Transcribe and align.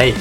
Hey, 0.00 0.14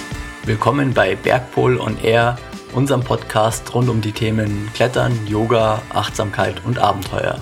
willkommen 0.44 0.94
bei 0.94 1.16
Bergpol 1.16 1.80
on 1.80 1.98
Air, 2.04 2.38
unserem 2.74 3.00
Podcast 3.00 3.74
rund 3.74 3.88
um 3.88 4.02
die 4.02 4.12
Themen 4.12 4.70
Klettern, 4.74 5.18
Yoga, 5.26 5.82
Achtsamkeit 5.94 6.62
und 6.66 6.80
Abenteuer. 6.80 7.40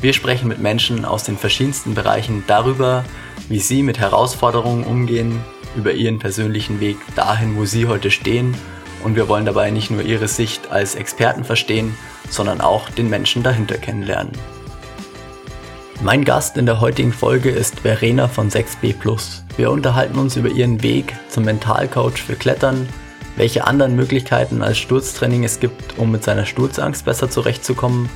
Wir 0.00 0.14
sprechen 0.14 0.48
mit 0.48 0.58
Menschen 0.58 1.04
aus 1.04 1.24
den 1.24 1.36
verschiedensten 1.36 1.94
Bereichen 1.94 2.44
darüber, 2.46 3.04
wie 3.50 3.58
sie 3.58 3.82
mit 3.82 3.98
Herausforderungen 3.98 4.84
umgehen, 4.84 5.44
über 5.76 5.92
ihren 5.92 6.18
persönlichen 6.18 6.80
Weg 6.80 6.96
dahin, 7.14 7.58
wo 7.58 7.66
sie 7.66 7.86
heute 7.86 8.10
stehen 8.10 8.54
und 9.04 9.14
wir 9.14 9.28
wollen 9.28 9.44
dabei 9.44 9.70
nicht 9.70 9.90
nur 9.90 10.00
ihre 10.00 10.28
Sicht 10.28 10.70
als 10.70 10.94
Experten 10.94 11.44
verstehen, 11.44 11.94
sondern 12.30 12.62
auch 12.62 12.88
den 12.88 13.10
Menschen 13.10 13.42
dahinter 13.42 13.76
kennenlernen. 13.76 14.32
Mein 16.02 16.24
Gast 16.24 16.56
in 16.56 16.64
der 16.64 16.80
heutigen 16.80 17.12
Folge 17.12 17.50
ist 17.50 17.80
Verena 17.80 18.26
von 18.26 18.48
6B+. 18.48 18.94
Wir 19.58 19.70
unterhalten 19.70 20.18
uns 20.18 20.34
über 20.34 20.48
ihren 20.48 20.82
Weg 20.82 21.14
zum 21.28 21.44
Mentalcoach 21.44 22.22
für 22.22 22.36
Klettern, 22.36 22.88
welche 23.36 23.66
anderen 23.66 23.96
Möglichkeiten 23.96 24.62
als 24.62 24.78
Sturztraining 24.78 25.44
es 25.44 25.60
gibt, 25.60 25.98
um 25.98 26.10
mit 26.10 26.24
seiner 26.24 26.46
Sturzangst 26.46 27.04
besser 27.04 27.28
zurechtzukommen 27.28 28.08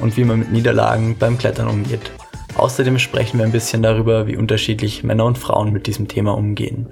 und 0.00 0.16
wie 0.16 0.24
man 0.24 0.40
mit 0.40 0.50
Niederlagen 0.50 1.16
beim 1.16 1.38
Klettern 1.38 1.68
umgeht. 1.68 2.10
Außerdem 2.56 2.98
sprechen 2.98 3.38
wir 3.38 3.46
ein 3.46 3.52
bisschen 3.52 3.84
darüber, 3.84 4.26
wie 4.26 4.36
unterschiedlich 4.36 5.04
Männer 5.04 5.26
und 5.26 5.38
Frauen 5.38 5.72
mit 5.72 5.86
diesem 5.86 6.08
Thema 6.08 6.36
umgehen. 6.36 6.88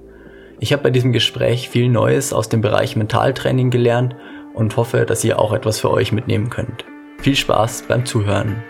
Ich 0.60 0.72
habe 0.72 0.84
bei 0.84 0.90
diesem 0.90 1.12
Gespräch 1.12 1.70
viel 1.70 1.88
Neues 1.88 2.32
aus 2.32 2.48
dem 2.48 2.60
Bereich 2.60 2.94
Mentaltraining 2.94 3.70
gelernt 3.70 4.14
und 4.54 4.76
hoffe, 4.76 5.06
dass 5.06 5.24
ihr 5.24 5.40
auch 5.40 5.52
etwas 5.52 5.80
für 5.80 5.90
euch 5.90 6.12
mitnehmen 6.12 6.50
könnt. 6.50 6.84
Viel 7.18 7.34
Spaß 7.34 7.86
beim 7.88 8.06
Zuhören. 8.06 8.62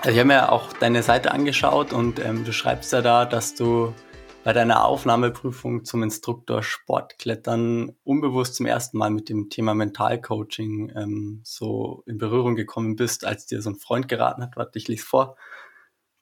Also 0.00 0.10
ich 0.10 0.18
habe 0.18 0.28
mir 0.28 0.52
auch 0.52 0.72
deine 0.74 1.02
Seite 1.02 1.32
angeschaut 1.32 1.92
und 1.92 2.20
ähm, 2.20 2.44
du 2.44 2.52
schreibst 2.52 2.92
ja 2.92 3.02
da, 3.02 3.24
dass 3.24 3.56
du 3.56 3.92
bei 4.44 4.52
deiner 4.52 4.84
Aufnahmeprüfung 4.84 5.84
zum 5.84 6.04
Instruktor 6.04 6.62
Sportklettern 6.62 7.96
unbewusst 8.04 8.54
zum 8.54 8.66
ersten 8.66 8.96
Mal 8.96 9.10
mit 9.10 9.28
dem 9.28 9.50
Thema 9.50 9.74
Mentalcoaching 9.74 10.92
ähm, 10.94 11.40
so 11.42 12.04
in 12.06 12.16
Berührung 12.16 12.54
gekommen 12.54 12.94
bist, 12.94 13.24
als 13.24 13.46
dir 13.46 13.60
so 13.60 13.70
ein 13.70 13.76
Freund 13.76 14.06
geraten 14.06 14.40
hat. 14.42 14.56
Warte, 14.56 14.78
ich 14.78 14.86
lese 14.86 15.04
vor. 15.04 15.36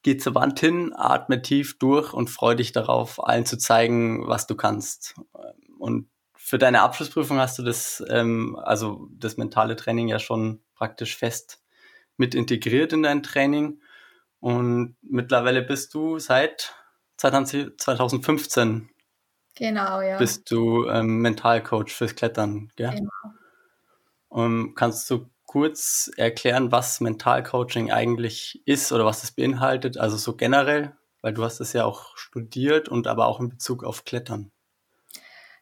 Geh 0.01 0.17
zur 0.17 0.33
Wand 0.33 0.59
hin, 0.59 0.91
atme 0.95 1.43
tief 1.43 1.77
durch 1.77 2.13
und 2.13 2.31
freu 2.31 2.55
dich 2.55 2.71
darauf, 2.71 3.23
allen 3.23 3.45
zu 3.45 3.59
zeigen, 3.59 4.27
was 4.27 4.47
du 4.47 4.55
kannst. 4.55 5.13
Und 5.77 6.09
für 6.35 6.57
deine 6.57 6.81
Abschlussprüfung 6.81 7.37
hast 7.37 7.59
du 7.59 7.63
das, 7.63 8.03
ähm, 8.09 8.55
also 8.55 9.07
das 9.11 9.37
mentale 9.37 9.75
Training 9.75 10.07
ja 10.07 10.17
schon 10.17 10.63
praktisch 10.73 11.15
fest 11.15 11.61
mit 12.17 12.35
integriert 12.35 12.93
in 12.93 13.03
dein 13.03 13.23
Training. 13.23 13.81
Und 14.39 14.95
mittlerweile 15.01 15.61
bist 15.61 15.93
du 15.93 16.19
seit 16.19 16.75
2015 17.17 18.89
genau, 19.55 20.01
ja. 20.01 20.17
bist 20.17 20.51
du 20.51 20.87
ähm, 20.87 21.19
Mentalcoach 21.19 21.91
fürs 21.91 22.15
Klettern, 22.15 22.71
gell? 22.75 22.91
Genau. 22.91 23.09
Um, 24.29 24.75
kannst 24.75 25.09
du 25.09 25.29
kurz 25.45 26.11
erklären, 26.17 26.71
was 26.71 26.99
Mentalcoaching 26.99 27.91
eigentlich 27.91 28.61
ist 28.65 28.91
oder 28.91 29.05
was 29.05 29.23
es 29.23 29.31
beinhaltet? 29.31 29.97
Also 29.97 30.17
so 30.17 30.35
generell, 30.35 30.95
weil 31.21 31.33
du 31.33 31.43
hast 31.43 31.59
es 31.61 31.73
ja 31.73 31.85
auch 31.85 32.15
studiert 32.17 32.89
und 32.89 33.07
aber 33.07 33.27
auch 33.27 33.39
in 33.39 33.49
Bezug 33.49 33.83
auf 33.83 34.05
Klettern. 34.05 34.51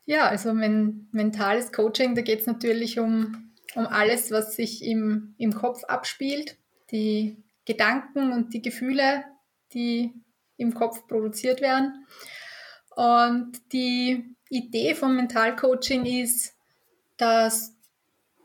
Ja, 0.06 0.28
also 0.28 0.54
mein 0.54 1.08
mentales 1.12 1.72
Coaching, 1.72 2.16
da 2.16 2.22
geht 2.22 2.42
es 2.42 2.48
natürlich 2.48 3.00
um 3.00 3.45
um 3.76 3.86
alles, 3.86 4.32
was 4.32 4.56
sich 4.56 4.84
im, 4.84 5.36
im 5.38 5.54
Kopf 5.54 5.84
abspielt, 5.84 6.58
die 6.92 7.38
Gedanken 7.66 8.32
und 8.32 8.54
die 8.54 8.62
Gefühle, 8.62 9.26
die 9.74 10.14
im 10.58 10.74
Kopf 10.74 11.08
produziert 11.08 11.62
werden. 11.62 12.06
Und 12.96 13.74
die 13.74 14.36
Idee 14.50 14.96
vom 14.96 15.16
Mentalcoaching 15.16 16.06
ist, 16.06 16.56
dass 17.18 17.76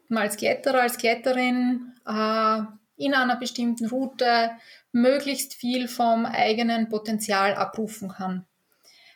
man 0.08 0.24
als 0.24 0.36
Kletterer, 0.36 0.82
als 0.82 0.98
Kletterin 0.98 1.92
äh, 2.06 2.62
in 2.96 3.14
einer 3.14 3.36
bestimmten 3.36 3.86
Route 3.86 4.50
möglichst 4.92 5.54
viel 5.54 5.88
vom 5.88 6.26
eigenen 6.26 6.88
Potenzial 6.88 7.54
abrufen 7.54 8.08
kann. 8.08 8.46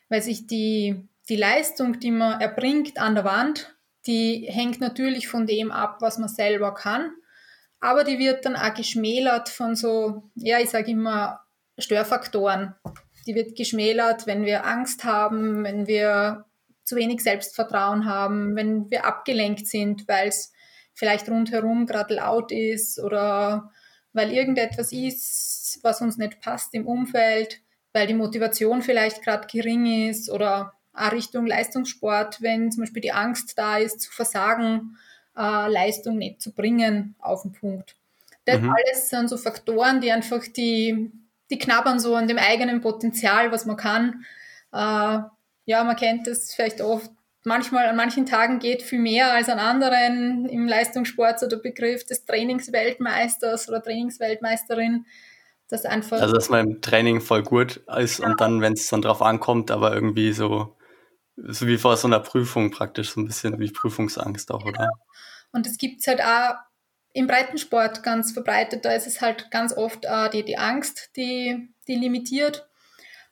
Weil 0.09 0.23
sich 0.23 0.47
die, 0.47 1.09
die 1.29 1.37
Leistung, 1.37 1.99
die 1.99 2.11
man 2.11 2.41
erbringt 2.41 2.99
an 2.99 3.15
der 3.15 3.25
Wand, 3.25 3.74
die 4.07 4.47
hängt 4.51 4.81
natürlich 4.81 5.29
von 5.29 5.47
dem 5.47 5.71
ab, 5.71 5.99
was 6.01 6.19
man 6.19 6.29
selber 6.29 6.75
kann, 6.75 7.13
aber 7.81 8.05
die 8.05 8.19
wird 8.19 8.47
dann 8.47 8.57
auch 8.57 8.75
geschmälert 8.75 9.49
von 9.49 9.77
so, 9.77 10.31
ja, 10.35 10.59
ich 10.59 10.71
sage 10.71 10.91
immer 10.91 11.41
Störfaktoren. 11.79 12.75
Die 13.27 13.35
wird 13.35 13.57
geschmälert, 13.57 14.27
wenn 14.27 14.45
wir 14.45 14.65
Angst 14.65 15.05
haben, 15.05 15.65
wenn 15.65 15.87
wir 15.87 16.47
zu 16.85 16.97
wenig 16.97 17.21
Selbstvertrauen 17.21 18.05
haben, 18.05 18.57
wenn 18.57 18.91
wir 18.91 19.05
abgelenkt 19.05 19.67
sind, 19.67 20.07
weil 20.09 20.29
es 20.29 20.53
vielleicht 20.95 21.29
rundherum 21.29 21.87
gerade 21.87 22.15
laut 22.15 22.53
ist 22.53 22.99
oder 22.99 23.71
weil 24.13 24.33
irgendetwas 24.33 24.93
ist, 24.93 25.81
was 25.83 26.01
uns 26.01 26.17
nicht 26.17 26.41
passt 26.41 26.73
im 26.75 26.87
Umfeld, 26.87 27.61
weil 27.93 28.07
die 28.07 28.15
Motivation 28.15 28.81
vielleicht 28.83 29.23
gerade 29.23 29.47
gering 29.47 30.09
ist 30.09 30.31
oder 30.31 30.75
Richtung 30.97 31.47
Leistungssport, 31.47 32.41
wenn 32.41 32.71
zum 32.71 32.83
Beispiel 32.83 33.03
die 33.03 33.13
Angst 33.13 33.59
da 33.59 33.79
ist, 33.79 34.01
zu 34.01 34.13
versagen, 34.13 34.97
äh, 35.37 35.69
Leistung 35.69 36.19
nicht 36.19 36.41
zu 36.41 36.53
bringen 36.53 37.15
auf 37.19 37.43
den 37.43 37.53
Punkt. 37.53 37.97
Das 38.45 38.61
mhm. 38.61 38.71
alles 38.71 39.09
sind 39.09 39.29
so 39.29 39.37
Faktoren, 39.37 40.01
die 40.01 40.13
einfach 40.13 40.43
die, 40.47 41.11
die 41.51 41.59
knabbern 41.59 41.99
so 41.99 42.15
an 42.15 42.29
dem 42.29 42.39
eigenen 42.39 42.81
Potenzial, 42.81 43.51
was 43.51 43.67
man 43.67 43.77
kann. 43.77 44.25
Äh, 44.73 45.19
ja, 45.67 45.85
man 45.85 45.97
kennt 45.97 46.27
das 46.27 46.55
vielleicht 46.55 46.81
oft. 46.81 47.11
Manchmal, 47.47 47.87
an 47.87 47.97
manchen 47.97 48.25
Tagen 48.25 48.59
geht 48.59 48.83
viel 48.83 48.99
mehr 48.99 49.33
als 49.33 49.49
an 49.49 49.59
anderen. 49.59 50.47
Im 50.47 50.67
Leistungssport 50.67 51.39
so 51.39 51.47
der 51.47 51.59
Begriff 51.59 52.05
des 52.07 52.25
Trainingsweltmeisters 52.25 53.69
oder 53.69 53.83
Trainingsweltmeisterin. 53.83 55.05
Das 55.69 55.85
einfach. 55.85 56.21
Also, 56.21 56.35
dass 56.35 56.51
man 56.51 56.67
im 56.67 56.81
Training 56.83 57.21
voll 57.21 57.43
gut 57.43 57.83
ist 57.99 58.19
ja. 58.19 58.27
und 58.27 58.41
dann, 58.41 58.61
wenn 58.61 58.75
es 58.75 58.89
dann 58.89 59.03
drauf 59.03 59.23
ankommt, 59.23 59.71
aber 59.71 59.95
irgendwie 59.95 60.33
so 60.33 60.77
so 61.37 61.67
wie 61.67 61.79
vor 61.79 61.97
so 61.97 62.09
einer 62.09 62.21
Prüfung 62.21 62.71
praktisch, 62.71 63.11
so 63.11 63.21
ein 63.21 63.27
bisschen 63.27 63.59
wie 63.59 63.71
Prüfungsangst 63.71 64.51
auch, 64.51 64.65
oder? 64.65 64.91
Und 65.53 65.67
es 65.67 65.79
gibt 65.79 66.07
halt 66.07 66.21
auch 66.23 66.55
im 67.13 67.27
Breitensport 67.27 68.03
ganz 68.03 68.33
verbreitet, 68.33 68.85
da 68.85 68.93
ist 68.93 69.07
es 69.07 69.21
halt 69.21 69.51
ganz 69.51 69.77
oft 69.77 70.05
äh, 70.05 70.29
die, 70.31 70.45
die 70.45 70.59
Angst, 70.59 71.11
die, 71.17 71.73
die 71.87 71.95
limitiert 71.95 72.69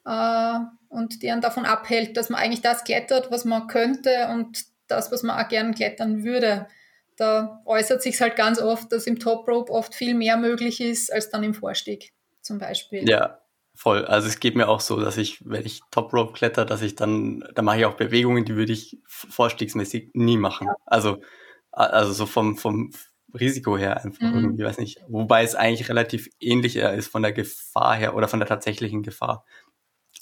äh, 0.04 0.58
und 0.88 1.22
die 1.22 1.30
einen 1.30 1.40
davon 1.40 1.64
abhält, 1.64 2.16
dass 2.16 2.30
man 2.30 2.40
eigentlich 2.40 2.62
das 2.62 2.84
klettert, 2.84 3.30
was 3.30 3.44
man 3.44 3.66
könnte 3.66 4.28
und 4.30 4.64
das, 4.86 5.10
was 5.10 5.22
man 5.22 5.38
auch 5.38 5.48
gern 5.48 5.74
klettern 5.74 6.22
würde. 6.22 6.68
Da 7.16 7.60
äußert 7.64 8.02
sich 8.02 8.20
halt 8.20 8.36
ganz 8.36 8.60
oft, 8.60 8.92
dass 8.92 9.06
im 9.06 9.18
Top 9.18 9.48
Rope 9.48 9.72
oft 9.72 9.94
viel 9.94 10.14
mehr 10.14 10.36
möglich 10.36 10.80
ist 10.80 11.12
als 11.12 11.30
dann 11.30 11.42
im 11.42 11.54
Vorstieg 11.54 12.12
zum 12.40 12.58
Beispiel. 12.58 13.08
Ja, 13.08 13.41
Voll. 13.74 14.04
Also 14.04 14.28
es 14.28 14.38
geht 14.38 14.54
mir 14.54 14.68
auch 14.68 14.80
so, 14.80 15.00
dass 15.00 15.16
ich, 15.16 15.44
wenn 15.44 15.64
ich 15.64 15.80
Top 15.90 16.12
Rope 16.12 16.34
kletter, 16.34 16.64
dass 16.64 16.82
ich 16.82 16.94
dann, 16.94 17.44
da 17.54 17.62
mache 17.62 17.78
ich 17.78 17.84
auch 17.86 17.94
Bewegungen, 17.94 18.44
die 18.44 18.54
würde 18.54 18.72
ich 18.72 18.98
vorstiegsmäßig 19.06 20.10
nie 20.12 20.36
machen. 20.36 20.68
Ja. 20.68 20.76
Also, 20.84 21.22
also 21.70 22.12
so 22.12 22.26
vom, 22.26 22.56
vom 22.56 22.90
Risiko 23.38 23.78
her 23.78 24.04
einfach 24.04 24.20
mhm. 24.20 24.34
irgendwie, 24.34 24.64
weiß 24.64 24.78
nicht. 24.78 25.00
Wobei 25.08 25.42
es 25.42 25.54
eigentlich 25.54 25.88
relativ 25.88 26.28
ähnlich 26.38 26.76
ist 26.76 27.08
von 27.08 27.22
der 27.22 27.32
Gefahr 27.32 27.96
her 27.96 28.14
oder 28.14 28.28
von 28.28 28.40
der 28.40 28.48
tatsächlichen 28.48 29.02
Gefahr. 29.02 29.44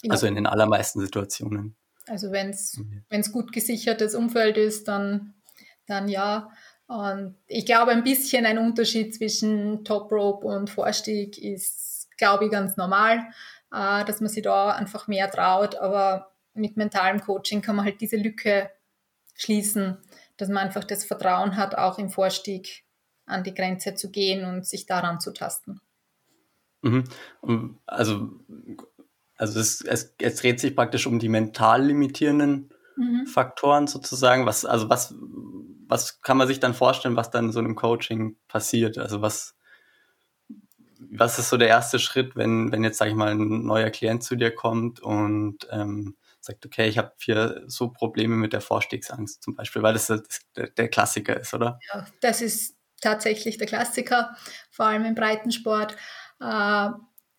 Ja. 0.03 0.13
Also 0.13 0.27
in 0.27 0.37
den 0.37 0.47
allermeisten 0.47 1.01
Situationen. 1.01 1.77
Also 2.07 2.33
wenn 2.33 2.51
es 2.51 2.79
mhm. 2.79 3.33
gut 3.33 3.53
gesichertes 3.53 4.15
Umfeld 4.15 4.57
ist, 4.57 4.89
dann, 4.89 5.35
dann 5.87 6.09
ja. 6.09 6.51
Und 6.87 7.37
ich 7.47 7.67
glaube, 7.67 7.91
ein 7.91 8.05
bisschen 8.05 8.47
ein 8.47 8.59
Unterschied 8.59 9.15
zwischen 9.15 9.85
Top 9.85 10.11
Rope 10.11 10.47
und 10.47 10.71
Vorstieg 10.71 11.39
ist 11.39 11.90
glaube 12.21 12.45
ich, 12.45 12.51
ganz 12.53 12.77
normal, 12.77 13.19
äh, 13.73 14.05
dass 14.05 14.21
man 14.21 14.29
sich 14.29 14.45
da 14.45 14.71
einfach 14.71 15.09
mehr 15.09 15.29
traut. 15.31 15.75
Aber 15.75 16.33
mit 16.55 16.77
mentalem 16.77 17.21
Coaching 17.21 17.63
kann 17.63 17.77
man 17.77 17.85
halt 17.85 18.01
diese 18.01 18.17
Lücke 18.17 18.71
schließen, 19.35 19.99
dass 20.37 20.49
man 20.49 20.59
einfach 20.59 20.85
das 20.85 21.05
Vertrauen 21.05 21.57
hat, 21.57 21.75
auch 21.75 21.99
im 21.99 22.11
Vorstieg 22.11 22.85
an 23.27 23.43
die 23.43 23.55
Grenze 23.55 23.95
zu 23.95 24.11
gehen 24.11 24.45
und 24.45 24.67
sich 24.67 24.87
daran 24.87 25.21
zu 25.21 25.33
tasten. 25.33 25.81
Mhm. 26.83 27.05
Also, 27.87 28.31
also 29.37 29.61
es, 29.61 29.81
es, 29.83 30.15
es, 30.19 30.37
dreht 30.37 30.61
sich 30.61 30.75
praktisch 30.75 31.07
um 31.07 31.19
die 31.19 31.29
mental 31.29 31.85
limitierenden 31.85 32.71
mhm. 32.97 33.27
Faktoren 33.27 33.87
sozusagen. 33.87 34.47
Was, 34.47 34.65
also 34.65 34.89
was, 34.89 35.15
was 35.87 36.21
kann 36.23 36.37
man 36.37 36.49
sich 36.49 36.61
dann 36.61 36.75
vorstellen, 36.75 37.17
was 37.17 37.31
dann 37.31 37.47
in 37.47 37.53
so 37.53 37.61
einem 37.61 37.77
Coaching 37.77 38.37
passiert? 38.49 38.99
Also 38.99 39.23
was, 39.23 39.57
was 41.11 41.39
ist 41.39 41.49
so 41.49 41.57
der 41.57 41.69
erste 41.69 41.99
Schritt, 41.99 42.37
wenn, 42.37 42.73
wenn 42.73 42.85
jetzt, 42.85 42.99
sag 42.99 43.09
ich 43.09 43.15
mal, 43.15 43.33
ein 43.33 43.65
neuer 43.65 43.91
Klient 43.91 44.23
zu 44.23 44.37
dir 44.37 44.55
kommt 44.55 45.01
und 45.01 45.67
ähm, 45.71 46.17
sagt, 46.41 46.65
okay, 46.67 46.89
ich 46.89 46.99
habe 46.99 47.13
hier 47.19 47.65
so 47.67 47.89
Probleme 47.89 48.37
mit 48.37 48.53
der 48.53 48.61
Vorstiegsangst 48.61 49.43
zum 49.43 49.55
Beispiel, 49.55 49.83
weil 49.83 49.95
das, 49.95 50.07
das 50.07 50.41
der 50.55 50.89
Klassiker 50.89 51.39
ist, 51.39 51.55
oder? 51.55 51.79
Ja, 51.93 52.07
das 52.21 52.43
ist 52.43 52.77
tatsächlich 53.01 53.59
der 53.59 53.67
Klassiker, 53.67 54.37
vor 54.71 54.87
allem 54.87 55.05
im 55.05 55.15
Breitensport. 55.15 55.93
Äh, 56.41 56.91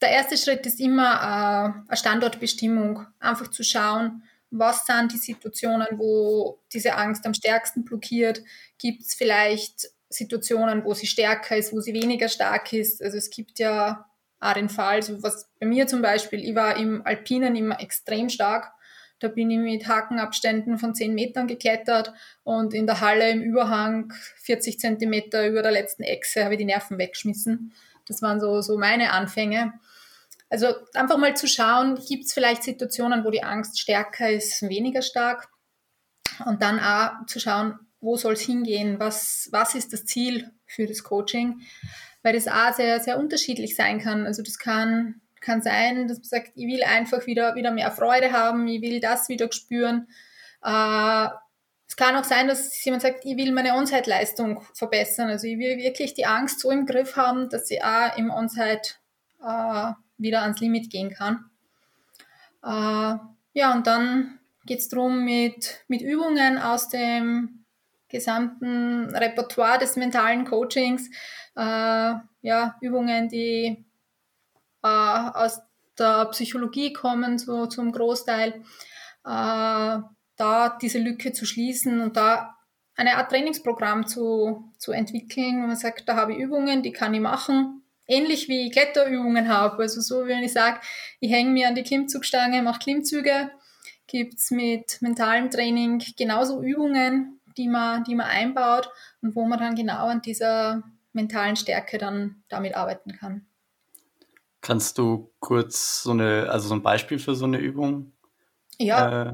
der 0.02 0.10
erste 0.10 0.38
Schritt 0.38 0.66
ist 0.66 0.80
immer 0.80 1.14
äh, 1.14 1.88
eine 1.88 1.98
Standortbestimmung, 1.98 3.06
einfach 3.20 3.50
zu 3.50 3.64
schauen, 3.64 4.24
was 4.50 4.86
sind 4.86 5.14
die 5.14 5.18
Situationen, 5.18 5.88
wo 5.94 6.62
diese 6.74 6.96
Angst 6.96 7.26
am 7.26 7.34
stärksten 7.34 7.86
blockiert? 7.86 8.42
Gibt 8.78 9.04
es 9.04 9.14
vielleicht 9.16 9.88
Situationen, 10.14 10.84
wo 10.84 10.94
sie 10.94 11.08
stärker 11.08 11.58
ist, 11.58 11.74
wo 11.74 11.80
sie 11.80 11.94
weniger 11.94 12.30
stark 12.30 12.74
ist? 12.74 13.02
Also 13.02 13.18
es 13.18 13.30
gibt 13.30 13.60
ja 13.60 14.06
auch 14.40 14.54
den 14.54 14.70
Fall, 14.70 15.04
so 15.04 15.22
was 15.24 15.50
bei 15.60 15.66
mir 15.66 15.88
zum 15.88 16.02
Beispiel, 16.02 16.44
ich 16.44 16.56
war 16.56 16.78
im 16.78 17.06
Alpinen 17.06 17.56
immer 17.56 17.80
extrem 17.80 18.30
stark. 18.30 18.72
Da 19.20 19.28
bin 19.28 19.52
ich 19.52 19.60
mit 19.60 19.88
Hakenabständen 19.88 20.80
von 20.80 20.96
10 20.96 21.14
Metern 21.14 21.48
geklettert 21.48 22.12
und 22.44 22.74
in 22.74 22.88
der 22.88 23.02
Halle 23.02 23.30
im 23.30 23.42
Überhang 23.44 24.12
40 24.38 24.80
Zentimeter 24.80 25.48
über 25.48 25.62
der 25.62 25.72
letzten 25.72 26.02
Echse 26.02 26.44
habe 26.44 26.56
ich 26.56 26.58
die 26.58 26.66
Nerven 26.66 26.98
weggeschmissen. 26.98 27.72
Das 28.08 28.24
waren 28.24 28.40
so, 28.40 28.62
so 28.62 28.80
meine 28.80 29.12
Anfänge. 29.12 29.74
Also 30.50 30.74
einfach 30.96 31.18
mal 31.18 31.36
zu 31.36 31.48
schauen, 31.48 31.96
gibt 31.96 32.26
es 32.26 32.34
vielleicht 32.34 32.64
Situationen, 32.64 33.24
wo 33.24 33.30
die 33.30 33.44
Angst 33.44 33.80
stärker 33.80 34.32
ist, 34.32 34.64
weniger 34.64 35.04
stark. 35.04 35.50
Und 36.46 36.64
dann 36.64 36.80
auch 36.80 37.26
zu 37.28 37.40
schauen, 37.40 37.80
wo 38.02 38.18
soll 38.18 38.34
es 38.34 38.42
hingehen, 38.42 39.00
was, 39.00 39.48
was 39.52 39.76
ist 39.76 39.94
das 39.94 40.06
Ziel 40.06 40.52
für 40.66 40.88
das 40.88 41.04
Coaching, 41.04 41.62
weil 42.24 42.34
das 42.34 42.48
auch 42.48 42.74
sehr, 42.74 43.00
sehr 43.00 43.18
unterschiedlich 43.18 43.76
sein 43.76 44.00
kann. 44.00 44.26
Also 44.26 44.42
das 44.42 44.58
kann, 44.58 45.22
kann 45.40 45.62
sein, 45.62 46.08
dass 46.08 46.18
man 46.18 46.26
sagt, 46.26 46.52
ich 46.56 46.68
will 46.68 46.84
einfach 46.84 47.26
wieder, 47.28 47.56
wieder 47.56 47.72
mehr 47.72 47.92
Freude 47.92 48.32
haben, 48.32 48.68
ich 48.68 48.82
will 48.82 49.00
das 49.00 49.30
wieder 49.30 49.52
spüren. 49.52 50.08
Äh, 50.64 51.28
es 51.88 51.96
kann 51.96 52.16
auch 52.16 52.24
sein, 52.24 52.48
dass 52.48 52.84
jemand 52.84 53.04
sagt, 53.04 53.26
ich 53.26 53.38
will 53.38 53.52
meine 53.52 53.76
On-Site-Leistung 53.76 54.62
verbessern. 54.74 55.30
Also 55.30 55.46
ich 55.46 55.60
will 55.60 55.78
wirklich 55.78 56.14
die 56.14 56.26
Angst 56.26 56.62
so 56.62 56.72
im 56.72 56.86
Griff 56.86 57.18
haben, 57.18 57.50
dass 57.50 57.68
sie 57.68 57.84
auch 57.84 58.18
im 58.18 58.30
On-Site 58.30 58.96
äh, 59.44 59.92
wieder 60.18 60.42
ans 60.42 60.60
Limit 60.60 60.90
gehen 60.90 61.12
kann. 61.12 61.50
Äh, 62.64 63.18
ja, 63.54 63.74
und 63.74 63.88
dann 63.88 64.40
geht 64.66 64.80
es 64.80 64.90
darum, 64.90 65.26
mit, 65.26 65.84
mit 65.88 66.02
Übungen 66.02 66.58
aus 66.58 66.90
dem 66.90 67.61
gesamten 68.12 69.16
Repertoire 69.16 69.80
des 69.80 69.96
mentalen 69.96 70.46
Coachings, 70.46 71.10
äh, 71.56 72.14
ja, 72.42 72.76
Übungen, 72.82 73.30
die 73.30 73.86
äh, 74.84 74.88
aus 74.88 75.62
der 75.98 76.26
Psychologie 76.26 76.94
kommen, 76.94 77.38
so 77.38 77.66
zum 77.66 77.92
Großteil, 77.92 78.64
äh, 79.26 80.00
da 80.38 80.78
diese 80.82 81.00
Lücke 81.00 81.34
zu 81.34 81.46
schließen 81.46 82.02
und 82.02 82.18
da 82.18 82.58
eine 82.96 83.18
Art 83.18 83.32
Trainingsprogramm 83.32 84.08
zu, 84.08 84.72
zu 84.78 84.92
entwickeln, 84.92 85.62
wo 85.62 85.68
man 85.68 85.76
sagt, 85.76 86.08
da 86.08 86.16
habe 86.16 86.34
ich 86.34 86.40
Übungen, 86.40 86.84
die 86.84 86.92
kann 86.92 87.14
ich 87.14 87.22
machen, 87.22 87.84
ähnlich 88.08 88.48
wie 88.48 88.68
ich 88.68 88.72
Kletterübungen 88.72 89.48
habe. 89.48 89.84
Also 89.84 90.02
so, 90.02 90.26
wenn 90.26 90.44
ich 90.44 90.54
sage, 90.54 90.80
ich 91.20 91.32
hänge 91.32 91.52
mir 91.52 91.68
an 91.68 91.76
die 91.76 91.84
Klimmzugstange, 91.84 92.62
mache 92.62 92.80
Klimmzüge, 92.80 93.52
gibt 94.08 94.40
es 94.40 94.52
mit 94.52 95.02
mentalem 95.02 95.50
Training 95.50 96.04
genauso 96.18 96.62
Übungen, 96.62 97.40
die 97.58 97.68
man, 97.68 98.04
die 98.04 98.16
man 98.16 98.28
einbaut 98.28 98.90
und 99.22 99.36
wo 99.36 99.46
man 99.46 99.60
dann 99.60 99.76
genau 99.76 100.08
an 100.08 100.22
dieser 100.22 100.84
mentalen 101.14 101.56
Stärke 101.56 101.98
dann 101.98 102.44
damit 102.50 102.76
arbeiten 102.76 103.14
kann. 103.14 103.46
Kannst 104.62 104.98
du 104.98 105.32
kurz 105.40 106.04
so 106.04 106.12
eine, 106.12 106.48
also 106.50 106.68
so 106.68 106.76
ein 106.76 106.84
Beispiel 106.84 107.20
für 107.20 107.36
so 107.36 107.46
eine 107.46 107.58
Übung? 107.58 108.14
Ja. 108.78 109.30
Äh, 109.30 109.34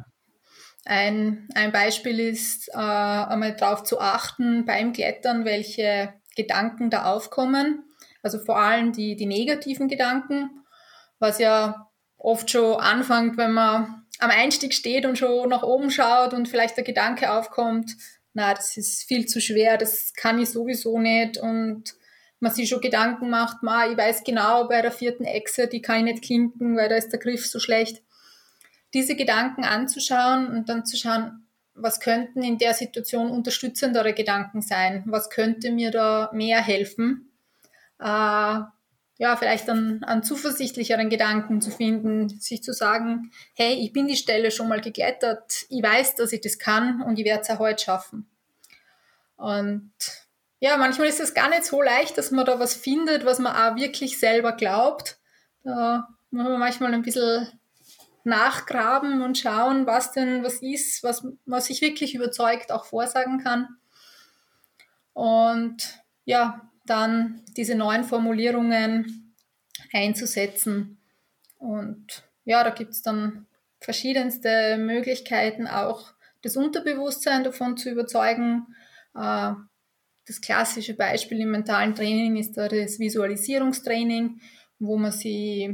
ein, 0.86 1.50
ein 1.54 1.74
Beispiel 1.74 2.20
ist, 2.20 2.70
äh, 2.70 2.78
einmal 2.78 3.56
darauf 3.56 3.84
zu 3.84 4.00
achten 4.00 4.66
beim 4.66 4.94
Klettern, 4.94 5.44
welche 5.44 6.14
Gedanken 6.36 6.90
da 6.90 7.12
aufkommen. 7.12 7.84
Also 8.24 8.40
vor 8.40 8.58
allem 8.58 8.94
die, 8.94 9.16
die 9.16 9.26
negativen 9.26 9.90
Gedanken, 9.90 10.66
was 11.20 11.40
ja 11.40 11.87
oft 12.18 12.50
schon 12.50 12.80
anfängt, 12.80 13.38
wenn 13.38 13.54
man 13.54 14.06
am 14.20 14.30
Einstieg 14.32 14.74
steht 14.74 15.06
und 15.06 15.18
schon 15.18 15.50
nach 15.50 15.64
oben 15.64 15.92
schaut 15.92 16.34
und 16.34 16.48
vielleicht 16.48 16.78
der 16.78 16.84
Gedanke 16.84 17.32
aufkommt, 17.32 17.96
na, 18.34 18.54
das 18.54 18.78
ist 18.78 19.04
viel 19.04 19.26
zu 19.26 19.42
schwer, 19.42 19.78
das 19.78 20.14
kann 20.14 20.40
ich 20.40 20.50
sowieso 20.50 21.00
nicht 21.00 21.38
und 21.38 21.96
man 22.40 22.52
sich 22.52 22.70
schon 22.70 22.82
Gedanken 22.82 23.30
macht, 23.30 23.64
ma, 23.64 23.88
ich 23.88 23.98
weiß 23.98 24.24
genau, 24.24 24.68
bei 24.68 24.82
der 24.82 24.92
vierten 24.92 25.24
Echse, 25.24 25.68
die 25.68 25.82
kann 25.82 25.98
ich 25.98 26.14
nicht 26.14 26.24
klinken, 26.24 26.78
weil 26.78 26.90
da 26.90 26.96
ist 26.96 27.10
der 27.10 27.20
Griff 27.20 27.48
so 27.48 27.60
schlecht. 27.60 28.04
Diese 28.94 29.16
Gedanken 29.16 29.64
anzuschauen 29.64 30.48
und 30.48 30.70
dann 30.70 30.86
zu 30.86 30.98
schauen, 30.98 31.48
was 31.74 32.00
könnten 32.00 32.44
in 32.44 32.58
der 32.58 32.74
Situation 32.74 33.30
unterstützendere 33.32 34.14
Gedanken 34.14 34.62
sein? 34.62 35.04
Was 35.08 35.30
könnte 35.30 35.72
mir 35.72 35.92
da 35.92 36.30
mehr 36.34 36.62
helfen? 36.62 37.28
äh, 38.00 38.60
ja, 39.18 39.36
vielleicht 39.36 39.70
an, 39.70 40.04
an 40.04 40.24
zuversichtlicheren 40.24 41.10
Gedanken 41.10 41.60
zu 41.62 41.72
finden, 41.72 42.30
sich 42.30 42.62
zu 42.62 42.72
sagen, 42.72 43.32
hey, 43.56 43.74
ich 43.74 43.92
bin 43.92 44.08
die 44.08 44.16
Stelle 44.16 44.52
schon 44.52 44.68
mal 44.68 44.82
geklettert, 44.82 45.66
ich 45.70 45.82
weiß, 45.82 46.16
dass 46.16 46.34
ich 46.34 46.42
das 46.42 46.60
kann 46.60 47.02
und 47.02 47.18
ich 47.18 47.26
werde 47.26 47.42
es 47.42 47.50
auch 47.50 47.60
heute 47.60 47.84
schaffen. 47.84 48.30
Und 49.36 49.92
ja, 50.60 50.78
manchmal 50.78 51.08
ist 51.08 51.20
es 51.20 51.34
gar 51.34 51.50
nicht 51.50 51.66
so 51.66 51.82
leicht, 51.82 52.18
dass 52.18 52.32
man 52.32 52.46
da 52.46 52.60
was 52.60 52.74
findet, 52.74 53.26
was 53.26 53.40
man 53.40 53.56
auch 53.56 53.80
wirklich 53.80 54.20
selber 54.20 54.52
glaubt. 54.54 55.18
Da 55.64 56.08
muss 56.32 56.48
man 56.48 56.60
manchmal 56.60 56.94
ein 56.94 57.04
bisschen 57.04 57.48
nachgraben 58.24 59.22
und 59.22 59.38
schauen, 59.38 59.88
was 59.88 60.12
denn 60.12 60.44
was 60.44 60.62
ist, 60.62 61.04
was 61.04 61.26
man 61.46 61.62
sich 61.62 61.82
wirklich 61.82 62.14
überzeugt 62.14 62.72
auch 62.72 62.86
vorsagen 62.86 63.42
kann. 63.44 63.68
Und 65.14 66.04
ja, 66.26 66.70
dann 66.90 67.42
diese 67.56 67.76
neuen 67.76 68.04
Formulierungen 68.04 69.34
einzusetzen. 69.94 70.98
Und 71.58 72.24
ja, 72.46 72.64
da 72.64 72.70
gibt 72.72 72.92
es 72.92 73.02
dann 73.02 73.46
verschiedenste 73.80 74.78
Möglichkeiten, 74.78 75.68
auch 75.68 76.14
das 76.42 76.58
Unterbewusstsein 76.58 77.44
davon 77.44 77.78
zu 77.78 77.90
überzeugen. 77.90 78.68
Äh, 79.16 79.52
das 80.26 80.42
klassische 80.42 80.94
Beispiel 80.94 81.40
im 81.42 81.52
mentalen 81.52 81.96
Training 81.96 82.38
ist 82.38 82.58
da 82.58 82.68
das 82.68 83.00
Visualisierungstraining, 83.00 84.42
wo 84.80 84.98
man 84.98 85.12
sich 85.12 85.70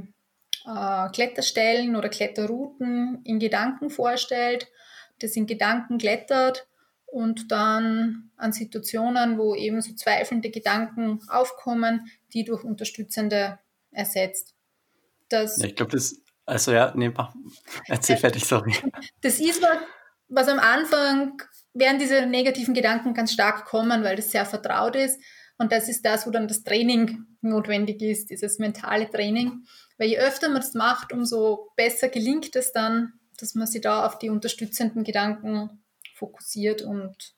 äh, 0.65 1.09
Kletterstellen 1.11 1.95
oder 1.95 2.09
Kletterrouten 2.09 3.21
in 3.23 3.39
Gedanken 3.39 3.89
vorstellt, 3.89 4.67
das 5.19 5.35
in 5.35 5.47
Gedanken 5.47 5.97
klettert 5.97 6.67
und 7.13 7.51
dann 7.51 8.31
an 8.37 8.53
Situationen, 8.53 9.37
wo 9.37 9.53
eben 9.53 9.81
so 9.81 9.93
zweifelnde 9.93 10.49
Gedanken 10.49 11.21
aufkommen, 11.27 12.09
die 12.33 12.43
durch 12.43 12.63
unterstützende 12.63 13.59
ersetzt. 13.91 14.55
Das, 15.29 15.57
ja, 15.57 15.67
ich 15.67 15.75
glaube, 15.75 15.91
das, 15.91 16.15
also 16.45 16.71
ja, 16.71 16.91
nee, 16.95 17.09
mach, 17.09 17.35
erzähl 17.87 18.17
fertig, 18.17 18.45
sorry. 18.45 18.73
Das 19.21 19.39
ist 19.39 19.61
was, 19.61 19.77
was 20.27 20.47
am 20.47 20.57
Anfang 20.57 21.39
werden 21.75 21.99
diese 21.99 22.25
negativen 22.25 22.73
Gedanken 22.73 23.13
ganz 23.13 23.31
stark 23.31 23.65
kommen, 23.65 24.03
weil 24.03 24.15
das 24.15 24.31
sehr 24.31 24.47
vertraut 24.47 24.95
ist. 24.95 25.21
Und 25.59 25.71
das 25.71 25.89
ist 25.89 26.03
das, 26.03 26.25
wo 26.25 26.31
dann 26.31 26.47
das 26.47 26.63
Training 26.63 27.25
notwendig 27.41 28.01
ist, 28.01 28.31
dieses 28.31 28.57
mentale 28.57 29.07
Training. 29.07 29.65
Weil 29.99 30.09
je 30.09 30.17
öfter 30.17 30.49
man 30.49 30.63
es 30.63 30.73
macht, 30.73 31.13
umso 31.13 31.71
besser 31.75 32.09
gelingt 32.09 32.55
es 32.55 32.71
dann, 32.71 33.13
dass 33.37 33.53
man 33.53 33.67
sich 33.67 33.81
da 33.81 34.03
auf 34.07 34.17
die 34.17 34.31
unterstützenden 34.31 35.03
Gedanken 35.03 35.82
fokussiert 36.23 36.81
und 36.81 37.33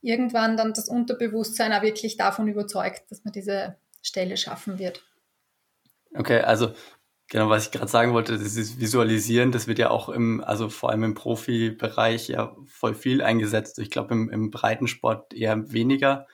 irgendwann 0.00 0.56
dann 0.56 0.72
das 0.72 0.88
Unterbewusstsein 0.88 1.72
auch 1.72 1.82
wirklich 1.82 2.16
davon 2.16 2.48
überzeugt, 2.48 3.10
dass 3.10 3.24
man 3.24 3.32
diese 3.32 3.76
Stelle 4.00 4.36
schaffen 4.36 4.78
wird. 4.78 5.04
Okay, 6.14 6.40
also 6.40 6.72
genau, 7.28 7.50
was 7.50 7.66
ich 7.66 7.70
gerade 7.70 7.88
sagen 7.88 8.14
wollte, 8.14 8.38
das 8.38 8.56
ist 8.56 8.80
Visualisieren, 8.80 9.52
das 9.52 9.66
wird 9.66 9.78
ja 9.78 9.90
auch 9.90 10.08
im, 10.08 10.42
also 10.42 10.70
vor 10.70 10.90
allem 10.90 11.04
im 11.04 11.14
Profibereich 11.14 12.28
ja 12.28 12.56
voll 12.66 12.94
viel 12.94 13.22
eingesetzt. 13.22 13.78
Ich 13.78 13.90
glaube, 13.90 14.14
im, 14.14 14.30
im 14.30 14.50
Breitensport 14.50 15.34
eher 15.34 15.70
weniger 15.72 16.26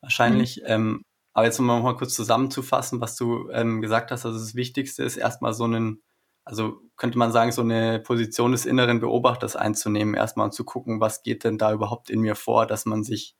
wahrscheinlich. 0.00 0.58
Mhm. 0.58 0.66
Ähm, 0.66 1.02
aber 1.32 1.46
jetzt 1.46 1.58
um 1.58 1.66
mal 1.66 1.96
kurz 1.96 2.14
zusammenzufassen, 2.14 3.00
was 3.00 3.16
du 3.16 3.50
ähm, 3.50 3.80
gesagt 3.80 4.10
hast, 4.10 4.24
also 4.24 4.38
das 4.38 4.54
Wichtigste 4.54 5.04
ist 5.04 5.16
erstmal 5.16 5.52
so 5.52 5.64
einen 5.64 6.02
also 6.50 6.82
könnte 6.96 7.16
man 7.16 7.32
sagen, 7.32 7.52
so 7.52 7.62
eine 7.62 8.00
Position 8.00 8.52
des 8.52 8.66
inneren 8.66 9.00
Beobachters 9.00 9.56
einzunehmen, 9.56 10.14
erstmal 10.14 10.46
und 10.46 10.52
zu 10.52 10.64
gucken, 10.64 11.00
was 11.00 11.22
geht 11.22 11.44
denn 11.44 11.56
da 11.56 11.72
überhaupt 11.72 12.10
in 12.10 12.20
mir 12.20 12.34
vor, 12.34 12.66
dass 12.66 12.84
man 12.84 13.04
sich, 13.04 13.36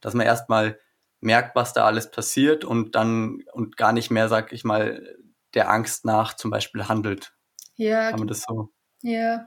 dass 0.00 0.14
man 0.14 0.26
erstmal 0.26 0.80
merkt, 1.20 1.54
was 1.54 1.72
da 1.72 1.84
alles 1.84 2.10
passiert 2.10 2.64
und 2.64 2.94
dann 2.94 3.42
und 3.52 3.76
gar 3.76 3.92
nicht 3.92 4.10
mehr, 4.10 4.28
sag 4.28 4.52
ich 4.52 4.64
mal, 4.64 5.16
der 5.54 5.70
Angst 5.70 6.04
nach 6.04 6.34
zum 6.34 6.50
Beispiel 6.50 6.88
handelt. 6.88 7.34
Ja. 7.76 8.10
Kann 8.10 8.20
man 8.20 8.28
das 8.28 8.42
so? 8.42 8.70
Ja. 9.02 9.46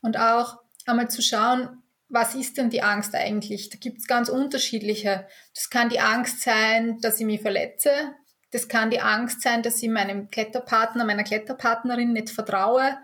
Und 0.00 0.18
auch 0.18 0.58
einmal 0.86 1.10
zu 1.10 1.22
schauen, 1.22 1.82
was 2.08 2.34
ist 2.34 2.56
denn 2.56 2.70
die 2.70 2.82
Angst 2.82 3.14
eigentlich? 3.14 3.70
Da 3.70 3.78
gibt 3.78 3.98
es 3.98 4.06
ganz 4.06 4.28
unterschiedliche. 4.28 5.26
Das 5.54 5.70
kann 5.70 5.88
die 5.88 6.00
Angst 6.00 6.42
sein, 6.42 6.98
dass 7.00 7.20
ich 7.20 7.26
mich 7.26 7.40
verletze. 7.40 7.90
Das 8.50 8.68
kann 8.68 8.90
die 8.90 9.00
Angst 9.00 9.42
sein, 9.42 9.62
dass 9.62 9.82
ich 9.82 9.88
meinem 9.88 10.30
Kletterpartner, 10.30 11.04
meiner 11.04 11.24
Kletterpartnerin 11.24 12.12
nicht 12.12 12.30
vertraue. 12.30 12.98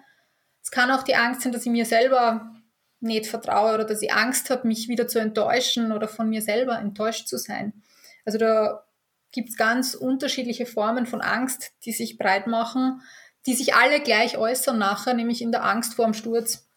Es 0.63 0.71
kann 0.71 0.91
auch 0.91 1.05
die 1.05 1.15
Angst 1.15 1.43
sein, 1.43 1.53
dass 1.53 1.65
ich 1.65 1.73
mir 1.73 1.87
selber 1.87 2.53
nicht 3.01 3.27
vertraue 3.27 3.75
oder 3.75 3.85
dass 3.85 4.03
ich 4.03 4.13
Angst 4.13 4.51
habe, 4.51 4.67
mich 4.67 4.89
wieder 4.89 5.07
zu 5.07 5.19
enttäuschen 5.19 5.93
oder 5.93 6.09
von 6.09 6.29
mir 6.29 6.43
selber 6.43 6.79
enttäuscht 6.79 7.29
zu 7.29 7.39
sein. 7.39 7.85
Also 8.25 8.39
da 8.39 8.85
gibt 9.33 9.51
es 9.51 9.57
ganz 9.57 9.95
unterschiedliche 9.95 10.67
Formen 10.67 11.07
von 11.07 11.21
Angst, 11.21 11.73
die 11.85 11.93
sich 11.93 12.19
breit 12.19 12.47
machen, 12.47 13.03
die 13.47 13.55
sich 13.55 13.75
alle 13.75 14.01
gleich 14.01 14.37
äußern 14.37 14.79
nachher, 14.79 15.15
nämlich 15.15 15.43
in 15.43 15.53
der 15.53 15.65
Angst 15.65 15.95
vor 15.95 16.07
dem 16.07 16.15
Sturz. 16.15 16.69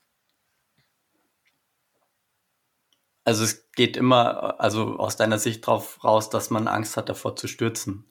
Also 3.23 3.43
es 3.43 3.69
geht 3.71 3.97
immer, 3.97 4.59
also 4.59 4.97
aus 4.97 5.15
deiner 5.15 5.39
Sicht 5.39 5.67
darauf 5.67 6.03
raus, 6.03 6.29
dass 6.29 6.49
man 6.49 6.67
Angst 6.67 6.97
hat, 6.97 7.09
davor 7.09 7.35
zu 7.35 7.47
stürzen. 7.47 8.08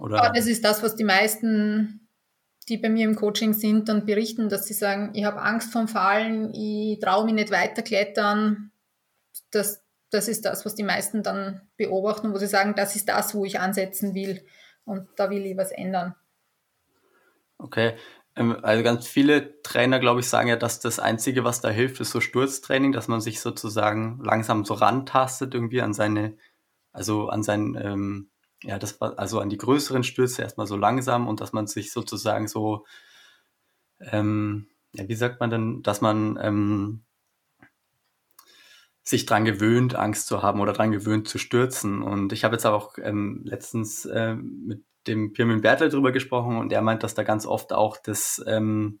Oder? 0.00 0.16
Ja, 0.16 0.32
das 0.32 0.46
ist 0.46 0.64
das, 0.64 0.82
was 0.82 0.96
die 0.96 1.04
meisten, 1.04 2.08
die 2.68 2.76
bei 2.76 2.88
mir 2.88 3.04
im 3.04 3.16
Coaching 3.16 3.52
sind, 3.52 3.88
dann 3.88 4.06
berichten, 4.06 4.48
dass 4.48 4.66
sie 4.66 4.74
sagen, 4.74 5.10
ich 5.14 5.24
habe 5.24 5.40
Angst 5.40 5.72
vom 5.72 5.88
Fallen, 5.88 6.52
ich 6.54 7.00
traue 7.00 7.24
mich 7.24 7.34
nicht 7.34 7.50
weiterklettern. 7.50 8.70
Das, 9.50 9.82
das 10.10 10.28
ist 10.28 10.44
das, 10.44 10.64
was 10.64 10.74
die 10.74 10.84
meisten 10.84 11.22
dann 11.22 11.62
beobachten, 11.76 12.32
wo 12.32 12.38
sie 12.38 12.46
sagen, 12.46 12.74
das 12.76 12.96
ist 12.96 13.08
das, 13.08 13.34
wo 13.34 13.44
ich 13.44 13.60
ansetzen 13.60 14.14
will 14.14 14.44
und 14.84 15.08
da 15.16 15.30
will 15.30 15.44
ich 15.44 15.56
was 15.56 15.72
ändern. 15.72 16.14
Okay, 17.58 17.96
ähm, 18.36 18.56
also 18.62 18.84
ganz 18.84 19.06
viele 19.08 19.60
Trainer, 19.62 19.98
glaube 19.98 20.20
ich, 20.20 20.28
sagen 20.28 20.48
ja, 20.48 20.56
dass 20.56 20.80
das 20.80 21.00
Einzige, 21.00 21.44
was 21.44 21.60
da 21.60 21.70
hilft, 21.70 22.00
ist 22.00 22.10
so 22.10 22.20
Sturztraining, 22.20 22.92
dass 22.92 23.08
man 23.08 23.20
sich 23.20 23.40
sozusagen 23.40 24.20
langsam 24.22 24.64
so 24.64 24.74
rantastet 24.74 25.54
irgendwie 25.54 25.82
an 25.82 25.92
seine, 25.92 26.36
also 26.92 27.28
an 27.28 27.42
sein, 27.42 27.76
ähm, 27.80 28.30
ja, 28.62 28.78
das 28.78 29.00
war 29.00 29.18
also 29.18 29.40
an 29.40 29.48
die 29.50 29.58
größeren 29.58 30.02
Stürze 30.02 30.42
erstmal 30.42 30.66
so 30.66 30.76
langsam 30.76 31.28
und 31.28 31.40
dass 31.40 31.52
man 31.52 31.66
sich 31.66 31.92
sozusagen 31.92 32.48
so, 32.48 32.86
ähm, 34.00 34.68
ja, 34.92 35.08
wie 35.08 35.14
sagt 35.14 35.40
man 35.40 35.50
denn, 35.50 35.82
dass 35.82 36.00
man 36.00 36.38
ähm, 36.42 37.04
sich 39.08 39.26
dran 39.26 39.44
gewöhnt, 39.44 39.94
Angst 39.94 40.26
zu 40.26 40.42
haben 40.42 40.60
oder 40.60 40.72
dran 40.72 40.92
gewöhnt 40.92 41.28
zu 41.28 41.38
stürzen. 41.38 42.02
Und 42.02 42.32
ich 42.32 42.44
habe 42.44 42.56
jetzt 42.56 42.66
auch 42.66 42.98
ähm, 42.98 43.42
letztens 43.44 44.04
äh, 44.04 44.34
mit 44.34 44.84
dem 45.06 45.32
Pirmin 45.32 45.62
Bertel 45.62 45.88
drüber 45.88 46.12
gesprochen 46.12 46.58
und 46.58 46.72
er 46.72 46.82
meint, 46.82 47.02
dass 47.02 47.14
da 47.14 47.22
ganz 47.22 47.46
oft 47.46 47.72
auch 47.72 47.96
das, 47.96 48.42
ähm, 48.46 49.00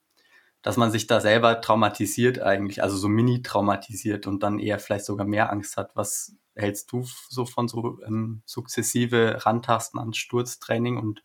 dass 0.62 0.76
man 0.76 0.90
sich 0.90 1.06
da 1.06 1.20
selber 1.20 1.60
traumatisiert 1.60 2.40
eigentlich, 2.40 2.82
also 2.82 2.96
so 2.96 3.08
mini 3.08 3.42
traumatisiert 3.42 4.26
und 4.26 4.42
dann 4.42 4.58
eher 4.58 4.78
vielleicht 4.78 5.04
sogar 5.04 5.26
mehr 5.26 5.52
Angst 5.52 5.76
hat. 5.76 5.90
Was 5.94 6.34
hältst 6.58 6.92
du 6.92 7.06
so 7.28 7.46
von 7.46 7.68
so 7.68 8.00
ähm, 8.06 8.42
sukzessive 8.44 9.46
Rantasten 9.46 9.98
an 9.98 10.12
Sturztraining 10.12 10.96
und 10.96 11.22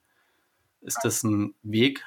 ist 0.82 1.00
das 1.04 1.24
ein 1.24 1.56
Weg? 1.64 2.04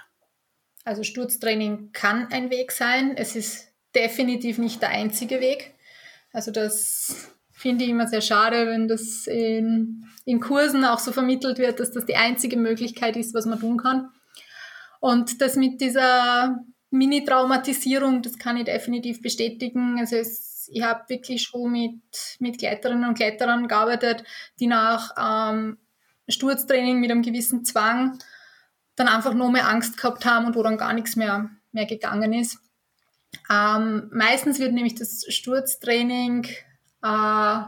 Also 0.84 1.02
Sturztraining 1.02 1.90
kann 1.92 2.28
ein 2.30 2.50
Weg 2.50 2.70
sein. 2.70 3.16
Es 3.16 3.34
ist 3.34 3.68
definitiv 3.94 4.58
nicht 4.58 4.80
der 4.82 4.90
einzige 4.90 5.40
Weg. 5.40 5.74
Also 6.32 6.50
das 6.50 7.32
finde 7.52 7.84
ich 7.84 7.90
immer 7.90 8.06
sehr 8.06 8.20
schade, 8.20 8.66
wenn 8.66 8.86
das 8.86 9.26
in, 9.26 10.04
in 10.24 10.40
Kursen 10.40 10.84
auch 10.84 10.98
so 10.98 11.10
vermittelt 11.10 11.58
wird, 11.58 11.80
dass 11.80 11.90
das 11.90 12.04
die 12.04 12.16
einzige 12.16 12.56
Möglichkeit 12.56 13.16
ist, 13.16 13.34
was 13.34 13.46
man 13.46 13.58
tun 13.58 13.78
kann. 13.78 14.10
Und 15.00 15.40
das 15.40 15.56
mit 15.56 15.80
dieser 15.80 16.58
Mini-Traumatisierung, 16.90 18.22
das 18.22 18.38
kann 18.38 18.56
ich 18.56 18.64
definitiv 18.64 19.22
bestätigen. 19.22 19.98
Also 19.98 20.16
es, 20.16 20.55
ich 20.68 20.82
habe 20.82 21.08
wirklich 21.08 21.42
schon 21.42 21.72
mit, 21.72 22.00
mit 22.38 22.58
Kletterinnen 22.58 23.08
und 23.08 23.14
Kletterern 23.14 23.68
gearbeitet, 23.68 24.24
die 24.58 24.66
nach 24.66 25.10
ähm, 25.18 25.78
Sturztraining 26.28 27.00
mit 27.00 27.10
einem 27.10 27.22
gewissen 27.22 27.64
Zwang 27.64 28.18
dann 28.96 29.08
einfach 29.08 29.34
nur 29.34 29.50
mehr 29.50 29.68
Angst 29.68 29.96
gehabt 29.96 30.24
haben 30.24 30.46
und 30.46 30.56
wo 30.56 30.62
dann 30.62 30.78
gar 30.78 30.92
nichts 30.92 31.16
mehr, 31.16 31.50
mehr 31.72 31.86
gegangen 31.86 32.32
ist. 32.32 32.58
Ähm, 33.50 34.10
meistens 34.12 34.58
wird 34.58 34.72
nämlich 34.72 34.94
das 34.94 35.24
Sturztraining 35.28 36.46
äh, 37.02 37.58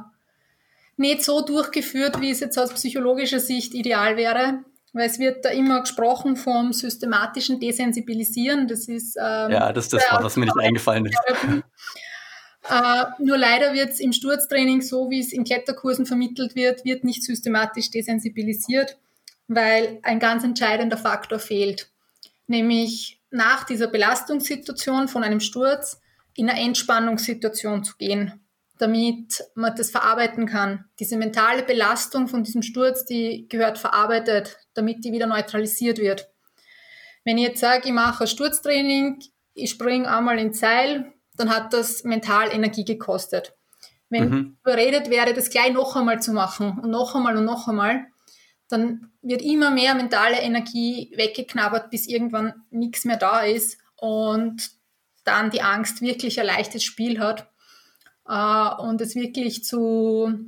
nicht 0.96 1.24
so 1.24 1.42
durchgeführt, 1.44 2.20
wie 2.20 2.30
es 2.30 2.40
jetzt 2.40 2.58
aus 2.58 2.72
psychologischer 2.72 3.40
Sicht 3.40 3.74
ideal 3.74 4.16
wäre. 4.16 4.64
Weil 4.94 5.06
es 5.06 5.18
wird 5.18 5.44
da 5.44 5.50
immer 5.50 5.82
gesprochen 5.82 6.36
vom 6.36 6.72
systematischen 6.72 7.60
Desensibilisieren. 7.60 8.66
Das 8.66 8.88
ist 8.88 9.16
ähm, 9.16 9.50
ja, 9.50 9.72
das 9.72 9.84
ist 9.84 9.92
das 9.92 10.10
Wort, 10.10 10.24
was 10.24 10.36
mir 10.36 10.46
nicht 10.46 10.58
eingefallen 10.58 11.06
ist. 11.06 11.18
Äh, 12.68 13.04
nur 13.18 13.36
leider 13.36 13.72
wird 13.74 13.90
es 13.90 14.00
im 14.00 14.12
Sturztraining, 14.12 14.82
so 14.82 15.10
wie 15.10 15.20
es 15.20 15.32
in 15.32 15.44
Kletterkursen 15.44 16.06
vermittelt 16.06 16.54
wird, 16.54 16.84
wird 16.84 17.04
nicht 17.04 17.22
systematisch 17.22 17.90
desensibilisiert, 17.90 18.98
weil 19.46 19.98
ein 20.02 20.18
ganz 20.18 20.44
entscheidender 20.44 20.96
Faktor 20.96 21.38
fehlt. 21.38 21.90
Nämlich 22.46 23.20
nach 23.30 23.64
dieser 23.64 23.88
Belastungssituation 23.88 25.08
von 25.08 25.22
einem 25.22 25.40
Sturz 25.40 26.00
in 26.34 26.48
eine 26.48 26.60
Entspannungssituation 26.60 27.84
zu 27.84 27.96
gehen 27.96 28.40
damit 28.78 29.44
man 29.54 29.74
das 29.76 29.90
verarbeiten 29.90 30.46
kann. 30.46 30.84
Diese 30.98 31.16
mentale 31.16 31.62
Belastung 31.62 32.28
von 32.28 32.44
diesem 32.44 32.62
Sturz, 32.62 33.04
die 33.04 33.46
gehört 33.48 33.78
verarbeitet, 33.78 34.56
damit 34.74 35.04
die 35.04 35.12
wieder 35.12 35.26
neutralisiert 35.26 35.98
wird. 35.98 36.30
Wenn 37.24 37.38
ich 37.38 37.48
jetzt 37.48 37.60
sage, 37.60 37.88
ich 37.88 37.92
mache 37.92 38.24
ein 38.24 38.28
Sturztraining, 38.28 39.20
ich 39.54 39.70
springe 39.70 40.08
einmal 40.08 40.38
ins 40.38 40.60
Seil, 40.60 41.12
dann 41.38 41.50
hat 41.50 41.72
das 41.72 42.04
mental 42.04 42.52
Energie 42.52 42.84
gekostet. 42.84 43.54
Wenn 44.10 44.28
mhm. 44.28 44.36
ich 44.36 44.60
überredet 44.60 45.10
werde, 45.10 45.34
das 45.34 45.50
gleich 45.50 45.72
noch 45.72 45.96
einmal 45.96 46.20
zu 46.20 46.32
machen 46.32 46.78
und 46.78 46.90
noch 46.90 47.14
einmal 47.14 47.36
und 47.36 47.44
noch 47.44 47.68
einmal, 47.68 48.06
dann 48.68 49.12
wird 49.22 49.42
immer 49.42 49.70
mehr 49.70 49.94
mentale 49.94 50.40
Energie 50.40 51.12
weggeknabbert, 51.16 51.90
bis 51.90 52.06
irgendwann 52.06 52.54
nichts 52.70 53.04
mehr 53.04 53.16
da 53.16 53.40
ist 53.40 53.78
und 53.96 54.70
dann 55.24 55.50
die 55.50 55.62
Angst 55.62 56.00
wirklich 56.00 56.40
ein 56.40 56.46
leichtes 56.46 56.84
Spiel 56.84 57.18
hat 57.20 57.50
äh, 58.26 58.82
und 58.82 59.00
es 59.00 59.14
wirklich 59.14 59.64
zu, 59.64 60.38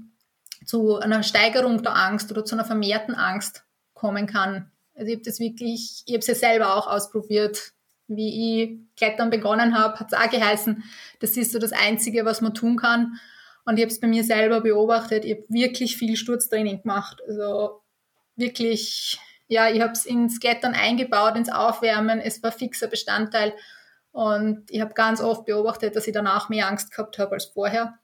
zu 0.65 0.97
einer 0.97 1.23
Steigerung 1.23 1.83
der 1.83 1.97
Angst 1.97 2.31
oder 2.31 2.45
zu 2.45 2.55
einer 2.55 2.65
vermehrten 2.65 3.15
Angst 3.15 3.65
kommen 3.95 4.27
kann. 4.27 4.71
Also 4.95 5.09
ich 5.09 5.17
habe 5.17 5.25
das 5.25 5.41
wirklich, 5.41 6.03
ich 6.07 6.13
habe 6.13 6.21
es 6.21 6.27
ja 6.27 6.35
selber 6.35 6.77
auch 6.77 6.87
ausprobiert. 6.87 7.73
Wie 8.12 8.62
ich 8.62 8.79
Klettern 8.97 9.31
begonnen 9.31 9.79
habe, 9.79 9.99
hat 9.99 10.12
es 10.12 10.19
auch 10.19 10.29
geheißen, 10.29 10.83
das 11.21 11.37
ist 11.37 11.52
so 11.52 11.59
das 11.59 11.73
Einzige, 11.73 12.25
was 12.25 12.40
man 12.40 12.55
tun 12.55 12.76
kann. 12.76 13.19
Und 13.64 13.76
ich 13.76 13.83
habe 13.83 13.93
es 13.93 14.00
bei 14.00 14.09
mir 14.09 14.25
selber 14.25 14.61
beobachtet. 14.61 15.25
Ich 15.25 15.33
habe 15.33 15.45
wirklich 15.49 15.97
viel 15.97 16.17
Sturztraining 16.17 16.83
gemacht. 16.83 17.23
Also 17.29 17.83
wirklich, 18.35 19.19
ja, 19.47 19.71
ich 19.71 19.81
habe 19.81 19.93
es 19.93 20.07
ins 20.07 20.40
Klettern 20.40 20.75
eingebaut, 20.75 21.37
ins 21.37 21.52
Aufwärmen. 21.52 22.19
Es 22.19 22.43
war 22.43 22.52
fixer 22.52 22.88
Bestandteil. 22.88 23.55
Und 24.12 24.71
ich 24.71 24.81
habe 24.81 24.95
ganz 24.95 25.21
oft 25.21 25.47
beobachtet, 25.47 25.95
dass 25.95 26.07
ich 26.07 26.12
danach 26.12 26.49
mehr 26.49 26.67
Angst 26.67 26.90
gehabt 26.90 27.19
habe 27.19 27.33
als 27.33 27.45
vorher. 27.45 27.99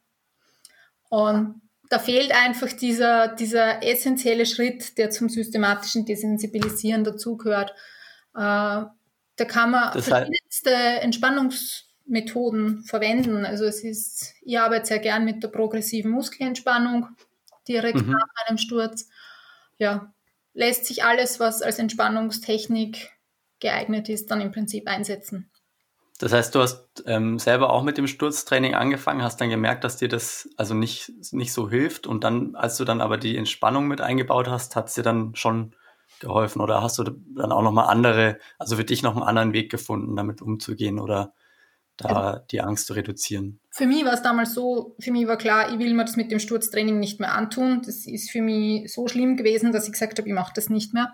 Und 1.08 1.62
da 1.88 1.98
fehlt 1.98 2.32
einfach 2.32 2.72
dieser, 2.72 3.28
dieser 3.28 3.82
essentielle 3.82 4.46
Schritt, 4.46 4.98
der 4.98 5.10
zum 5.10 5.28
systematischen 5.28 6.04
Desensibilisieren 6.04 7.04
dazugehört. 7.04 7.74
Äh, 8.36 8.82
da 9.36 9.44
kann 9.44 9.70
man 9.70 9.92
das 9.92 10.08
verschiedenste 10.08 10.70
Entspannungsmethoden 10.70 12.84
verwenden. 12.84 13.44
Also 13.44 13.64
es 13.64 13.84
ist, 13.84 14.34
ich 14.42 14.58
arbeite 14.58 14.86
sehr 14.86 14.98
gern 14.98 15.24
mit 15.24 15.42
der 15.42 15.48
progressiven 15.48 16.10
Muskelentspannung 16.10 17.08
direkt 17.68 18.06
mhm. 18.06 18.12
nach 18.12 18.46
einem 18.46 18.58
Sturz. 18.58 19.08
Ja, 19.78 20.12
lässt 20.54 20.86
sich 20.86 21.04
alles, 21.04 21.38
was 21.38 21.62
als 21.62 21.78
Entspannungstechnik 21.78 23.10
geeignet 23.60 24.08
ist, 24.08 24.30
dann 24.30 24.40
im 24.40 24.52
Prinzip 24.52 24.88
einsetzen. 24.88 25.50
Das 26.18 26.32
heißt, 26.32 26.54
du 26.54 26.60
hast 26.60 27.04
ähm, 27.06 27.38
selber 27.38 27.70
auch 27.70 27.82
mit 27.82 27.98
dem 27.98 28.06
Sturztraining 28.06 28.74
angefangen, 28.74 29.22
hast 29.22 29.38
dann 29.38 29.50
gemerkt, 29.50 29.84
dass 29.84 29.98
dir 29.98 30.08
das 30.08 30.48
also 30.56 30.72
nicht, 30.72 31.12
nicht 31.32 31.52
so 31.52 31.68
hilft 31.68 32.06
und 32.06 32.24
dann, 32.24 32.54
als 32.54 32.78
du 32.78 32.84
dann 32.84 33.02
aber 33.02 33.18
die 33.18 33.36
Entspannung 33.36 33.86
mit 33.86 34.00
eingebaut 34.00 34.48
hast, 34.48 34.76
hat 34.76 34.88
es 34.88 34.94
dir 34.94 35.02
dann 35.02 35.34
schon 35.34 35.74
geholfen 36.20 36.60
oder 36.60 36.82
hast 36.82 36.98
du 36.98 37.04
dann 37.04 37.52
auch 37.52 37.62
nochmal 37.62 37.88
andere, 37.88 38.38
also 38.58 38.76
für 38.76 38.84
dich 38.84 39.02
noch 39.02 39.16
einen 39.16 39.24
anderen 39.24 39.52
Weg 39.52 39.70
gefunden, 39.70 40.16
damit 40.16 40.42
umzugehen 40.42 40.98
oder 40.98 41.34
da 41.96 42.08
ja. 42.08 42.38
die 42.50 42.60
Angst 42.60 42.86
zu 42.86 42.92
reduzieren? 42.92 43.60
Für 43.70 43.86
mich 43.86 44.04
war 44.04 44.12
es 44.12 44.22
damals 44.22 44.54
so, 44.54 44.96
für 44.98 45.12
mich 45.12 45.26
war 45.26 45.36
klar, 45.36 45.72
ich 45.72 45.78
will 45.78 45.94
mir 45.94 46.04
das 46.04 46.16
mit 46.16 46.30
dem 46.30 46.38
Sturztraining 46.38 46.98
nicht 46.98 47.20
mehr 47.20 47.34
antun. 47.34 47.82
Das 47.84 48.06
ist 48.06 48.30
für 48.30 48.42
mich 48.42 48.92
so 48.92 49.08
schlimm 49.08 49.36
gewesen, 49.36 49.72
dass 49.72 49.86
ich 49.86 49.92
gesagt 49.92 50.18
habe, 50.18 50.28
ich 50.28 50.34
mache 50.34 50.52
das 50.54 50.68
nicht 50.68 50.92
mehr. 50.92 51.12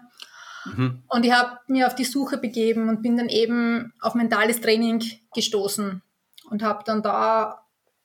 Mhm. 0.65 1.03
Und 1.09 1.25
ich 1.25 1.33
habe 1.33 1.59
mir 1.69 1.87
auf 1.87 1.95
die 1.95 2.05
Suche 2.05 2.39
begeben 2.39 2.89
und 2.89 3.03
bin 3.03 3.17
dann 3.17 3.29
eben 3.29 3.93
auf 4.01 4.15
mentales 4.15 4.61
Training 4.61 5.03
gestoßen 5.35 6.03
und 6.51 6.63
habe 6.63 6.85
dann 6.85 7.03
da 7.03 7.63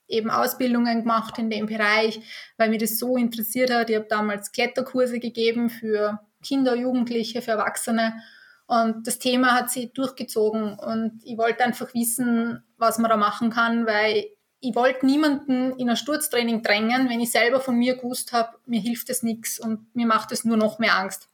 eben 0.07 0.29
Ausbildungen 0.29 1.01
gemacht 1.01 1.37
in 1.37 1.49
dem 1.49 1.65
Bereich, 1.65 2.21
weil 2.57 2.69
mir 2.69 2.77
das 2.77 2.97
so 2.97 3.17
interessiert 3.17 3.71
hat. 3.71 3.89
Ich 3.89 3.95
habe 3.95 4.07
damals 4.09 4.51
Kletterkurse 4.51 5.19
gegeben 5.19 5.69
für 5.69 6.19
Kinder, 6.43 6.75
Jugendliche, 6.75 7.41
für 7.41 7.51
Erwachsene. 7.51 8.21
Und 8.67 9.07
das 9.07 9.19
Thema 9.19 9.53
hat 9.53 9.69
sich 9.69 9.93
durchgezogen 9.93 10.77
und 10.77 11.21
ich 11.23 11.37
wollte 11.37 11.63
einfach 11.63 11.93
wissen, 11.93 12.63
was 12.77 12.97
man 12.97 13.09
da 13.09 13.15
machen 13.15 13.49
kann, 13.49 13.85
weil 13.85 14.25
ich 14.59 14.75
wollte 14.75 15.05
niemanden 15.05 15.77
in 15.77 15.89
ein 15.89 15.95
Sturztraining 15.95 16.63
drängen, 16.63 17.09
wenn 17.09 17.19
ich 17.19 17.31
selber 17.31 17.61
von 17.61 17.75
mir 17.75 17.95
gewusst 17.95 18.33
habe, 18.33 18.57
mir 18.65 18.81
hilft 18.81 19.09
es 19.09 19.23
nichts 19.23 19.59
und 19.59 19.95
mir 19.95 20.05
macht 20.05 20.31
es 20.31 20.43
nur 20.43 20.57
noch 20.57 20.79
mehr 20.79 20.97
Angst. 20.97 21.29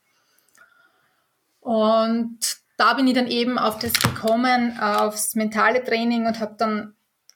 Und 1.60 2.40
da 2.78 2.94
bin 2.94 3.08
ich 3.08 3.14
dann 3.14 3.28
eben 3.28 3.58
auf 3.58 3.80
das 3.80 3.94
gekommen, 3.94 4.78
aufs 4.80 5.36
mentale 5.36 5.84
Training 5.84 6.28
und 6.28 6.40
habe 6.40 6.56
dann 6.58 6.96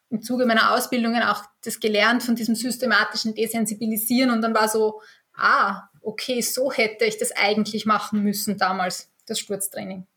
im 0.10 0.22
Zuge 0.22 0.46
meiner 0.46 0.74
Ausbildungen 0.74 1.24
auch 1.24 1.44
das 1.64 1.80
gelernt 1.80 2.24
von 2.24 2.36
diesem 2.36 2.56
systematischen 2.56 3.34
Desensibilisieren 3.34 4.32
und 4.32 4.42
dann 4.42 4.54
war 4.54 4.68
so, 4.68 5.02
ah, 5.36 5.84
okay, 6.08 6.40
so 6.40 6.72
hätte 6.72 7.04
ich 7.04 7.18
das 7.18 7.34
eigentlich 7.34 7.86
machen 7.86 8.24
müssen 8.24 8.58
damals, 8.58 9.12
das 9.26 9.40
Sturztraining. 9.40 10.08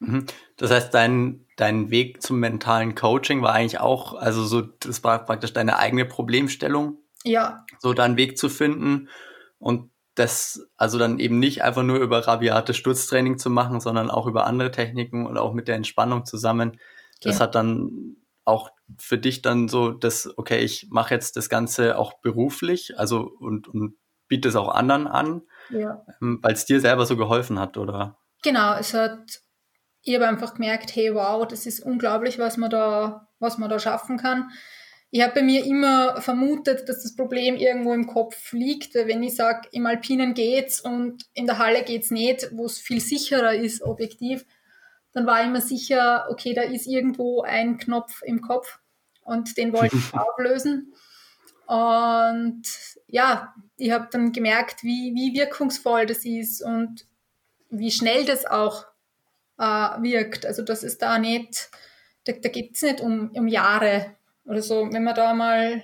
Mhm. 0.00 0.26
Das 0.56 0.72
heißt, 0.72 0.92
dein, 0.92 1.46
dein 1.56 1.90
Weg 1.90 2.20
zum 2.20 2.40
mentalen 2.40 2.96
Coaching 2.96 3.40
war 3.40 3.54
eigentlich 3.54 3.78
auch, 3.78 4.14
also 4.14 4.44
so, 4.44 4.60
das 4.60 5.04
war 5.04 5.24
praktisch 5.24 5.52
deine 5.52 5.78
eigene 5.78 6.04
Problemstellung. 6.04 6.98
Ja. 7.22 7.64
So 7.78 7.94
deinen 7.94 8.16
Weg 8.16 8.38
zu 8.38 8.48
finden 8.48 9.08
und 9.60 9.90
das, 10.16 10.66
also 10.76 10.98
dann 10.98 11.20
eben 11.20 11.38
nicht 11.38 11.62
einfach 11.62 11.84
nur 11.84 11.98
über 11.98 12.26
rabiate 12.26 12.74
Sturztraining 12.74 13.38
zu 13.38 13.50
machen, 13.50 13.80
sondern 13.80 14.10
auch 14.10 14.26
über 14.26 14.46
andere 14.46 14.72
Techniken 14.72 15.26
und 15.26 15.38
auch 15.38 15.52
mit 15.52 15.68
der 15.68 15.76
Entspannung 15.76 16.26
zusammen. 16.26 16.80
Das 17.20 17.38
ja. 17.38 17.44
hat 17.44 17.54
dann 17.54 18.16
auch 18.44 18.70
für 18.98 19.18
dich 19.18 19.42
dann 19.42 19.68
so 19.68 19.92
das, 19.92 20.28
okay, 20.36 20.58
ich 20.58 20.88
mache 20.90 21.14
jetzt 21.14 21.36
das 21.36 21.48
Ganze 21.48 21.98
auch 21.98 22.14
beruflich, 22.14 22.98
also 22.98 23.20
und, 23.38 23.68
und 23.68 23.94
biete 24.28 24.48
es 24.48 24.56
auch 24.56 24.68
anderen 24.68 25.06
an, 25.06 25.42
ja. 25.70 26.04
Ähm, 26.20 26.38
weil 26.42 26.52
es 26.52 26.64
dir 26.64 26.80
selber 26.80 27.06
so 27.06 27.16
geholfen 27.16 27.58
hat, 27.58 27.76
oder? 27.76 28.18
Genau, 28.42 28.74
es 28.74 28.94
hat, 28.94 29.40
ich 30.02 30.14
habe 30.14 30.28
einfach 30.28 30.54
gemerkt, 30.54 30.94
hey, 30.94 31.14
wow, 31.14 31.46
das 31.46 31.66
ist 31.66 31.80
unglaublich, 31.80 32.38
was 32.38 32.56
man 32.56 32.70
da, 32.70 33.28
was 33.38 33.58
man 33.58 33.68
da 33.68 33.78
schaffen 33.78 34.18
kann. 34.18 34.50
Ich 35.10 35.22
habe 35.22 35.34
bei 35.34 35.42
mir 35.42 35.64
immer 35.64 36.20
vermutet, 36.20 36.88
dass 36.88 37.02
das 37.02 37.16
Problem 37.16 37.56
irgendwo 37.56 37.94
im 37.94 38.06
Kopf 38.06 38.52
liegt. 38.52 38.94
Wenn 38.94 39.22
ich 39.22 39.36
sage, 39.36 39.68
im 39.72 39.86
Alpinen 39.86 40.34
geht's 40.34 40.80
und 40.80 41.24
in 41.32 41.46
der 41.46 41.58
Halle 41.58 41.82
geht's 41.82 42.10
nicht, 42.10 42.48
wo 42.52 42.66
es 42.66 42.78
viel 42.78 43.00
sicherer 43.00 43.54
ist, 43.54 43.82
objektiv, 43.82 44.44
dann 45.12 45.26
war 45.26 45.40
ich 45.40 45.46
immer 45.46 45.62
sicher, 45.62 46.26
okay, 46.30 46.52
da 46.52 46.62
ist 46.62 46.86
irgendwo 46.86 47.42
ein 47.42 47.78
Knopf 47.78 48.22
im 48.22 48.42
Kopf 48.42 48.78
und 49.22 49.56
den 49.56 49.72
wollte 49.72 49.96
ich 49.96 50.12
auflösen. 50.14 50.92
Und 51.68 52.62
ja, 53.08 53.54
ich 53.76 53.90
habe 53.90 54.08
dann 54.10 54.32
gemerkt, 54.32 54.82
wie, 54.84 55.14
wie 55.14 55.38
wirkungsvoll 55.38 56.06
das 56.06 56.24
ist 56.24 56.62
und 56.62 57.06
wie 57.68 57.90
schnell 57.90 58.24
das 58.24 58.46
auch 58.46 58.86
äh, 59.58 59.62
wirkt. 59.62 60.46
Also 60.46 60.62
das 60.62 60.82
ist 60.82 61.02
da 61.02 61.18
nicht, 61.18 61.68
da, 62.24 62.32
da 62.32 62.48
geht 62.48 62.74
es 62.74 62.80
nicht 62.80 63.02
um, 63.02 63.30
um 63.34 63.46
Jahre 63.48 64.16
oder 64.46 64.62
so. 64.62 64.90
Wenn 64.90 65.04
man 65.04 65.14
da 65.14 65.34
mal 65.34 65.82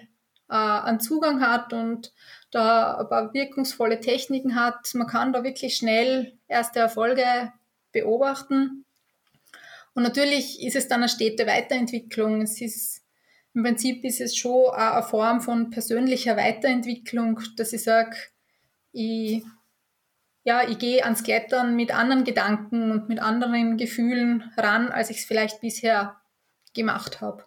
äh, 0.49 0.55
einen 0.55 1.01
Zugang 1.01 1.43
hat 1.43 1.75
und 1.75 2.15
da 2.51 2.97
ein 2.97 3.09
paar 3.11 3.35
wirkungsvolle 3.35 4.01
Techniken 4.01 4.55
hat, 4.55 4.89
man 4.95 5.07
kann 5.07 5.35
da 5.35 5.45
wirklich 5.45 5.77
schnell 5.77 6.39
erste 6.49 6.79
Erfolge 6.79 7.53
beobachten. 7.93 8.87
Und 9.93 10.03
natürlich 10.03 10.63
ist 10.63 10.77
es 10.77 10.89
dann 10.89 11.01
eine 11.01 11.11
stete 11.11 11.47
Weiterentwicklung. 11.47 12.41
Es 12.41 12.63
ist, 12.63 13.04
im 13.55 13.63
Prinzip 13.63 14.05
ist 14.05 14.21
es 14.21 14.37
schon 14.37 14.71
eine 14.75 15.03
Form 15.03 15.41
von 15.41 15.71
persönlicher 15.71 16.37
Weiterentwicklung, 16.37 17.41
dass 17.57 17.73
ich 17.73 17.85
sage, 17.85 18.17
ich, 18.93 19.45
ja, 20.43 20.69
ich 20.69 20.79
gehe 20.79 21.05
ans 21.05 21.23
Klettern 21.23 21.77
mit 21.77 21.95
anderen 21.95 22.25
Gedanken 22.25 22.91
und 22.91 23.09
mit 23.09 23.21
anderen 23.21 23.77
Gefühlen 23.77 24.53
ran, 24.57 24.89
als 24.89 25.11
ich 25.11 25.19
es 25.19 25.25
vielleicht 25.25 25.61
bisher 25.61 26.17
gemacht 26.75 27.21
habe. 27.21 27.45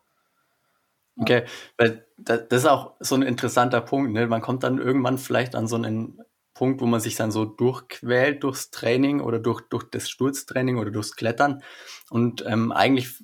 Okay, 1.19 1.43
weil 1.77 2.05
das 2.17 2.45
ist 2.49 2.65
auch 2.65 2.93
so 2.99 3.15
ein 3.15 3.23
interessanter 3.23 3.81
Punkt. 3.81 4.13
Ne? 4.13 4.27
Man 4.27 4.41
kommt 4.41 4.63
dann 4.63 4.77
irgendwann 4.77 5.17
vielleicht 5.17 5.55
an 5.55 5.67
so 5.67 5.75
einen 5.75 6.21
Punkt, 6.53 6.79
wo 6.79 6.85
man 6.85 6.99
sich 6.99 7.15
dann 7.15 7.31
so 7.31 7.45
durchquält 7.45 8.43
durchs 8.43 8.71
Training 8.71 9.19
oder 9.19 9.39
durch, 9.39 9.61
durch 9.69 9.83
das 9.83 10.09
Sturztraining 10.09 10.77
oder 10.77 10.91
durchs 10.91 11.15
Klettern. 11.15 11.63
Und 12.09 12.45
ähm, 12.47 12.71
eigentlich 12.71 13.21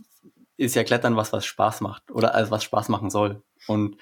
ist 0.63 0.75
ja 0.75 0.83
Klettern 0.83 1.15
was, 1.15 1.33
was 1.33 1.45
Spaß 1.45 1.81
macht 1.81 2.11
oder 2.11 2.35
also 2.35 2.51
was 2.51 2.63
Spaß 2.63 2.89
machen 2.89 3.09
soll. 3.09 3.43
Und 3.67 3.97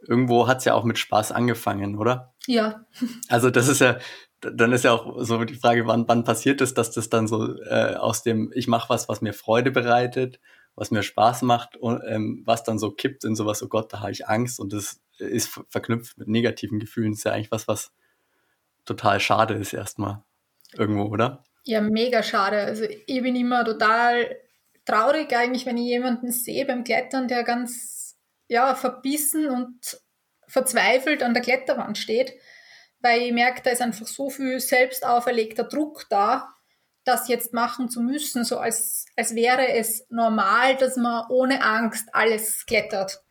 irgendwo 0.00 0.46
hat 0.46 0.58
es 0.58 0.64
ja 0.64 0.74
auch 0.74 0.84
mit 0.84 0.98
Spaß 0.98 1.32
angefangen, 1.32 1.98
oder? 1.98 2.34
Ja. 2.46 2.86
Also 3.28 3.50
das 3.50 3.68
ist 3.68 3.80
ja, 3.80 3.98
dann 4.40 4.72
ist 4.72 4.84
ja 4.84 4.92
auch 4.92 5.22
so 5.22 5.44
die 5.44 5.54
Frage, 5.54 5.86
wann, 5.86 6.06
wann 6.08 6.24
passiert 6.24 6.60
es, 6.60 6.74
dass 6.74 6.90
das 6.90 7.08
dann 7.08 7.26
so 7.26 7.56
äh, 7.62 7.94
aus 7.94 8.22
dem, 8.22 8.52
ich 8.54 8.68
mache 8.68 8.90
was, 8.90 9.08
was 9.08 9.20
mir 9.20 9.32
Freude 9.32 9.70
bereitet, 9.70 10.40
was 10.74 10.90
mir 10.90 11.02
Spaß 11.02 11.42
macht 11.42 11.76
und 11.76 12.02
ähm, 12.06 12.42
was 12.44 12.64
dann 12.64 12.78
so 12.78 12.90
kippt 12.90 13.24
in 13.24 13.34
sowas, 13.34 13.62
oh 13.62 13.68
Gott, 13.68 13.92
da 13.92 14.00
habe 14.00 14.12
ich 14.12 14.28
Angst 14.28 14.60
und 14.60 14.72
das 14.72 15.00
ist 15.18 15.60
verknüpft 15.68 16.18
mit 16.18 16.28
negativen 16.28 16.80
Gefühlen, 16.80 17.12
ist 17.12 17.24
ja 17.24 17.32
eigentlich 17.32 17.52
was, 17.52 17.68
was 17.68 17.92
total 18.84 19.20
schade 19.20 19.54
ist 19.54 19.72
erstmal 19.72 20.22
irgendwo, 20.76 21.04
oder? 21.04 21.44
Ja, 21.64 21.80
mega 21.80 22.22
schade. 22.22 22.58
Also 22.58 22.84
ich 22.84 23.22
bin 23.22 23.36
immer 23.36 23.64
total 23.64 24.36
traurig 24.84 25.34
eigentlich, 25.34 25.66
wenn 25.66 25.78
ich 25.78 25.86
jemanden 25.86 26.30
sehe 26.30 26.66
beim 26.66 26.84
Klettern, 26.84 27.28
der 27.28 27.44
ganz 27.44 28.16
ja, 28.48 28.74
verbissen 28.74 29.48
und 29.48 30.00
verzweifelt 30.46 31.22
an 31.22 31.34
der 31.34 31.42
Kletterwand 31.42 31.98
steht, 31.98 32.34
weil 33.00 33.22
ich 33.22 33.32
merke, 33.32 33.62
da 33.62 33.70
ist 33.70 33.82
einfach 33.82 34.06
so 34.06 34.30
viel 34.30 34.60
selbst 34.60 35.04
auferlegter 35.04 35.64
Druck 35.64 36.06
da, 36.10 36.54
das 37.04 37.28
jetzt 37.28 37.52
machen 37.52 37.88
zu 37.88 38.00
müssen, 38.00 38.44
so 38.44 38.58
als, 38.58 39.06
als 39.16 39.34
wäre 39.34 39.68
es 39.68 40.06
normal, 40.08 40.76
dass 40.76 40.96
man 40.96 41.26
ohne 41.28 41.62
Angst 41.62 42.08
alles 42.12 42.64
klettert. 42.66 43.22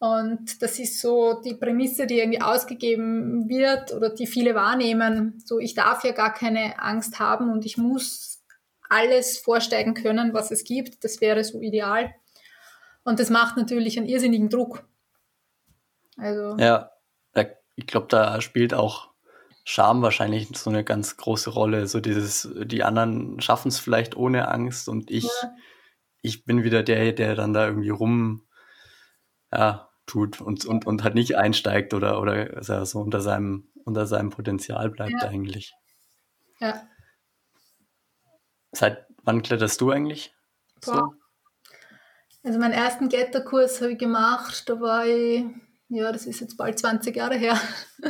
Und 0.00 0.62
das 0.62 0.78
ist 0.78 1.00
so 1.00 1.40
die 1.40 1.54
Prämisse, 1.54 2.06
die 2.06 2.18
irgendwie 2.18 2.40
ausgegeben 2.40 3.48
wird 3.48 3.92
oder 3.92 4.10
die 4.10 4.28
viele 4.28 4.54
wahrnehmen. 4.54 5.42
So, 5.44 5.58
ich 5.58 5.74
darf 5.74 6.04
ja 6.04 6.12
gar 6.12 6.32
keine 6.32 6.80
Angst 6.80 7.18
haben 7.18 7.50
und 7.50 7.66
ich 7.66 7.78
muss 7.78 8.37
alles 8.88 9.38
vorsteigen 9.38 9.94
können, 9.94 10.34
was 10.34 10.50
es 10.50 10.64
gibt. 10.64 11.04
Das 11.04 11.20
wäre 11.20 11.44
so 11.44 11.60
ideal. 11.60 12.14
Und 13.04 13.20
das 13.20 13.30
macht 13.30 13.56
natürlich 13.56 13.98
einen 13.98 14.08
irrsinnigen 14.08 14.48
Druck. 14.48 14.86
Also. 16.16 16.56
Ja, 16.58 16.90
ich 17.78 17.86
glaube, 17.86 18.08
da 18.08 18.40
spielt 18.40 18.74
auch 18.74 19.08
Scham 19.64 20.02
wahrscheinlich 20.02 20.48
so 20.56 20.68
eine 20.68 20.82
ganz 20.82 21.16
große 21.16 21.50
Rolle. 21.50 21.86
So 21.86 22.00
dieses, 22.00 22.48
die 22.64 22.82
anderen 22.82 23.40
schaffen 23.40 23.68
es 23.68 23.78
vielleicht 23.78 24.16
ohne 24.16 24.48
Angst 24.48 24.88
und 24.88 25.10
ich, 25.12 25.24
ja. 25.24 25.54
ich 26.22 26.44
bin 26.44 26.64
wieder 26.64 26.82
der, 26.82 27.12
der 27.12 27.36
dann 27.36 27.52
da 27.52 27.68
irgendwie 27.68 27.90
rum, 27.90 28.48
ja, 29.52 29.90
tut 30.06 30.40
und, 30.40 30.64
und, 30.64 30.86
und 30.86 31.04
halt 31.04 31.14
nicht 31.14 31.36
einsteigt 31.36 31.94
oder, 31.94 32.20
oder 32.20 32.62
so 32.84 32.98
unter 32.98 33.20
seinem, 33.20 33.68
unter 33.84 34.06
seinem 34.06 34.30
Potenzial 34.30 34.90
bleibt 34.90 35.22
ja. 35.22 35.28
eigentlich. 35.28 35.74
Ja. 36.58 36.82
Seit 38.72 39.06
wann 39.24 39.42
kletterst 39.42 39.80
du 39.80 39.90
eigentlich? 39.90 40.34
So? 40.82 41.12
Also 42.44 42.58
meinen 42.58 42.72
ersten 42.72 43.08
Kletterkurs 43.08 43.80
habe 43.80 43.92
ich 43.92 43.98
gemacht, 43.98 44.68
da 44.68 44.80
war 44.80 45.06
ich, 45.06 45.44
ja, 45.88 46.12
das 46.12 46.26
ist 46.26 46.40
jetzt 46.40 46.56
bald 46.56 46.78
20 46.78 47.14
Jahre 47.16 47.34
her. 47.34 47.60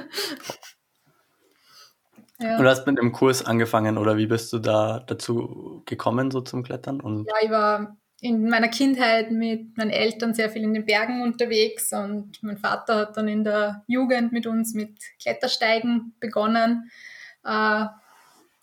ja. 2.39 2.57
Und 2.57 2.63
du 2.63 2.71
hast 2.71 2.87
mit 2.87 2.99
dem 2.99 3.13
Kurs 3.13 3.45
angefangen 3.45 3.99
oder 3.99 4.17
wie 4.17 4.27
bist 4.27 4.53
du 4.53 4.59
da 4.59 5.01
dazu 5.01 5.83
gekommen, 5.87 6.31
so 6.31 6.41
zum 6.41 6.63
Klettern? 6.63 7.01
Und 7.01 7.27
ja, 7.27 7.35
ich 7.43 7.51
war 7.51 7.97
in 8.21 8.49
meiner 8.49 8.69
Kindheit 8.69 9.31
mit 9.31 9.77
meinen 9.77 9.91
Eltern 9.91 10.35
sehr 10.35 10.51
viel 10.51 10.63
in 10.63 10.75
den 10.75 10.85
Bergen 10.85 11.23
unterwegs 11.23 11.93
und 11.93 12.43
mein 12.43 12.59
Vater 12.59 12.97
hat 12.97 13.17
dann 13.17 13.29
in 13.29 13.45
der 13.45 13.85
Jugend 13.87 14.33
mit 14.33 14.47
uns 14.47 14.75
mit 14.75 14.99
Klettersteigen 15.21 16.15
begonnen. 16.21 16.91
Äh, 17.45 17.87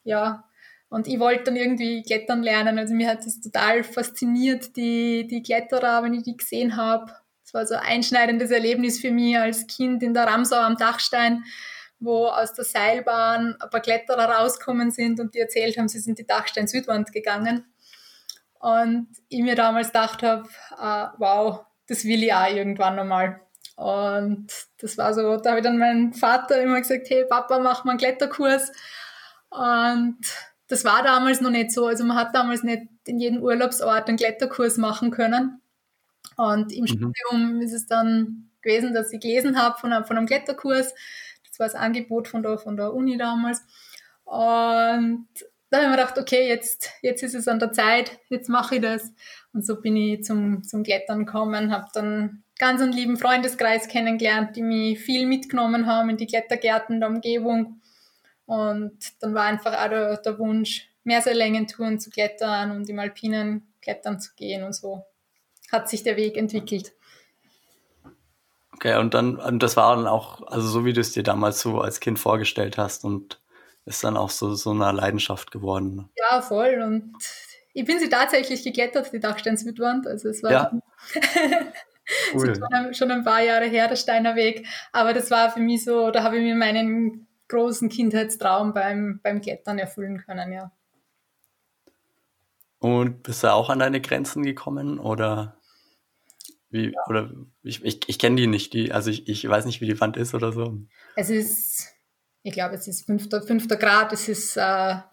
ja, 0.03 0.43
und 0.89 1.07
ich 1.07 1.19
wollte 1.19 1.45
dann 1.45 1.55
irgendwie 1.55 2.03
klettern 2.03 2.43
lernen. 2.43 2.77
Also 2.77 2.93
mir 2.93 3.09
hat 3.09 3.25
es 3.25 3.41
total 3.41 3.83
fasziniert, 3.83 4.75
die, 4.75 5.27
die 5.27 5.41
Kletterer, 5.41 6.03
wenn 6.03 6.13
ich 6.13 6.23
die 6.23 6.37
gesehen 6.37 6.77
habe. 6.77 7.11
Es 7.43 7.53
war 7.53 7.65
so 7.65 7.75
ein 7.75 7.81
einschneidendes 7.81 8.51
Erlebnis 8.51 8.99
für 8.99 9.11
mich 9.11 9.37
als 9.37 9.67
Kind 9.67 10.03
in 10.03 10.13
der 10.13 10.25
Ramsau 10.25 10.57
am 10.57 10.77
Dachstein, 10.77 11.43
wo 11.99 12.27
aus 12.27 12.53
der 12.53 12.65
Seilbahn 12.65 13.55
ein 13.59 13.69
paar 13.69 13.81
Kletterer 13.81 14.25
rauskommen 14.25 14.91
sind 14.91 15.19
und 15.19 15.33
die 15.33 15.39
erzählt 15.39 15.77
haben, 15.77 15.87
sie 15.87 15.99
sind 15.99 16.19
die 16.19 16.25
Dachstein-Südwand 16.25 17.11
gegangen. 17.11 17.65
Und 18.59 19.09
ich 19.29 19.41
mir 19.41 19.55
damals 19.55 19.87
gedacht 19.87 20.23
habe, 20.23 20.47
äh, 20.79 21.07
wow, 21.17 21.65
das 21.87 22.03
will 22.03 22.23
ich 22.23 22.33
auch 22.33 22.49
irgendwann 22.49 22.97
einmal. 22.97 23.41
Und 23.75 24.47
das 24.79 24.97
war 24.97 25.13
so, 25.13 25.37
da 25.37 25.49
habe 25.49 25.59
ich 25.59 25.65
dann 25.65 25.77
meinen 25.77 26.13
Vater 26.13 26.61
immer 26.61 26.79
gesagt, 26.79 27.09
hey 27.09 27.25
Papa, 27.25 27.59
mach 27.59 27.83
mal 27.83 27.91
einen 27.91 27.99
Kletterkurs. 27.99 28.71
Und 29.49 30.17
das 30.67 30.83
war 30.83 31.03
damals 31.03 31.41
noch 31.41 31.49
nicht 31.49 31.71
so. 31.71 31.85
Also 31.87 32.03
man 32.03 32.17
hat 32.17 32.35
damals 32.35 32.63
nicht 32.63 32.83
in 33.05 33.19
jedem 33.19 33.41
Urlaubsort 33.41 34.07
einen 34.07 34.17
Kletterkurs 34.17 34.77
machen 34.77 35.11
können. 35.11 35.61
Und 36.37 36.71
im 36.71 36.81
mhm. 36.81 36.87
Studium 36.87 37.61
ist 37.61 37.73
es 37.73 37.87
dann 37.87 38.49
gewesen, 38.61 38.93
dass 38.93 39.13
ich 39.13 39.19
gelesen 39.19 39.61
habe 39.61 39.77
von, 39.77 39.91
von 40.05 40.17
einem 40.17 40.25
Kletterkurs. 40.25 40.93
Das 41.47 41.59
war 41.59 41.67
das 41.67 41.75
Angebot 41.75 42.27
von 42.27 42.43
der, 42.43 42.57
von 42.57 42.75
der 42.75 42.93
Uni 42.93 43.17
damals. 43.17 43.63
Und 44.23 45.27
da 45.69 45.77
habe 45.77 45.85
ich 45.85 45.91
mir 45.91 45.97
gedacht, 45.97 46.17
okay, 46.17 46.47
jetzt, 46.47 46.89
jetzt 47.01 47.23
ist 47.23 47.35
es 47.35 47.47
an 47.47 47.59
der 47.59 47.71
Zeit, 47.71 48.19
jetzt 48.29 48.49
mache 48.49 48.75
ich 48.75 48.81
das. 48.81 49.13
Und 49.53 49.65
so 49.65 49.79
bin 49.79 49.95
ich 49.95 50.23
zum, 50.23 50.63
zum 50.63 50.83
Klettern 50.83 51.25
gekommen, 51.25 51.71
habe 51.71 51.87
dann 51.93 52.43
ganz 52.57 52.81
einen 52.81 52.93
lieben 52.93 53.17
Freundeskreis 53.17 53.87
kennengelernt, 53.87 54.55
die 54.55 54.61
mich 54.61 54.99
viel 54.99 55.25
mitgenommen 55.25 55.85
haben 55.85 56.09
in 56.09 56.17
die 56.17 56.27
Klettergärten 56.27 56.99
der 56.99 57.09
Umgebung. 57.09 57.81
Und 58.45 58.97
dann 59.21 59.33
war 59.33 59.43
einfach 59.43 59.73
auch 59.73 59.89
der, 59.89 60.17
der 60.17 60.39
Wunsch, 60.39 60.89
mehr 61.03 61.21
Seillängen-Touren 61.21 61.99
zu 61.99 62.09
klettern 62.09 62.71
und 62.71 62.89
im 62.89 62.99
Alpinen 62.99 63.67
klettern 63.81 64.19
zu 64.19 64.33
gehen 64.35 64.63
und 64.63 64.73
so 64.73 65.03
hat 65.71 65.89
sich 65.89 66.03
der 66.03 66.17
Weg 66.17 66.37
entwickelt. 66.37 66.93
Okay, 68.73 68.97
und 68.97 69.13
dann, 69.13 69.37
und 69.37 69.63
das 69.63 69.77
war 69.77 69.95
dann 69.95 70.07
auch, 70.07 70.45
also 70.47 70.67
so 70.67 70.85
wie 70.85 70.93
du 70.93 71.01
es 71.01 71.13
dir 71.13 71.23
damals 71.23 71.61
so 71.61 71.79
als 71.79 71.99
Kind 71.99 72.19
vorgestellt 72.19 72.77
hast 72.77 73.05
und 73.05 73.39
ist 73.85 74.03
dann 74.03 74.17
auch 74.17 74.29
so, 74.29 74.53
so 74.55 74.71
eine 74.71 74.91
Leidenschaft 74.91 75.51
geworden. 75.51 76.09
Ja, 76.17 76.41
voll. 76.41 76.81
Und 76.83 77.13
ich 77.73 77.85
bin 77.85 77.99
sie 77.99 78.09
tatsächlich 78.09 78.63
geklettert, 78.63 79.13
die 79.13 79.19
Dachsteinswitwand. 79.19 80.07
Also 80.07 80.29
es 80.29 80.43
war 80.43 80.51
ja. 80.51 80.71
cool. 82.33 82.55
schon, 82.55 82.93
schon, 82.93 83.11
ein 83.11 83.23
paar 83.23 83.41
Jahre 83.41 83.65
her, 83.65 83.87
der 83.87 83.95
Steiner 83.95 84.35
Weg. 84.35 84.67
Aber 84.91 85.13
das 85.13 85.31
war 85.31 85.51
für 85.51 85.59
mich 85.59 85.83
so, 85.83 86.11
da 86.11 86.23
habe 86.23 86.37
ich 86.37 86.43
mir 86.43 86.55
meinen 86.55 87.24
großen 87.47 87.89
Kindheitstraum 87.89 88.73
beim, 88.73 89.19
beim 89.23 89.41
Klettern 89.41 89.79
erfüllen 89.79 90.23
können, 90.25 90.51
ja. 90.51 90.71
Und 92.79 93.23
bist 93.23 93.43
du 93.43 93.51
auch 93.51 93.69
an 93.69 93.79
deine 93.79 94.01
Grenzen 94.01 94.43
gekommen 94.43 94.99
oder 94.99 95.57
wie, 96.69 96.93
oder 97.07 97.31
ich, 97.63 97.83
ich, 97.83 98.01
ich 98.07 98.19
kenne 98.19 98.35
die 98.35 98.47
nicht, 98.47 98.73
die, 98.73 98.91
also 98.91 99.09
ich, 99.09 99.27
ich 99.27 99.47
weiß 99.47 99.65
nicht, 99.65 99.81
wie 99.81 99.85
die 99.85 99.99
Wand 99.99 100.17
ist 100.17 100.33
oder 100.35 100.51
so. 100.51 100.77
Es 101.15 101.29
ist, 101.29 101.87
ich 102.43 102.53
glaube, 102.53 102.75
es 102.75 102.87
ist 102.87 103.05
fünfter, 103.05 103.41
fünfter 103.41 103.77
Grad, 103.77 104.11
es 104.13 104.27
ist 104.27 104.57
äh, 104.57 104.61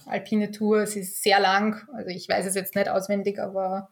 alpine 0.07 0.51
Tour, 0.51 0.83
es 0.83 0.97
ist 0.97 1.23
sehr 1.23 1.41
lang, 1.41 1.89
also 1.95 2.09
ich 2.09 2.29
weiß 2.29 2.47
es 2.47 2.55
jetzt 2.55 2.75
nicht 2.75 2.89
auswendig, 2.89 3.39
aber 3.39 3.91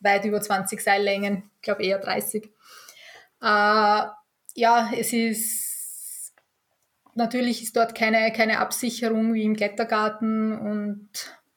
weit 0.00 0.24
über 0.24 0.40
20 0.40 0.80
Seillängen, 0.80 1.50
ich 1.56 1.62
glaube 1.62 1.82
eher 1.82 1.98
30. 1.98 2.44
Äh, 2.44 2.48
ja, 3.40 4.90
es 4.96 5.12
ist, 5.12 5.67
natürlich 7.18 7.62
ist 7.62 7.76
dort 7.76 7.94
keine, 7.94 8.32
keine 8.32 8.60
Absicherung 8.60 9.34
wie 9.34 9.42
im 9.42 9.56
Klettergarten 9.56 10.58
und 10.58 11.10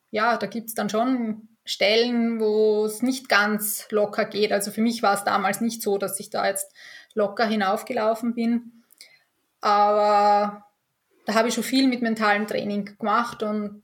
ja, 0.10 0.36
da 0.36 0.48
gibt 0.48 0.68
es 0.68 0.74
dann 0.74 0.90
schon 0.90 1.48
Stellen, 1.64 2.40
wo 2.40 2.86
es 2.86 3.02
nicht 3.02 3.30
ganz 3.30 3.88
locker 3.92 4.26
geht. 4.26 4.52
Also 4.52 4.72
für 4.72 4.82
mich 4.82 5.04
war 5.04 5.14
es 5.14 5.24
damals 5.24 5.62
nicht 5.62 5.82
so, 5.82 5.98
dass 5.98 6.20
ich 6.20 6.30
da 6.30 6.48
jetzt 6.48 6.74
locker 7.14 7.46
hinaufgelaufen 7.46 8.34
bin. 8.34 8.84
Aber 9.62 10.66
da 11.26 11.34
habe 11.36 11.48
ich 11.48 11.54
schon 11.54 11.64
viel 11.64 11.88
mit 11.88 12.02
mentalem 12.02 12.48
Training 12.48 12.98
gemacht 12.98 13.44
und 13.44 13.84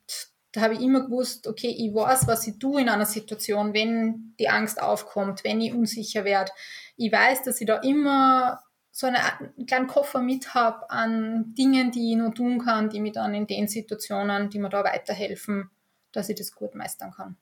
da 0.51 0.61
habe 0.61 0.73
ich 0.73 0.81
immer 0.81 1.01
gewusst, 1.01 1.47
okay, 1.47 1.69
ich 1.69 1.93
weiß, 1.93 2.27
was 2.27 2.47
ich 2.47 2.57
tue 2.57 2.81
in 2.81 2.89
einer 2.89 3.05
Situation, 3.05 3.75
wenn 3.75 4.33
die 4.39 4.49
Angst 4.49 4.81
aufkommt, 4.81 5.43
wenn 5.43 5.61
ich 5.61 5.73
unsicher 5.73 6.25
werde. 6.25 6.51
Ich 6.95 7.11
weiß, 7.11 7.43
dass 7.43 7.61
ich 7.61 7.67
da 7.67 7.77
immer 7.77 8.59
so 8.97 9.05
einen 9.05 9.67
kleinen 9.67 9.85
Koffer 9.85 10.23
mit 10.23 10.55
habe 10.55 10.89
an 10.89 11.53
Dingen, 11.53 11.91
die 11.91 12.13
ich 12.13 12.17
nur 12.17 12.33
tun 12.33 12.57
kann, 12.57 12.89
die 12.89 12.99
mir 12.99 13.11
dann 13.11 13.35
in 13.35 13.45
den 13.45 13.67
Situationen, 13.67 14.49
die 14.49 14.57
mir 14.57 14.69
da 14.69 14.83
weiterhelfen, 14.83 15.69
dass 16.11 16.29
ich 16.29 16.35
das 16.35 16.51
gut 16.51 16.73
meistern 16.73 17.11
kann. 17.11 17.37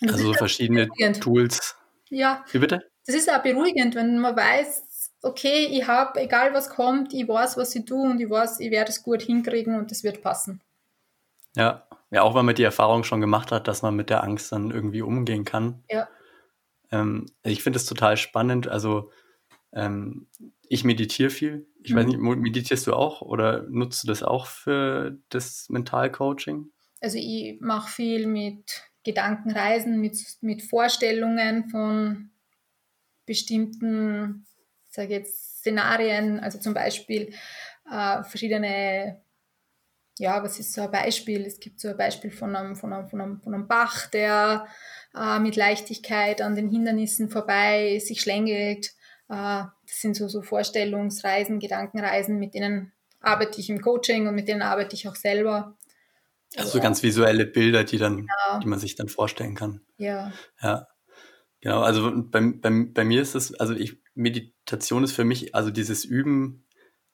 Also 0.00 0.24
so 0.24 0.32
verschiedene 0.32 0.88
Tools. 1.20 1.76
Ja. 2.08 2.46
Wie 2.50 2.60
bitte? 2.60 2.90
Das 3.04 3.14
ist 3.14 3.30
auch 3.30 3.42
beruhigend, 3.42 3.94
wenn 3.94 4.20
man 4.20 4.34
weiß, 4.34 5.10
okay, 5.20 5.66
ich 5.70 5.86
habe, 5.86 6.18
egal 6.18 6.54
was 6.54 6.70
kommt, 6.70 7.12
ich 7.12 7.28
weiß, 7.28 7.58
was 7.58 7.74
ich 7.74 7.84
tue 7.84 8.08
und 8.08 8.18
ich 8.18 8.30
weiß, 8.30 8.60
ich 8.60 8.70
werde 8.70 8.90
es 8.90 9.02
gut 9.02 9.20
hinkriegen 9.20 9.78
und 9.78 9.92
es 9.92 10.02
wird 10.02 10.22
passen. 10.22 10.62
Ja. 11.56 11.86
Ja, 12.10 12.22
auch 12.22 12.34
weil 12.34 12.44
man 12.44 12.54
die 12.54 12.62
Erfahrung 12.62 13.04
schon 13.04 13.20
gemacht 13.20 13.52
hat, 13.52 13.68
dass 13.68 13.82
man 13.82 13.94
mit 13.94 14.08
der 14.08 14.24
Angst 14.24 14.50
dann 14.50 14.70
irgendwie 14.70 15.02
umgehen 15.02 15.44
kann. 15.44 15.84
Ja. 15.90 16.08
Ähm, 16.90 17.26
ich 17.42 17.62
finde 17.62 17.76
es 17.76 17.84
total 17.84 18.16
spannend. 18.16 18.66
Also 18.66 19.10
ähm, 19.72 20.26
ich 20.68 20.84
meditiere 20.84 21.30
viel. 21.30 21.66
Ich 21.82 21.92
mhm. 21.92 21.96
weiß 21.96 22.06
nicht, 22.06 22.18
meditierst 22.18 22.86
du 22.86 22.94
auch 22.94 23.22
oder 23.22 23.62
nutzt 23.68 24.04
du 24.04 24.08
das 24.08 24.22
auch 24.22 24.46
für 24.46 25.18
das 25.28 25.68
Mentalcoaching? 25.68 26.70
Also 27.00 27.18
ich 27.18 27.60
mache 27.60 27.90
viel 27.90 28.26
mit 28.26 28.82
Gedankenreisen, 29.04 30.00
mit, 30.00 30.18
mit 30.40 30.62
Vorstellungen 30.62 31.68
von 31.70 32.30
bestimmten, 33.24 34.46
sage 34.88 35.14
jetzt, 35.14 35.58
Szenarien, 35.58 36.40
also 36.40 36.58
zum 36.58 36.74
Beispiel 36.74 37.32
äh, 37.90 38.22
verschiedene, 38.24 39.20
ja, 40.18 40.42
was 40.42 40.58
ist 40.58 40.72
so 40.72 40.82
ein 40.82 40.90
Beispiel? 40.90 41.44
Es 41.44 41.60
gibt 41.60 41.80
so 41.80 41.88
ein 41.88 41.96
Beispiel 41.96 42.30
von 42.30 42.54
einem, 42.56 42.74
von 42.74 42.92
einem, 42.92 43.08
von 43.08 43.20
einem, 43.20 43.40
von 43.40 43.54
einem 43.54 43.68
Bach, 43.68 44.06
der 44.06 44.66
äh, 45.14 45.38
mit 45.38 45.56
Leichtigkeit 45.56 46.40
an 46.42 46.54
den 46.54 46.68
Hindernissen 46.68 47.28
vorbei 47.28 47.98
sich 47.98 48.20
schlängelt. 48.20 48.92
Äh, 49.28 49.64
das 49.86 50.00
sind 50.00 50.16
so, 50.16 50.28
so 50.28 50.42
Vorstellungsreisen, 50.42 51.58
Gedankenreisen, 51.58 52.38
mit 52.38 52.54
denen 52.54 52.92
arbeite 53.20 53.60
ich 53.60 53.68
im 53.70 53.80
Coaching 53.80 54.28
und 54.28 54.34
mit 54.34 54.48
denen 54.48 54.62
arbeite 54.62 54.94
ich 54.94 55.08
auch 55.08 55.16
selber. 55.16 55.76
Also 56.56 56.80
ganz 56.80 57.02
visuelle 57.02 57.46
Bilder, 57.46 57.84
die 57.84 57.98
dann, 57.98 58.16
genau. 58.18 58.60
die 58.62 58.68
man 58.68 58.78
sich 58.78 58.94
dann 58.94 59.08
vorstellen 59.08 59.54
kann. 59.54 59.82
Ja. 59.98 60.32
Ja. 60.62 60.88
Genau, 61.60 61.80
also 61.80 62.12
bei, 62.14 62.40
bei, 62.40 62.70
bei 62.70 63.04
mir 63.04 63.20
ist 63.20 63.34
es, 63.34 63.52
also 63.54 63.74
ich, 63.74 64.00
Meditation 64.14 65.04
ist 65.04 65.12
für 65.12 65.24
mich, 65.24 65.54
also 65.54 65.70
dieses 65.70 66.04
Üben 66.04 66.64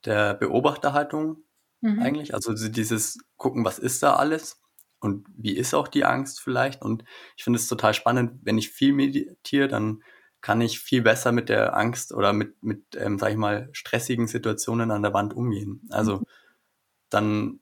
der 0.05 0.35
Beobachterhaltung 0.35 1.45
mhm. 1.81 2.01
eigentlich, 2.01 2.35
also 2.35 2.53
dieses 2.53 3.19
gucken, 3.37 3.65
was 3.65 3.79
ist 3.79 4.03
da 4.03 4.17
alles 4.17 4.61
und 5.01 5.27
wie 5.35 5.57
ist 5.57 5.75
auch 5.75 5.89
die 5.89 6.05
Angst 6.05 6.41
vielleicht 6.41 6.83
und 6.83 7.05
ich 7.37 7.45
finde 7.45 7.59
es 7.59 7.69
total 7.69 7.95
spannend, 7.95 8.41
wenn 8.43 8.59
ich 8.59 8.71
viel 8.71 8.93
meditiere, 8.93 9.67
dann 9.67 10.03
kann 10.45 10.61
ich 10.61 10.79
viel 10.79 11.01
besser 11.01 11.33
mit 11.33 11.49
der 11.49 11.75
Angst 11.75 12.13
oder 12.13 12.35
mit, 12.35 12.63
mit 12.63 12.83
ähm, 12.97 13.19
sag 13.19 13.31
ich 13.31 13.39
mal, 13.39 13.71
stressigen 13.73 14.27
Situationen 14.27 14.91
an 14.91 15.01
der 15.01 15.15
Wand 15.15 15.33
umgehen. 15.33 15.89
Also 15.89 16.19
mhm. 16.19 16.25
dann 17.09 17.61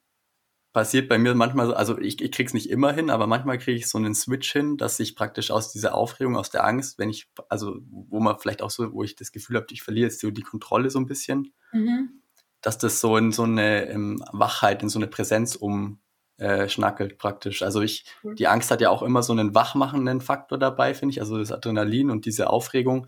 passiert 0.73 1.09
bei 1.09 1.17
mir 1.17 1.33
manchmal 1.37 1.67
so, 1.69 1.75
also 1.75 1.97
ich, 1.99 2.21
ich 2.21 2.33
krieg's 2.33 2.55
nicht 2.55 2.69
immer 2.69 2.93
hin, 2.93 3.09
aber 3.09 3.29
manchmal 3.29 3.59
kriege 3.59 3.79
ich 3.79 3.89
so 3.89 3.99
einen 3.99 4.17
Switch 4.17 4.51
hin, 4.51 4.79
dass 4.79 4.99
ich 4.99 5.15
praktisch 5.15 5.53
aus 5.53 5.71
dieser 5.71 5.95
Aufregung, 5.95 6.37
aus 6.37 6.51
der 6.51 6.65
Angst, 6.65 6.99
wenn 6.99 7.09
ich, 7.09 7.31
also 7.49 7.77
wo 7.89 8.19
man 8.19 8.41
vielleicht 8.41 8.63
auch 8.63 8.71
so, 8.71 8.93
wo 8.93 9.05
ich 9.05 9.15
das 9.15 9.31
Gefühl 9.31 9.59
habe, 9.59 9.67
ich 9.71 9.85
verliere 9.85 10.09
jetzt 10.09 10.19
so 10.19 10.33
die 10.33 10.43
Kontrolle 10.43 10.91
so 10.91 10.99
ein 10.99 11.07
bisschen, 11.07 11.55
mhm. 11.71 12.21
dass 12.63 12.79
das 12.79 13.01
so 13.01 13.17
in 13.17 13.31
so 13.31 13.45
eine 13.45 13.91
ähm, 13.91 14.25
Wachheit, 14.33 14.83
in 14.83 14.89
so 14.89 14.99
eine 14.99 15.07
Präsenz 15.07 15.55
umschnackelt 15.55 16.02
äh, 16.43 17.09
praktisch. 17.19 17.63
Also 17.63 17.81
ich, 17.81 18.05
die 18.23 18.49
Angst 18.49 18.71
hat 18.71 18.81
ja 18.81 18.91
auch 18.91 19.03
immer 19.03 19.23
so 19.23 19.33
einen 19.33 19.55
wachmachenden 19.55 20.21
Faktor 20.21 20.59
dabei, 20.59 20.95
finde 20.95 21.13
ich, 21.13 21.21
also 21.21 21.39
das 21.39 21.53
Adrenalin 21.53 22.11
und 22.11 22.27
diese 22.27 22.51
Aufregung 22.51 23.07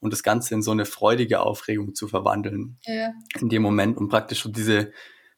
und 0.00 0.12
das 0.12 0.22
Ganze 0.22 0.54
in 0.54 0.62
so 0.62 0.72
eine 0.72 0.84
freudige 0.84 1.40
Aufregung 1.40 1.94
zu 1.94 2.08
verwandeln 2.08 2.78
ja. 2.84 3.12
in 3.40 3.48
dem 3.48 3.62
Moment 3.62 3.96
und 3.96 4.08
praktisch 4.08 4.42
so 4.42 4.50
diese 4.50 4.92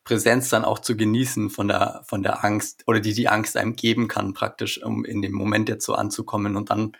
Präsenz 0.04 0.48
dann 0.48 0.64
auch 0.64 0.78
zu 0.78 0.96
genießen 0.96 1.50
von 1.50 1.68
der, 1.68 2.02
von 2.06 2.22
der 2.22 2.44
Angst 2.44 2.84
oder 2.86 3.00
die 3.00 3.12
die 3.12 3.28
Angst 3.28 3.56
einem 3.56 3.76
geben 3.76 4.08
kann, 4.08 4.34
praktisch, 4.34 4.82
um 4.82 5.04
in 5.04 5.20
dem 5.20 5.32
Moment 5.32 5.68
jetzt 5.68 5.84
so 5.84 5.94
anzukommen. 5.94 6.56
Und 6.56 6.70
dann 6.70 6.92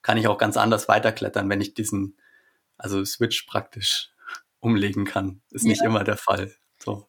kann 0.00 0.16
ich 0.16 0.28
auch 0.28 0.38
ganz 0.38 0.56
anders 0.56 0.88
weiterklettern, 0.88 1.50
wenn 1.50 1.60
ich 1.60 1.74
diesen, 1.74 2.16
also 2.78 3.04
Switch 3.04 3.42
praktisch 3.42 4.10
umlegen 4.60 5.04
kann. 5.04 5.42
Ist 5.50 5.64
nicht 5.64 5.82
ja. 5.82 5.88
immer 5.88 6.04
der 6.04 6.16
Fall. 6.16 6.52
So. 6.78 7.08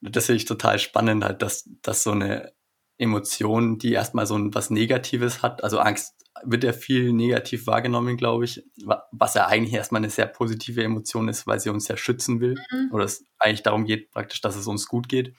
Das 0.00 0.26
finde 0.26 0.38
ich 0.38 0.44
total 0.44 0.78
spannend, 0.78 1.24
halt, 1.24 1.42
dass, 1.42 1.68
dass 1.82 2.02
so 2.02 2.12
eine 2.12 2.52
Emotion, 2.98 3.78
die 3.78 3.92
erstmal 3.92 4.26
so 4.26 4.36
ein, 4.36 4.54
was 4.54 4.70
Negatives 4.70 5.42
hat, 5.42 5.64
also 5.64 5.78
Angst 5.78 6.14
wird 6.44 6.64
ja 6.64 6.72
viel 6.72 7.12
negativ 7.12 7.66
wahrgenommen, 7.66 8.16
glaube 8.16 8.44
ich, 8.44 8.64
was 9.10 9.34
ja 9.34 9.46
eigentlich 9.46 9.74
erstmal 9.74 10.00
eine 10.00 10.10
sehr 10.10 10.26
positive 10.26 10.82
Emotion 10.82 11.28
ist, 11.28 11.46
weil 11.46 11.60
sie 11.60 11.70
uns 11.70 11.88
ja 11.88 11.96
schützen 11.96 12.40
will 12.40 12.56
mhm. 12.70 12.90
oder 12.92 13.04
es 13.04 13.24
eigentlich 13.38 13.62
darum 13.62 13.84
geht 13.84 14.10
praktisch, 14.10 14.40
dass 14.40 14.56
es 14.56 14.66
uns 14.66 14.86
gut 14.86 15.08
geht. 15.08 15.34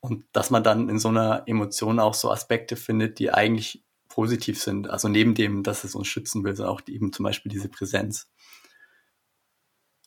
Und 0.00 0.24
dass 0.32 0.50
man 0.50 0.64
dann 0.64 0.88
in 0.88 0.98
so 0.98 1.08
einer 1.08 1.42
Emotion 1.46 2.00
auch 2.00 2.14
so 2.14 2.30
Aspekte 2.30 2.76
findet, 2.76 3.18
die 3.18 3.30
eigentlich 3.30 3.84
positiv 4.08 4.62
sind. 4.62 4.88
Also 4.88 5.08
neben 5.08 5.34
dem, 5.34 5.62
dass 5.62 5.84
es 5.84 5.94
uns 5.94 6.08
schützen 6.08 6.42
will, 6.42 6.56
sondern 6.56 6.74
auch 6.74 6.80
die, 6.80 6.94
eben 6.94 7.12
zum 7.12 7.24
Beispiel 7.24 7.52
diese 7.52 7.68
Präsenz. 7.68 8.30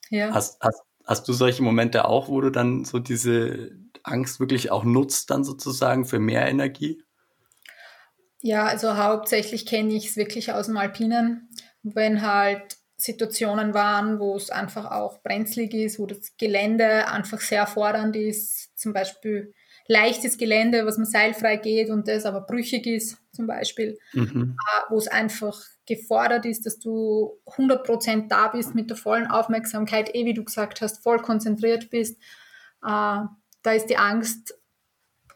Ja. 0.10 0.34
Hast, 0.34 0.60
hast, 0.62 0.82
hast 1.06 1.28
du 1.28 1.34
solche 1.34 1.64
Momente 1.64 2.06
auch, 2.06 2.30
wo 2.30 2.42
du 2.42 2.50
dann 2.50 2.86
so 2.86 3.00
diese 3.00 3.72
Angst 4.04 4.40
wirklich 4.40 4.72
auch 4.72 4.84
nutzt, 4.84 5.30
dann 5.30 5.44
sozusagen 5.44 6.06
für 6.06 6.20
mehr 6.20 6.48
Energie? 6.48 7.04
Ja, 8.42 8.66
also 8.66 8.98
hauptsächlich 8.98 9.66
kenne 9.66 9.94
ich 9.94 10.10
es 10.10 10.18
wirklich 10.18 10.52
aus 10.52 10.66
dem 10.66 10.78
Alpinen, 10.78 11.50
wenn 11.82 12.22
halt 12.22 12.78
Situationen 12.98 13.74
waren, 13.74 14.20
wo 14.20 14.36
es 14.36 14.50
einfach 14.50 14.92
auch 14.92 15.22
brenzlig 15.24 15.74
ist, 15.74 16.00
wo 16.00 16.06
das 16.06 16.36
Gelände 16.38 17.08
einfach 17.08 17.40
sehr 17.42 17.68
fordernd 17.68 18.16
ist, 18.16 18.78
zum 18.78 18.94
Beispiel 18.94 19.54
leichtes 19.88 20.38
Gelände, 20.38 20.86
was 20.86 20.98
man 20.98 21.06
seilfrei 21.06 21.58
geht 21.58 21.90
und 21.90 22.08
das 22.08 22.26
aber 22.26 22.42
brüchig 22.42 22.88
ist, 22.88 23.18
zum 23.32 23.48
Beispiel, 23.48 23.98
mhm. 24.14 24.56
Äh, 24.58 24.92
wo 24.92 24.98
es 24.98 25.08
einfach 25.08 25.60
gefordert 25.86 26.46
ist, 26.46 26.66
dass 26.66 26.80
du 26.80 27.40
100% 27.46 28.28
da 28.30 28.48
bist 28.48 28.76
mit 28.76 28.90
der 28.90 28.98
vollen 28.98 29.28
Aufmerksamkeit, 29.28 30.16
eh 30.16 30.26
wie 30.26 30.34
du 30.34 30.44
gesagt 30.44 30.82
hast, 30.82 31.04
voll 31.04 31.20
konzentriert 31.20 31.90
bist. 31.90 32.18
Äh, 32.84 33.26
da 33.64 33.72
ist 33.72 33.88
die 33.88 33.98
Angst 33.98 34.56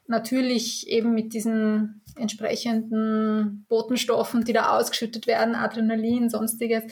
natürlich 0.07 0.87
eben 0.87 1.13
mit 1.13 1.33
diesen 1.33 2.01
entsprechenden 2.15 3.65
Botenstoffen, 3.67 4.45
die 4.45 4.53
da 4.53 4.77
ausgeschüttet 4.77 5.27
werden, 5.27 5.55
Adrenalin, 5.55 6.29
sonstiges. 6.29 6.83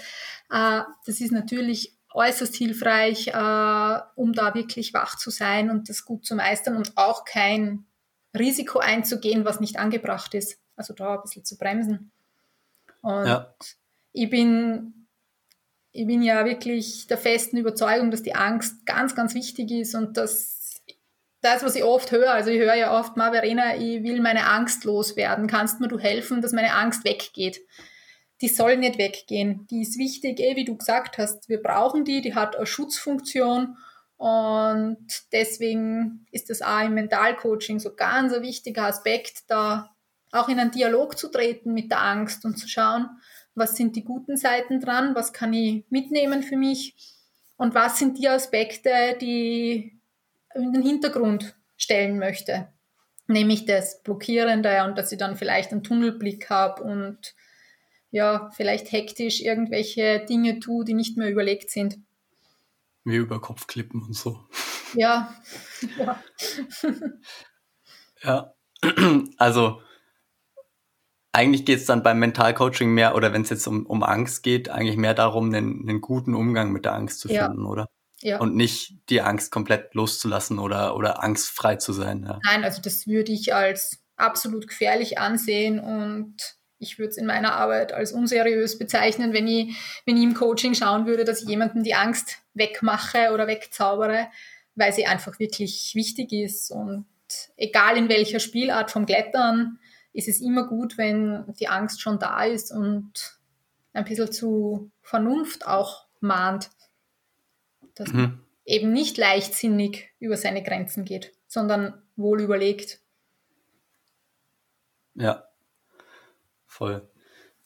Äh, 0.51 0.81
das 1.05 1.21
ist 1.21 1.31
natürlich 1.31 1.94
äußerst 2.15 2.55
hilfreich, 2.55 3.27
äh, 3.27 3.99
um 4.15 4.33
da 4.33 4.53
wirklich 4.55 4.93
wach 4.93 5.17
zu 5.17 5.29
sein 5.29 5.69
und 5.69 5.89
das 5.89 6.05
gut 6.05 6.25
zu 6.25 6.35
meistern 6.35 6.77
und 6.77 6.93
auch 6.95 7.25
kein 7.25 7.85
Risiko 8.37 8.79
einzugehen, 8.79 9.45
was 9.45 9.59
nicht 9.59 9.77
angebracht 9.77 10.33
ist. 10.33 10.59
Also 10.75 10.93
da 10.93 11.15
ein 11.15 11.21
bisschen 11.21 11.45
zu 11.45 11.57
bremsen. 11.57 12.11
Und 13.01 13.27
ja. 13.27 13.53
ich 14.13 14.29
bin 14.29 15.07
ich 15.91 16.05
bin 16.05 16.21
ja 16.21 16.43
wirklich 16.43 17.07
der 17.07 17.17
festen 17.17 17.55
Überzeugung, 17.55 18.11
dass 18.11 18.21
die 18.21 18.35
Angst 18.35 18.85
ganz, 18.85 19.15
ganz 19.15 19.33
wichtig 19.33 19.71
ist 19.71 19.95
und 19.95 20.17
dass 20.17 20.81
das, 21.39 21.63
was 21.63 21.75
ich 21.75 21.83
oft 21.83 22.11
höre, 22.11 22.31
also 22.31 22.49
ich 22.49 22.59
höre 22.59 22.73
ja 22.73 22.99
oft 22.99 23.15
mal, 23.15 23.31
Verena, 23.31 23.75
ich 23.77 24.03
will 24.03 24.19
meine 24.19 24.45
Angst 24.47 24.83
loswerden. 24.83 25.47
Kannst 25.47 25.79
mir 25.79 25.87
du 25.87 25.97
helfen, 25.97 26.41
dass 26.41 26.51
meine 26.51 26.73
Angst 26.73 27.05
weggeht? 27.05 27.61
Die 28.41 28.47
soll 28.49 28.77
nicht 28.77 28.97
weggehen. 28.97 29.65
Die 29.71 29.81
ist 29.81 29.97
wichtig, 29.97 30.39
eh, 30.39 30.55
wie 30.55 30.65
du 30.65 30.77
gesagt 30.77 31.17
hast. 31.17 31.47
Wir 31.47 31.61
brauchen 31.61 32.03
die, 32.03 32.21
die 32.21 32.35
hat 32.35 32.55
eine 32.55 32.65
Schutzfunktion 32.65 33.77
und 34.17 35.07
deswegen 35.31 36.25
ist 36.31 36.49
das 36.49 36.61
auch 36.61 36.81
im 36.81 36.93
Mentalcoaching 36.93 37.79
so 37.79 37.95
ganz 37.95 38.33
ein 38.33 38.41
wichtiger 38.41 38.85
Aspekt, 38.85 39.43
da 39.47 39.91
auch 40.31 40.49
in 40.49 40.59
einen 40.59 40.71
Dialog 40.71 41.17
zu 41.17 41.29
treten 41.29 41.73
mit 41.73 41.91
der 41.91 42.01
Angst 42.01 42.45
und 42.45 42.57
zu 42.57 42.67
schauen, 42.67 43.09
was 43.55 43.75
sind 43.75 43.95
die 43.95 44.03
guten 44.03 44.37
Seiten 44.37 44.79
dran, 44.79 45.15
was 45.15 45.33
kann 45.33 45.53
ich 45.53 45.85
mitnehmen 45.89 46.43
für 46.43 46.57
mich 46.57 46.95
und 47.57 47.73
was 47.73 47.99
sind 47.99 48.17
die 48.17 48.27
Aspekte, 48.27 49.17
die 49.19 49.99
in 50.53 50.73
den 50.73 50.81
Hintergrund 50.81 51.55
stellen 51.77 52.17
möchte. 52.17 52.67
Nämlich 53.27 53.65
das 53.65 54.03
Blockierende 54.03 54.83
und 54.83 54.97
dass 54.97 55.11
ich 55.11 55.17
dann 55.17 55.35
vielleicht 55.35 55.71
einen 55.71 55.83
Tunnelblick 55.83 56.49
habe 56.49 56.83
und 56.83 57.33
ja, 58.15 58.49
vielleicht 58.55 58.93
hektisch 58.93 59.41
irgendwelche 59.41 60.25
Dinge 60.25 60.61
tue, 60.61 60.85
die 60.85 60.93
nicht 60.93 61.17
mehr 61.17 61.29
überlegt 61.29 61.69
sind. 61.69 61.97
Wie 63.03 63.17
über 63.17 63.41
Kopfklippen 63.41 64.01
und 64.01 64.13
so. 64.13 64.39
Ja. 64.93 65.35
ja. 65.97 66.23
ja. 68.23 68.53
Also 69.37 69.81
eigentlich 71.33 71.65
geht 71.65 71.79
es 71.79 71.85
dann 71.85 72.03
beim 72.03 72.19
Mentalcoaching 72.19 72.89
mehr, 72.93 73.15
oder 73.15 73.33
wenn 73.33 73.41
es 73.41 73.49
jetzt 73.49 73.67
um, 73.67 73.85
um 73.85 74.01
Angst 74.01 74.43
geht, 74.43 74.69
eigentlich 74.69 74.95
mehr 74.95 75.13
darum, 75.13 75.53
einen, 75.53 75.81
einen 75.81 75.99
guten 75.99 76.35
Umgang 76.35 76.71
mit 76.71 76.85
der 76.85 76.93
Angst 76.93 77.19
zu 77.19 77.27
finden, 77.27 77.63
ja. 77.63 77.69
oder? 77.69 77.89
Ja. 78.21 78.39
Und 78.39 78.55
nicht 78.55 78.97
die 79.09 79.19
Angst 79.19 79.51
komplett 79.51 79.93
loszulassen 79.93 80.59
oder, 80.59 80.95
oder 80.95 81.21
angstfrei 81.21 81.75
zu 81.75 81.91
sein. 81.91 82.23
Ja. 82.25 82.39
Nein, 82.45 82.63
also 82.63 82.81
das 82.81 83.07
würde 83.07 83.33
ich 83.33 83.53
als 83.53 84.01
absolut 84.15 84.69
gefährlich 84.69 85.17
ansehen 85.17 85.81
und 85.81 86.37
ich 86.79 86.99
würde 86.99 87.11
es 87.11 87.17
in 87.17 87.25
meiner 87.25 87.53
Arbeit 87.53 87.93
als 87.93 88.11
unseriös 88.11 88.77
bezeichnen, 88.77 89.33
wenn 89.33 89.47
ich, 89.47 89.75
wenn 90.05 90.17
ich 90.17 90.23
im 90.23 90.33
Coaching 90.33 90.73
schauen 90.73 91.05
würde, 91.05 91.23
dass 91.23 91.41
ich 91.41 91.49
jemanden 91.49 91.83
die 91.83 91.95
Angst 91.95 92.39
wegmache 92.53 93.31
oder 93.33 93.47
wegzaubere, 93.47 94.27
weil 94.75 94.93
sie 94.93 95.05
einfach 95.05 95.39
wirklich 95.39 95.93
wichtig 95.95 96.31
ist. 96.33 96.71
Und 96.71 97.05
egal 97.57 97.97
in 97.97 98.09
welcher 98.09 98.39
Spielart 98.39 98.91
vom 98.91 99.05
Klettern, 99.05 99.79
ist 100.13 100.27
es 100.27 100.41
immer 100.41 100.67
gut, 100.67 100.97
wenn 100.97 101.45
die 101.59 101.67
Angst 101.67 102.01
schon 102.01 102.19
da 102.19 102.43
ist 102.43 102.71
und 102.71 103.37
ein 103.93 104.05
bisschen 104.05 104.31
zu 104.31 104.91
Vernunft 105.01 105.67
auch 105.67 106.05
mahnt. 106.19 106.69
Dass 107.95 108.11
mhm. 108.11 108.21
man 108.21 108.45
eben 108.65 108.91
nicht 108.91 109.17
leichtsinnig 109.17 110.09
über 110.19 110.37
seine 110.37 110.63
Grenzen 110.63 111.05
geht, 111.05 111.33
sondern 111.47 112.01
wohl 112.15 112.41
überlegt. 112.41 112.99
Ja, 115.15 115.47
voll. 116.75 117.09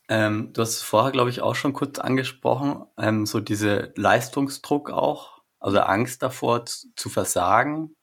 Ähm, 0.07 0.53
du 0.53 0.61
hast 0.61 0.69
es 0.69 0.81
vorher, 0.81 1.11
glaube 1.11 1.29
ich, 1.29 1.41
auch 1.41 1.55
schon 1.55 1.73
kurz 1.73 1.99
angesprochen, 1.99 2.85
ähm, 2.97 3.25
so 3.25 3.39
diese 3.39 3.91
Leistungsdruck 3.95 4.89
auch, 4.89 5.41
also 5.59 5.79
Angst 5.79 6.23
davor 6.23 6.65
zu, 6.65 7.09
versagen. 7.09 7.95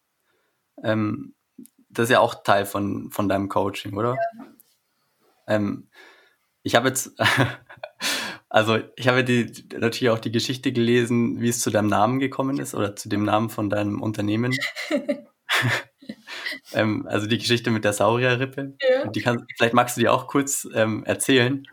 Ähm, 0.82 1.34
das 1.88 2.04
ist 2.04 2.10
ja 2.10 2.20
auch 2.20 2.42
Teil 2.42 2.66
von, 2.66 3.10
von 3.10 3.28
deinem 3.28 3.48
Coaching, 3.48 3.96
oder? 3.96 4.14
Ja. 4.14 4.46
Ähm, 5.48 5.88
ich 6.62 6.74
habe 6.74 6.88
jetzt, 6.88 7.12
also 8.48 8.78
ich 8.96 9.08
habe 9.08 9.24
die, 9.24 9.66
natürlich 9.76 10.10
auch 10.10 10.18
die 10.18 10.32
Geschichte 10.32 10.72
gelesen, 10.72 11.40
wie 11.40 11.48
es 11.48 11.60
zu 11.60 11.70
deinem 11.70 11.88
Namen 11.88 12.18
gekommen 12.18 12.58
ist 12.58 12.74
oder 12.74 12.94
zu 12.94 13.08
dem 13.08 13.24
Namen 13.24 13.50
von 13.50 13.70
deinem 13.70 14.02
Unternehmen. 14.02 14.54
ähm, 16.72 17.06
also 17.08 17.26
die 17.26 17.38
Geschichte 17.38 17.70
mit 17.70 17.84
der 17.84 17.92
Saurierrippe. 17.92 18.76
Ja. 18.80 19.06
Die 19.08 19.20
kann, 19.20 19.46
vielleicht 19.56 19.74
magst 19.74 19.96
du 19.96 20.00
die 20.00 20.08
auch 20.08 20.26
kurz 20.26 20.68
ähm, 20.74 21.04
erzählen. 21.04 21.66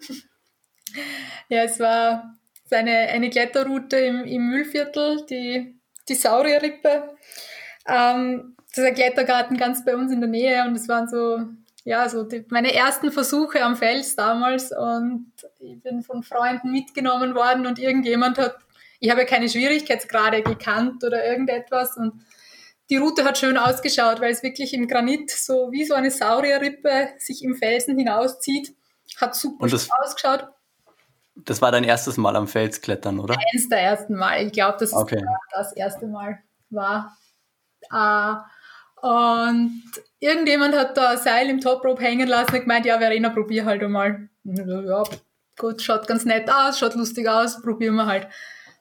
Ja, 1.50 1.64
es 1.64 1.80
war 1.80 2.36
eine, 2.72 3.10
eine 3.10 3.30
Kletterroute 3.30 3.98
im, 3.98 4.24
im 4.24 4.50
Müllviertel, 4.50 5.26
die, 5.30 5.80
die 6.10 6.16
Saurierrippe. 6.16 7.16
Ähm, 7.88 8.56
das 8.70 8.78
ist 8.80 8.86
ein 8.86 8.96
Klettergarten 8.96 9.58
ganz 9.58 9.86
bei 9.86 9.96
uns 9.96 10.12
in 10.12 10.20
der 10.20 10.30
Nähe 10.30 10.64
und 10.66 10.76
es 10.76 10.88
waren 10.88 11.08
so, 11.08 11.42
ja, 11.84 12.10
so 12.10 12.24
die, 12.24 12.46
meine 12.50 12.74
ersten 12.74 13.12
Versuche 13.12 13.64
am 13.64 13.76
Fels 13.76 14.16
damals 14.16 14.72
und 14.72 15.32
ich 15.60 15.82
bin 15.82 16.02
von 16.02 16.24
Freunden 16.24 16.72
mitgenommen 16.72 17.36
worden 17.36 17.68
und 17.68 17.78
irgendjemand 17.78 18.38
hat, 18.38 18.58
ich 19.00 19.12
habe 19.12 19.26
keine 19.26 19.50
Schwierigkeitsgrade 19.50 20.42
gekannt 20.42 21.04
oder 21.04 21.26
irgendetwas 21.26 21.98
und 21.98 22.26
die 22.90 22.98
Route 22.98 23.24
hat 23.24 23.38
schön 23.38 23.58
ausgeschaut, 23.58 24.20
weil 24.20 24.32
es 24.32 24.44
wirklich 24.44 24.74
im 24.74 24.88
Granit 24.88 25.32
so 25.32 25.72
wie 25.72 25.86
so 25.86 25.94
eine 25.94 26.12
Saurierrippe 26.12 27.10
sich 27.18 27.44
im 27.44 27.56
Felsen 27.56 27.98
hinauszieht. 27.98 28.76
Hat 29.20 29.36
super 29.36 29.68
das, 29.68 29.90
ausgeschaut. 30.00 30.48
Das 31.36 31.62
war 31.62 31.72
dein 31.72 31.84
erstes 31.84 32.18
Mal 32.18 32.36
am 32.36 32.48
Fels 32.48 32.82
klettern, 32.82 33.20
oder? 33.20 33.36
Eins 33.54 33.70
der 33.70 33.80
ersten 33.80 34.16
Mal. 34.16 34.46
Ich 34.46 34.52
glaube, 34.52 34.78
dass 34.80 34.94
okay. 34.94 35.18
es 35.18 35.24
das 35.52 35.74
erste 35.74 36.08
Mal 36.08 36.40
war. 36.70 37.18
Äh, 37.92 38.36
und 39.06 39.84
irgendjemand 40.20 40.76
hat 40.76 40.96
da 40.96 41.12
ein 41.12 41.18
Seil 41.18 41.50
im 41.50 41.60
Top 41.60 41.84
Rope 41.84 42.02
hängen 42.02 42.28
lassen 42.28 42.56
und 42.56 42.62
gemeint, 42.62 42.86
ja, 42.86 42.98
Verena, 43.00 43.30
probier 43.30 43.66
halt 43.66 43.84
einmal. 43.84 44.30
Ja, 44.44 45.04
gut, 45.58 45.82
schaut 45.82 46.08
ganz 46.08 46.26
nett 46.26 46.50
aus, 46.50 46.80
schaut 46.80 46.96
lustig 46.96 47.28
aus, 47.28 47.62
probieren 47.62 47.96
wir 47.96 48.06
halt. 48.06 48.28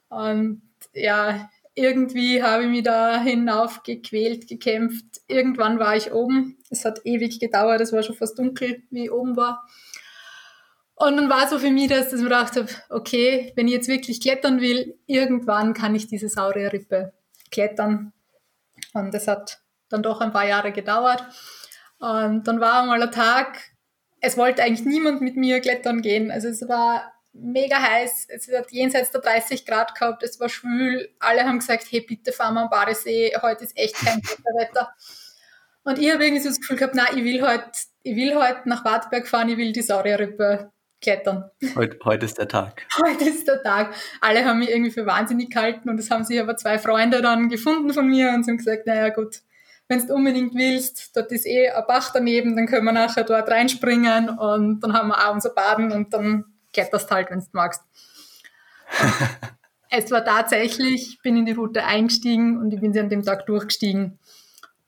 Und 0.08 0.62
ja, 0.92 1.48
irgendwie 1.74 2.42
habe 2.42 2.64
ich 2.64 2.68
mich 2.68 2.82
da 2.82 3.20
hinauf 3.20 3.82
gequält, 3.82 4.48
gekämpft. 4.48 5.20
Irgendwann 5.26 5.78
war 5.78 5.96
ich 5.96 6.12
oben. 6.12 6.58
Es 6.70 6.85
hat 6.85 7.00
ewig 7.04 7.40
gedauert, 7.40 7.80
es 7.80 7.92
war 7.92 8.02
schon 8.02 8.16
fast 8.16 8.38
dunkel, 8.38 8.82
wie 8.90 9.04
ich 9.04 9.12
oben 9.12 9.37
war. 9.37 9.66
Und 10.94 11.16
dann 11.16 11.30
war 11.30 11.44
es 11.44 11.50
so 11.50 11.58
für 11.58 11.70
mich, 11.70 11.88
dass 11.88 12.12
ich 12.12 12.18
mir 12.18 12.24
gedacht 12.24 12.56
habe, 12.56 12.68
okay, 12.90 13.52
wenn 13.56 13.66
ich 13.66 13.74
jetzt 13.74 13.88
wirklich 13.88 14.20
klettern 14.20 14.61
will, 14.61 14.98
irgendwann 15.06 15.74
kann 15.74 15.94
ich 15.94 16.06
diese 16.06 16.28
Saurierrippe 16.28 17.12
klettern. 17.50 18.12
Und 18.92 19.12
das 19.12 19.26
hat 19.26 19.61
dann 19.88 20.02
doch 20.02 20.20
ein 20.20 20.32
paar 20.32 20.46
Jahre 20.46 20.72
gedauert. 20.72 21.24
Und 21.98 22.46
dann 22.46 22.61
war 22.61 22.82
einmal 22.82 23.02
ein 23.02 23.11
Tag, 23.11 23.58
es 24.20 24.37
wollte 24.37 24.62
eigentlich 24.62 24.87
niemand 24.87 25.20
mit 25.22 25.37
mir 25.37 25.61
klettern 25.61 26.02
gehen. 26.02 26.30
Also 26.30 26.48
es 26.48 26.68
war 26.68 27.12
mega 27.32 27.80
heiß, 27.80 28.26
es 28.28 28.48
hat 28.52 28.70
jenseits 28.70 29.10
der 29.10 29.20
30 29.20 29.64
Grad 29.64 29.94
gehabt, 29.94 30.22
es 30.22 30.38
war 30.38 30.48
schwül. 30.48 31.08
Alle 31.18 31.44
haben 31.44 31.58
gesagt, 31.58 31.86
hey, 31.90 32.00
bitte 32.00 32.32
fahren 32.32 32.54
wir 32.54 32.62
am 32.62 32.70
Badesee, 32.70 33.32
heute 33.40 33.64
ist 33.64 33.76
echt 33.76 33.94
kein 33.96 34.20
Kletterwetter. 34.20 34.92
Und 35.84 35.98
ich 35.98 36.12
habe 36.12 36.24
irgendwie 36.24 36.42
so 36.42 36.48
das 36.48 36.60
Gefühl 36.60 36.76
gehabt, 36.76 36.94
nein, 36.94 37.16
ich 37.16 37.24
will 37.24 37.42
heute 37.42 37.72
ich 38.02 38.16
will 38.16 38.34
heute 38.34 38.68
nach 38.68 38.84
Wartberg 38.84 39.28
fahren, 39.28 39.48
ich 39.48 39.56
will 39.56 39.72
die 39.72 39.82
Saurierrippe 39.82 40.70
klettern. 41.00 41.50
Heute, 41.74 41.98
heute 42.04 42.26
ist 42.26 42.38
der 42.38 42.48
Tag. 42.48 42.86
Heute 43.04 43.24
ist 43.24 43.48
der 43.48 43.60
Tag. 43.60 43.92
Alle 44.20 44.44
haben 44.44 44.60
mich 44.60 44.70
irgendwie 44.70 44.92
für 44.92 45.04
wahnsinnig 45.04 45.50
gehalten 45.50 45.90
und 45.90 45.98
es 45.98 46.10
haben 46.12 46.24
sich 46.24 46.40
aber 46.40 46.56
zwei 46.56 46.78
Freunde 46.78 47.20
dann 47.20 47.48
gefunden 47.48 47.92
von 47.92 48.06
mir 48.06 48.30
und 48.30 48.44
sie 48.44 48.52
haben 48.52 48.58
gesagt, 48.58 48.86
naja 48.86 49.08
gut, 49.08 49.40
wenn 49.88 50.06
du 50.06 50.14
unbedingt 50.14 50.54
willst, 50.54 51.16
dort 51.16 51.32
ist 51.32 51.44
eh 51.44 51.70
ein 51.70 51.84
Bach 51.88 52.12
daneben, 52.12 52.54
dann 52.54 52.66
können 52.68 52.84
wir 52.84 52.92
nachher 52.92 53.24
dort 53.24 53.50
reinspringen 53.50 54.28
und 54.28 54.80
dann 54.80 54.92
haben 54.92 55.08
wir 55.08 55.28
auch 55.28 55.34
unser 55.34 55.50
Baden 55.50 55.90
und 55.90 56.14
dann 56.14 56.44
kletterst 56.72 57.11
halt, 57.11 57.30
wenn 57.30 57.40
du 57.40 57.46
magst. 57.52 57.82
es 59.90 60.11
war 60.11 60.24
tatsächlich, 60.24 61.14
ich 61.14 61.22
bin 61.22 61.37
in 61.37 61.46
die 61.46 61.52
Route 61.52 61.85
eingestiegen 61.85 62.58
und 62.58 62.72
ich 62.72 62.80
bin 62.80 62.92
sie 62.92 63.00
an 63.00 63.11
dem 63.11 63.22
Tag 63.22 63.46
durchgestiegen. 63.46 64.18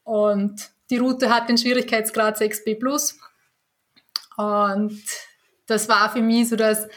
Und 0.02 0.70
die 0.90 0.98
Route 0.98 1.32
hat 1.32 1.48
den 1.48 1.58
Schwierigkeitsgrad 1.58 2.38
6b+. 2.38 3.14
Und 4.36 5.02
das 5.66 5.88
war 5.88 6.12
für 6.12 6.22
mich 6.22 6.48
so 6.48 6.56
das, 6.56 6.88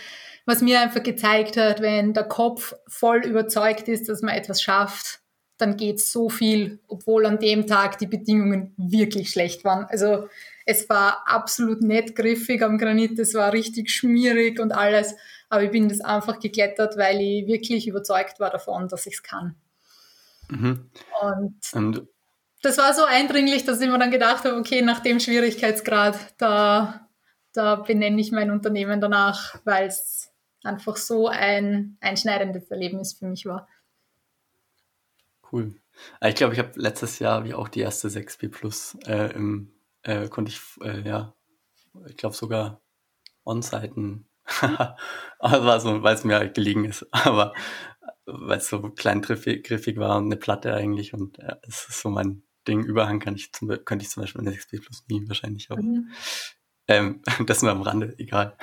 was 0.45 0.61
mir 0.61 0.79
einfach 0.79 1.03
gezeigt 1.03 1.57
hat, 1.57 1.81
wenn 1.81 2.13
der 2.13 2.23
Kopf 2.23 2.73
voll 2.87 3.25
überzeugt 3.25 3.87
ist, 3.87 4.07
dass 4.07 4.21
man 4.21 4.35
etwas 4.35 4.61
schafft, 4.61 5.19
dann 5.57 5.75
geht 5.75 5.99
so 5.99 6.29
viel, 6.29 6.79
obwohl 6.87 7.25
an 7.25 7.39
dem 7.39 7.67
Tag 7.67 7.97
die 7.97 8.07
Bedingungen 8.07 8.73
wirklich 8.77 9.29
schlecht 9.29 9.63
waren. 9.63 9.85
Also 9.85 10.29
es 10.67 10.89
war 10.89 11.23
absolut 11.25 11.81
nicht 11.81 12.13
griffig 12.13 12.61
am 12.61 12.77
Granit, 12.77 13.17
es 13.19 13.33
war 13.33 13.53
richtig 13.53 13.89
schmierig 13.89 14.59
und 14.59 14.73
alles, 14.73 15.15
aber 15.47 15.63
ich 15.63 15.71
bin 15.71 15.87
das 15.87 16.01
einfach 16.01 16.39
geklettert, 16.39 16.97
weil 16.97 17.21
ich 17.21 17.47
wirklich 17.47 17.87
überzeugt 17.87 18.41
war 18.41 18.49
davon, 18.49 18.89
dass 18.89 19.05
ich 19.07 19.15
es 19.15 19.23
kann. 19.23 19.55
Mhm. 20.49 20.91
Und, 21.21 21.55
und 21.73 22.07
das 22.61 22.77
war 22.77 22.93
so 22.93 23.05
eindringlich, 23.05 23.63
dass 23.63 23.79
ich 23.79 23.87
mir 23.87 23.97
dann 23.97 24.11
gedacht 24.11 24.43
habe, 24.43 24.57
okay, 24.57 24.81
nach 24.81 24.99
dem 24.99 25.21
Schwierigkeitsgrad, 25.21 26.35
da, 26.37 27.07
da 27.53 27.75
benenne 27.77 28.19
ich 28.19 28.33
mein 28.33 28.51
Unternehmen 28.51 28.99
danach, 28.99 29.55
weil 29.63 29.87
es 29.87 30.33
einfach 30.63 30.97
so 30.97 31.29
ein 31.29 31.97
einschneidendes 32.01 32.69
Erlebnis 32.69 33.13
für 33.13 33.27
mich 33.27 33.45
war. 33.45 33.69
Cool. 35.49 35.75
Ich 36.21 36.35
glaube, 36.35 36.53
ich 36.53 36.59
habe 36.59 36.71
letztes 36.75 37.19
Jahr 37.19 37.45
wie 37.45 37.53
auch 37.53 37.69
die 37.69 37.79
erste 37.79 38.09
6B 38.09 38.49
Plus 38.49 38.97
äh, 39.05 39.33
im, 39.33 39.71
äh, 40.07 40.27
konnte 40.29 40.51
ich, 40.51 40.59
äh, 40.81 41.07
ja, 41.07 41.35
ich 42.07 42.17
glaube 42.17 42.35
sogar 42.35 42.81
On-Seiten. 43.45 44.27
war 45.39 45.79
so, 45.79 46.03
weil 46.03 46.15
es 46.15 46.23
mir 46.23 46.37
halt 46.37 46.55
gelegen 46.55 46.85
ist. 46.85 47.05
Aber 47.11 47.53
weil 48.25 48.57
es 48.57 48.69
so 48.69 48.81
klein 48.89 49.21
griffig, 49.21 49.97
war 49.97 50.17
und 50.17 50.25
eine 50.25 50.37
Platte 50.37 50.73
eigentlich. 50.73 51.13
Und 51.13 51.37
ja, 51.37 51.57
es 51.63 51.87
ist 51.89 52.01
so 52.01 52.09
mein 52.09 52.43
den 52.67 52.83
Überhang 52.83 53.19
kann 53.19 53.35
ich 53.35 53.53
zum, 53.53 53.69
könnte 53.85 54.03
ich 54.03 54.09
zum 54.09 54.21
Beispiel 54.21 54.39
in 54.39 54.45
der 54.45 54.55
6B 54.55 54.81
Plus 54.83 55.05
nie 55.07 55.27
wahrscheinlich 55.27 55.71
auch. 55.71 55.77
Mhm. 55.77 56.11
Ähm, 56.87 57.21
das 57.45 57.61
nur 57.61 57.71
am 57.71 57.81
Rande, 57.81 58.13
egal. 58.17 58.57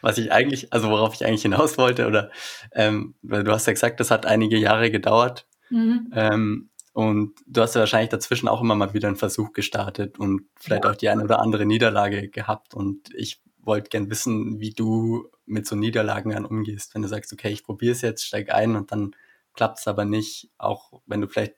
Was 0.00 0.18
ich 0.18 0.32
eigentlich, 0.32 0.72
also 0.72 0.90
worauf 0.90 1.14
ich 1.14 1.24
eigentlich 1.24 1.42
hinaus 1.42 1.78
wollte, 1.78 2.06
oder 2.06 2.30
ähm, 2.72 3.14
weil 3.22 3.44
du 3.44 3.52
hast 3.52 3.66
ja 3.66 3.72
gesagt, 3.72 4.00
das 4.00 4.10
hat 4.10 4.26
einige 4.26 4.58
Jahre 4.58 4.90
gedauert. 4.90 5.46
Mhm. 5.70 6.10
Ähm, 6.14 6.70
und 6.98 7.36
du 7.46 7.60
hast 7.60 7.76
ja 7.76 7.80
wahrscheinlich 7.82 8.08
dazwischen 8.08 8.48
auch 8.48 8.60
immer 8.60 8.74
mal 8.74 8.92
wieder 8.92 9.06
einen 9.06 9.16
Versuch 9.16 9.52
gestartet 9.52 10.18
und 10.18 10.48
vielleicht 10.56 10.84
auch 10.84 10.96
die 10.96 11.08
eine 11.08 11.22
oder 11.22 11.38
andere 11.38 11.64
Niederlage 11.64 12.28
gehabt. 12.28 12.74
Und 12.74 13.14
ich 13.14 13.40
wollte 13.58 13.88
gern 13.88 14.10
wissen, 14.10 14.58
wie 14.58 14.70
du 14.70 15.28
mit 15.46 15.64
so 15.64 15.76
Niederlagen 15.76 16.32
dann 16.32 16.44
umgehst, 16.44 16.96
wenn 16.96 17.02
du 17.02 17.06
sagst, 17.06 17.32
okay, 17.32 17.50
ich 17.50 17.62
probiere 17.62 17.92
es 17.92 18.00
jetzt, 18.00 18.26
steig 18.26 18.52
ein 18.52 18.74
und 18.74 18.90
dann 18.90 19.14
klappt 19.54 19.78
es 19.78 19.86
aber 19.86 20.04
nicht, 20.04 20.50
auch 20.58 21.00
wenn 21.06 21.20
du 21.20 21.28
vielleicht 21.28 21.54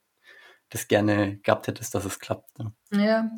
das 0.68 0.88
gerne 0.88 1.38
gehabt 1.38 1.68
hättest, 1.68 1.94
dass 1.94 2.04
es 2.04 2.18
klappt. 2.18 2.58
Ne? 2.58 2.74
Ja. 2.90 3.30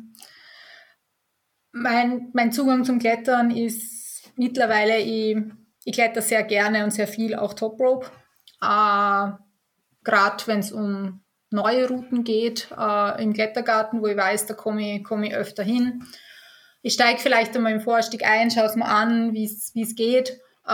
Mein, 1.71 2.31
mein 2.33 2.51
Zugang 2.51 2.83
zum 2.83 2.99
Klettern 2.99 3.49
ist 3.49 4.29
mittlerweile, 4.35 4.99
ich, 4.99 5.37
ich 5.85 5.93
kletter 5.93 6.21
sehr 6.21 6.43
gerne 6.43 6.83
und 6.83 6.91
sehr 6.91 7.07
viel, 7.07 7.33
auch 7.33 7.53
Top 7.53 7.79
Rope. 7.79 8.07
Äh, 8.61 9.31
Gerade 10.03 10.47
wenn 10.47 10.59
es 10.59 10.73
um 10.73 11.22
neue 11.53 11.87
Routen 11.87 12.23
geht, 12.23 12.69
äh, 12.77 13.23
im 13.23 13.33
Klettergarten, 13.33 14.01
wo 14.01 14.07
ich 14.07 14.17
weiß, 14.17 14.47
da 14.47 14.53
komme 14.53 14.97
ich, 14.97 15.03
komm 15.03 15.23
ich 15.23 15.35
öfter 15.35 15.63
hin. 15.63 16.03
Ich 16.81 16.93
steige 16.93 17.19
vielleicht 17.19 17.55
einmal 17.55 17.73
im 17.73 17.79
Vorstieg 17.79 18.25
ein, 18.25 18.51
schaue 18.51 18.65
es 18.65 18.75
mir 18.75 18.85
an, 18.85 19.33
wie 19.33 19.45
es 19.45 19.95
geht. 19.95 20.31
Äh, 20.67 20.71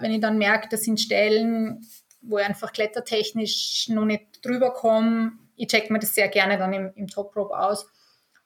wenn 0.00 0.12
ich 0.12 0.20
dann 0.20 0.38
merke, 0.38 0.68
das 0.70 0.82
sind 0.82 1.00
Stellen, 1.00 1.80
wo 2.20 2.38
ich 2.38 2.44
einfach 2.44 2.72
klettertechnisch 2.72 3.88
noch 3.88 4.04
nicht 4.04 4.44
drüber 4.44 4.72
komme, 4.72 5.32
ich 5.56 5.68
check 5.68 5.90
mir 5.90 5.98
das 5.98 6.14
sehr 6.14 6.28
gerne 6.28 6.58
dann 6.58 6.72
im, 6.72 6.92
im 6.94 7.06
Top 7.08 7.34
Rope 7.34 7.58
aus. 7.58 7.86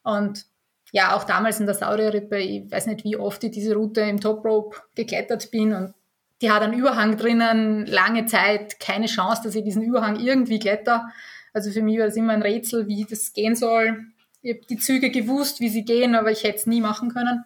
Und 0.03 0.47
ja, 0.93 1.17
auch 1.17 1.25
damals 1.25 1.61
in 1.61 1.67
der 1.67 1.75
Saudi-Rippe, 1.75 2.39
ich 2.39 2.71
weiß 2.71 2.87
nicht, 2.87 3.05
wie 3.05 3.17
oft 3.17 3.43
ich 3.45 3.51
diese 3.51 3.75
Route 3.75 4.01
im 4.03 4.21
Top 4.21 4.45
Rope 4.45 4.77
geklettert 4.95 5.51
bin 5.51 5.75
und 5.75 5.95
die 6.43 6.51
hat 6.51 6.63
einen 6.63 6.73
Überhang 6.73 7.17
drinnen, 7.17 7.87
lange 7.87 8.27
Zeit 8.27 8.81
keine 8.81 9.07
Chance, 9.07 9.43
dass 9.45 9.55
ich 9.55 9.65
diesen 9.65 9.83
Überhang 9.83 10.19
irgendwie 10.19 10.59
kletter. 10.59 11.11
Also 11.53 11.71
für 11.71 11.83
mich 11.83 11.99
war 11.99 12.07
das 12.07 12.17
immer 12.17 12.33
ein 12.33 12.43
Rätsel, 12.43 12.87
wie 12.87 13.05
das 13.05 13.33
gehen 13.33 13.57
soll. 13.57 14.05
Ich 14.43 14.55
habe 14.55 14.67
die 14.67 14.79
Züge 14.79 15.11
gewusst, 15.11 15.61
wie 15.61 15.69
sie 15.69 15.85
gehen, 15.85 16.15
aber 16.15 16.31
ich 16.31 16.45
hätte 16.45 16.59
es 16.59 16.67
nie 16.67 16.81
machen 16.81 17.11
können. 17.11 17.45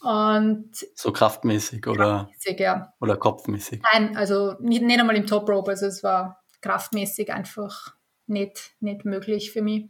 Und 0.00 0.70
so 0.94 1.12
kraftmäßig 1.12 1.86
oder, 1.86 2.28
kraftmäßig, 2.28 2.60
ja. 2.60 2.92
oder 3.00 3.16
kopfmäßig? 3.16 3.82
Nein, 3.92 4.16
also 4.16 4.54
nicht, 4.60 4.82
nicht 4.82 5.00
einmal 5.00 5.16
im 5.16 5.26
Top 5.26 5.48
Rope. 5.48 5.70
Also 5.70 5.86
es 5.86 6.02
war 6.02 6.42
kraftmäßig 6.60 7.32
einfach 7.32 7.94
nicht, 8.26 8.72
nicht 8.80 9.04
möglich 9.04 9.50
für 9.50 9.62
mich. 9.62 9.88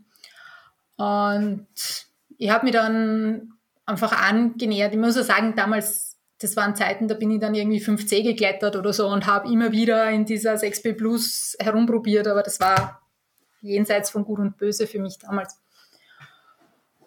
Und 0.97 1.67
ich 2.39 2.51
habe 2.51 2.65
mich 2.65 2.75
dann 2.75 3.55
einfach 3.87 4.13
angenähert. 4.13 4.93
Ich 4.93 4.99
muss 4.99 5.19
auch 5.19 5.25
sagen, 5.25 5.55
damals, 5.57 6.14
das 6.45 6.57
waren 6.57 6.77
Zeiten, 6.77 7.09
da 7.09 7.15
bin 7.15 7.31
ich 7.31 7.41
dann 7.41 7.55
irgendwie 7.55 7.81
5C 7.81 8.23
geklettert 8.23 8.77
oder 8.77 8.93
so 8.93 9.09
und 9.09 9.27
habe 9.27 9.51
immer 9.51 9.73
wieder 9.73 10.11
in 10.11 10.27
dieser 10.27 10.55
6B 10.55 10.93
Plus 10.93 11.57
herumprobiert, 11.59 12.29
aber 12.29 12.43
das 12.43 12.61
war 12.61 13.01
jenseits 13.63 14.11
von 14.11 14.25
Gut 14.25 14.41
und 14.41 14.59
Böse 14.59 14.87
für 14.87 14.99
mich 14.99 15.19
damals. 15.19 15.59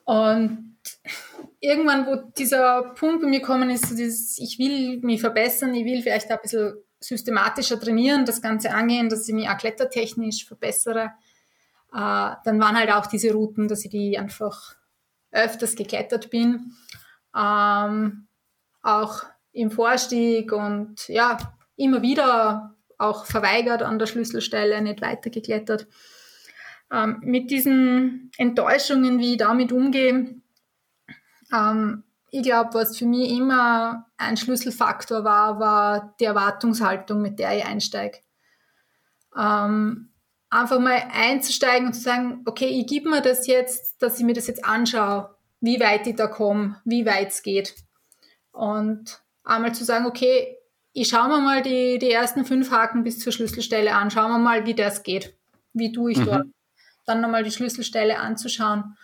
Und 0.05 0.75
irgendwann, 1.59 2.07
wo 2.07 2.15
dieser 2.35 2.95
Punkt 2.95 3.21
bei 3.21 3.27
mir 3.27 3.41
gekommen 3.41 3.69
ist, 3.69 3.91
dieses, 3.91 4.39
ich 4.39 4.57
will 4.57 4.99
mich 5.01 5.21
verbessern, 5.21 5.75
ich 5.75 5.85
will 5.85 6.01
vielleicht 6.01 6.31
ein 6.31 6.39
bisschen 6.41 6.73
systematischer 6.99 7.79
trainieren, 7.79 8.25
das 8.25 8.41
Ganze 8.41 8.71
angehen, 8.71 9.07
dass 9.07 9.27
ich 9.27 9.35
mich 9.35 9.47
auch 9.47 9.57
klettertechnisch 9.57 10.47
verbessere, 10.47 11.11
äh, 11.93 12.31
dann 12.43 12.59
waren 12.59 12.75
halt 12.75 12.91
auch 12.91 13.05
diese 13.05 13.33
Routen, 13.33 13.67
dass 13.67 13.85
ich 13.85 13.91
die 13.91 14.17
einfach 14.17 14.75
öfters 15.31 15.75
geklettert 15.75 16.31
bin. 16.31 16.73
Ähm, 17.37 18.26
auch 18.87 19.23
im 19.51 19.69
Vorstieg 19.69 20.51
und 20.53 21.07
ja, 21.07 21.37
immer 21.75 22.01
wieder 22.01 22.75
auch 22.97 23.25
verweigert 23.25 23.83
an 23.83 23.99
der 23.99 24.07
Schlüsselstelle, 24.07 24.81
nicht 24.81 25.01
weitergeklettert. 25.01 25.87
Ähm, 26.91 27.19
mit 27.21 27.51
diesen 27.51 28.31
Enttäuschungen, 28.37 29.19
wie 29.19 29.33
ich 29.33 29.37
damit 29.37 29.71
umgehe, 29.71 30.35
ähm, 31.53 32.03
ich 32.29 32.43
glaube, 32.43 32.73
was 32.73 32.97
für 32.97 33.05
mich 33.05 33.29
immer 33.31 34.05
ein 34.17 34.37
Schlüsselfaktor 34.37 35.23
war, 35.23 35.59
war 35.59 36.15
die 36.19 36.25
Erwartungshaltung, 36.25 37.21
mit 37.21 37.39
der 37.39 37.57
ich 37.57 37.65
einsteige. 37.65 38.19
Ähm, 39.37 40.13
einfach 40.49 40.79
mal 40.79 41.03
einzusteigen 41.11 41.87
und 41.87 41.93
zu 41.93 42.01
sagen, 42.01 42.41
okay, 42.45 42.67
ich 42.67 42.87
gebe 42.87 43.09
mir 43.09 43.21
das 43.21 43.47
jetzt, 43.47 44.01
dass 44.01 44.17
ich 44.17 44.25
mir 44.25 44.33
das 44.33 44.47
jetzt 44.47 44.65
anschaue, 44.65 45.35
wie 45.59 45.79
weit 45.79 46.07
ich 46.07 46.15
da 46.15 46.27
komme, 46.27 46.81
wie 46.85 47.05
weit 47.05 47.29
es 47.29 47.43
geht. 47.43 47.75
Und 48.57 49.21
einmal 49.43 49.75
zu 49.75 49.83
sagen, 49.83 50.07
okay, 50.07 50.57
ich 50.93 51.09
schaue 51.09 51.27
mir 51.27 51.39
mal 51.39 51.61
die, 51.61 51.99
die 51.99 52.11
ersten 52.11 52.43
fünf 52.43 52.71
Haken 52.71 53.03
bis 53.03 53.19
zur 53.19 53.31
Schlüsselstelle 53.31 53.93
an, 53.93 54.09
schauen 54.09 54.31
wir 54.31 54.39
mal, 54.39 54.65
wie 54.65 54.73
das 54.73 55.03
geht. 55.03 55.37
Wie 55.73 55.91
tue 55.91 56.11
ich 56.11 56.17
mhm. 56.17 56.25
dort? 56.25 56.45
Dann 57.05 57.21
nochmal 57.21 57.43
die 57.43 57.51
Schlüsselstelle 57.51 58.17
anzuschauen. 58.17 58.97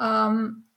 Ähm, 0.00 0.68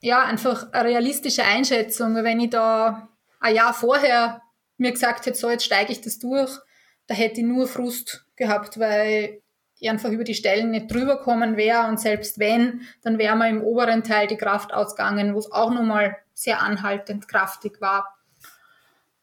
ja, 0.00 0.22
einfach 0.22 0.70
eine 0.72 0.90
realistische 0.90 1.44
Einschätzung. 1.44 2.14
Wenn 2.14 2.40
ich 2.40 2.50
da 2.50 3.08
ein 3.40 3.54
Jahr 3.54 3.72
vorher 3.72 4.42
mir 4.76 4.92
gesagt 4.92 5.24
hätte, 5.24 5.38
so 5.38 5.48
jetzt 5.48 5.64
steige 5.64 5.92
ich 5.92 6.02
das 6.02 6.18
durch, 6.18 6.58
da 7.06 7.14
hätte 7.14 7.40
ich 7.40 7.46
nur 7.46 7.66
Frust 7.66 8.26
gehabt, 8.36 8.78
weil 8.78 9.41
ich 9.82 9.90
einfach 9.90 10.10
über 10.10 10.22
die 10.22 10.34
Stellen 10.34 10.70
nicht 10.70 10.92
drüber 10.92 11.18
kommen 11.18 11.56
wäre 11.56 11.88
und 11.88 11.98
selbst 11.98 12.38
wenn, 12.38 12.82
dann 13.02 13.18
wäre 13.18 13.34
mir 13.34 13.48
im 13.48 13.62
oberen 13.62 14.04
Teil 14.04 14.28
die 14.28 14.36
Kraft 14.36 14.72
ausgegangen, 14.72 15.34
wo 15.34 15.40
es 15.40 15.50
auch 15.50 15.72
nochmal 15.72 16.16
sehr 16.32 16.62
anhaltend 16.62 17.26
kraftig 17.26 17.80
war. 17.80 18.16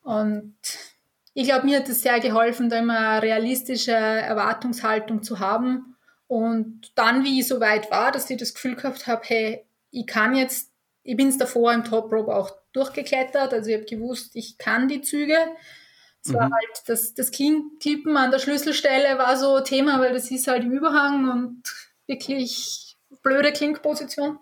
Und 0.01 0.57
ich 1.33 1.45
glaube, 1.47 1.65
mir 1.65 1.77
hat 1.77 1.87
es 1.87 2.01
sehr 2.01 2.19
geholfen, 2.19 2.69
da 2.69 2.79
immer 2.79 2.99
eine 2.99 3.21
realistische 3.21 3.93
Erwartungshaltung 3.93 5.23
zu 5.23 5.39
haben. 5.39 5.95
Und 6.27 6.91
dann, 6.95 7.23
wie 7.23 7.39
ich 7.39 7.47
so 7.47 7.61
weit 7.61 7.89
war, 7.89 8.11
dass 8.11 8.29
ich 8.29 8.37
das 8.37 8.53
Gefühl 8.53 8.75
gehabt 8.75 9.07
habe, 9.07 9.21
hey, 9.23 9.65
ich 9.91 10.07
kann 10.07 10.35
jetzt, 10.35 10.73
ich 11.03 11.15
bin 11.15 11.29
es 11.29 11.37
davor 11.37 11.71
im 11.71 11.85
Top 11.85 12.11
Rope 12.11 12.35
auch 12.35 12.51
durchgeklettert, 12.73 13.53
also 13.53 13.69
ich 13.69 13.77
habe 13.77 13.85
gewusst, 13.85 14.35
ich 14.35 14.57
kann 14.57 14.89
die 14.89 15.01
Züge, 15.01 15.37
es 16.23 16.33
war 16.33 16.47
mhm. 16.47 16.53
halt 16.53 16.83
das, 16.87 17.13
das 17.13 17.31
Klippen 17.31 18.17
an 18.17 18.31
der 18.31 18.39
Schlüsselstelle 18.39 19.17
war 19.17 19.37
so 19.37 19.59
Thema, 19.61 19.99
weil 19.99 20.13
das 20.13 20.29
ist 20.31 20.47
halt 20.47 20.63
im 20.63 20.71
Überhang 20.71 21.29
und 21.29 21.63
wirklich 22.07 22.97
blöde 23.23 23.51
Klinkposition. 23.53 24.39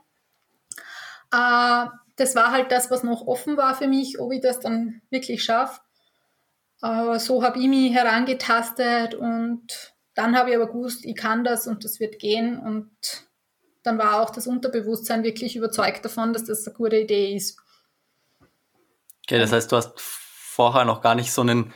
Äh, 1.32 1.86
das 2.16 2.36
war 2.36 2.52
halt 2.52 2.72
das, 2.72 2.90
was 2.90 3.04
noch 3.04 3.28
offen 3.28 3.58
war 3.58 3.76
für 3.76 3.88
mich, 3.88 4.20
ob 4.20 4.32
ich 4.32 4.42
das 4.42 4.60
dann 4.60 5.02
wirklich 5.10 5.44
schaffe. 5.44 5.82
Aber 6.82 7.20
so 7.20 7.44
habe 7.44 7.60
ich 7.60 7.68
mich 7.68 7.94
herangetastet 7.94 9.16
und 9.16 9.96
dann 10.14 10.36
habe 10.36 10.50
ich 10.50 10.56
aber 10.56 10.68
gewusst, 10.68 11.06
ich 11.06 11.16
kann 11.16 11.44
das 11.44 11.68
und 11.68 11.84
das 11.84 12.00
wird 12.00 12.20
gehen 12.20 12.60
und 12.60 12.92
dann 13.84 13.98
war 13.98 14.22
auch 14.22 14.32
das 14.32 14.48
Unterbewusstsein 14.48 15.24
wirklich 15.24 15.56
überzeugt 15.56 16.04
davon, 16.04 16.34
dass 16.34 16.46
das 16.46 16.68
eine 16.68 16.76
gute 16.76 16.98
Idee 16.98 17.36
ist. 17.36 17.60
Okay, 19.24 19.40
das 19.40 19.52
heißt, 19.52 19.72
du 19.72 19.76
hast 19.76 20.00
vorher 20.58 20.86
noch 20.86 21.02
gar 21.02 21.14
nicht 21.14 21.32
so 21.32 21.42
einen 21.42 21.72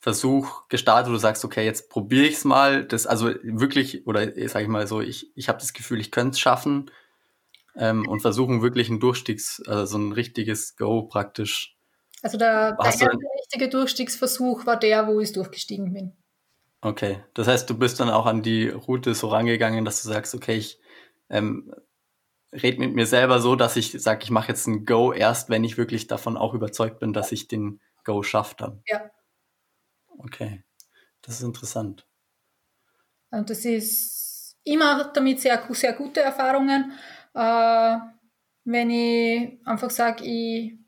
Versuch 0.00 0.66
gestartet, 0.68 1.08
wo 1.08 1.12
du 1.12 1.20
sagst, 1.20 1.44
okay, 1.44 1.64
jetzt 1.64 1.88
probiere 1.88 2.26
ich 2.26 2.34
es 2.34 2.44
mal. 2.44 2.84
Das, 2.84 3.06
also 3.06 3.32
wirklich, 3.44 4.08
oder 4.08 4.32
sag 4.48 4.62
ich 4.62 4.68
mal 4.68 4.88
so, 4.88 5.00
ich, 5.00 5.30
ich 5.36 5.48
habe 5.48 5.60
das 5.60 5.72
Gefühl, 5.72 6.00
ich 6.00 6.10
könnte 6.10 6.32
es 6.32 6.40
schaffen 6.40 6.90
ähm, 7.76 8.08
und 8.08 8.22
versuchen 8.22 8.60
wirklich 8.60 8.88
ein 8.90 8.98
Durchstiegs, 8.98 9.62
also 9.68 9.86
so 9.86 9.98
ein 9.98 10.10
richtiges 10.10 10.76
Go 10.76 11.02
praktisch. 11.02 11.76
Also 12.22 12.36
der, 12.36 12.72
der 12.72 12.86
erste 12.86 13.06
richtige 13.38 13.68
Durchstiegsversuch 13.68 14.66
war 14.66 14.80
der, 14.80 15.06
wo 15.06 15.20
ich 15.20 15.32
durchgestiegen 15.32 15.92
bin. 15.94 16.16
Okay, 16.80 17.22
das 17.34 17.46
heißt, 17.46 17.70
du 17.70 17.78
bist 17.78 18.00
dann 18.00 18.10
auch 18.10 18.26
an 18.26 18.42
die 18.42 18.68
Route 18.68 19.14
so 19.14 19.28
rangegangen, 19.28 19.84
dass 19.84 20.02
du 20.02 20.08
sagst, 20.08 20.34
okay, 20.34 20.56
ich 20.56 20.80
ähm, 21.30 21.72
red 22.52 22.80
mit 22.80 22.96
mir 22.96 23.06
selber 23.06 23.40
so, 23.40 23.54
dass 23.54 23.76
ich 23.76 23.92
sage, 23.92 24.24
ich 24.24 24.30
mache 24.30 24.48
jetzt 24.48 24.66
ein 24.66 24.84
Go 24.84 25.12
erst, 25.12 25.50
wenn 25.50 25.62
ich 25.62 25.78
wirklich 25.78 26.08
davon 26.08 26.36
auch 26.36 26.52
überzeugt 26.52 26.98
bin, 26.98 27.12
dass 27.12 27.30
ich 27.30 27.46
den 27.46 27.80
Go 28.04 28.22
schafft 28.22 28.60
dann. 28.60 28.82
Ja. 28.86 29.10
Okay, 30.18 30.62
das 31.22 31.36
ist 31.36 31.42
interessant. 31.42 32.06
Und 33.30 33.50
das 33.50 33.64
ist, 33.64 34.56
mache 34.78 35.10
damit 35.12 35.40
sehr, 35.40 35.60
sehr 35.70 35.92
gute 35.94 36.20
Erfahrungen. 36.20 36.92
Äh, 37.34 37.96
wenn 38.64 38.90
ich 38.90 39.58
einfach 39.66 39.90
sage, 39.90 40.24
ich, 40.24 40.78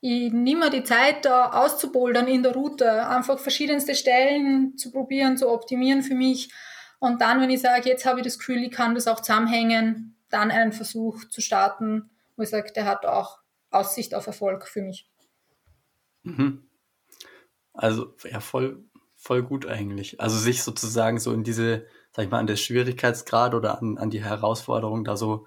ich 0.00 0.32
nehme 0.32 0.70
die 0.70 0.84
Zeit, 0.84 1.24
da 1.24 1.52
auszubouldern 1.52 2.28
in 2.28 2.42
der 2.42 2.52
Route, 2.52 3.06
einfach 3.06 3.38
verschiedenste 3.38 3.94
Stellen 3.94 4.76
zu 4.76 4.90
probieren, 4.90 5.36
zu 5.36 5.48
optimieren 5.48 6.02
für 6.02 6.14
mich. 6.14 6.52
Und 6.98 7.20
dann, 7.20 7.40
wenn 7.40 7.50
ich 7.50 7.60
sage, 7.60 7.88
jetzt 7.88 8.04
habe 8.04 8.20
ich 8.20 8.24
das 8.24 8.38
Gefühl, 8.38 8.62
ich 8.62 8.70
kann 8.70 8.94
das 8.94 9.06
auch 9.06 9.20
zusammenhängen, 9.20 10.16
dann 10.30 10.50
einen 10.50 10.72
Versuch 10.72 11.24
zu 11.28 11.40
starten, 11.40 12.10
wo 12.36 12.42
ich 12.42 12.50
sage, 12.50 12.72
der 12.72 12.86
hat 12.86 13.06
auch 13.06 13.38
Aussicht 13.70 14.14
auf 14.14 14.26
Erfolg 14.26 14.66
für 14.66 14.82
mich. 14.82 15.08
Mhm. 16.24 16.68
Also 17.72 18.14
ja, 18.30 18.40
voll, 18.40 18.84
voll 19.14 19.42
gut 19.42 19.66
eigentlich. 19.66 20.20
Also 20.20 20.36
sich 20.38 20.62
sozusagen 20.62 21.18
so 21.18 21.32
in 21.32 21.44
diese 21.44 21.86
sag 22.14 22.24
ich 22.26 22.30
mal, 22.30 22.38
an 22.38 22.46
der 22.46 22.56
Schwierigkeitsgrad 22.56 23.54
oder 23.54 23.82
an, 23.82 23.98
an 23.98 24.08
die 24.08 24.22
Herausforderung 24.22 25.04
da 25.04 25.16
so 25.16 25.46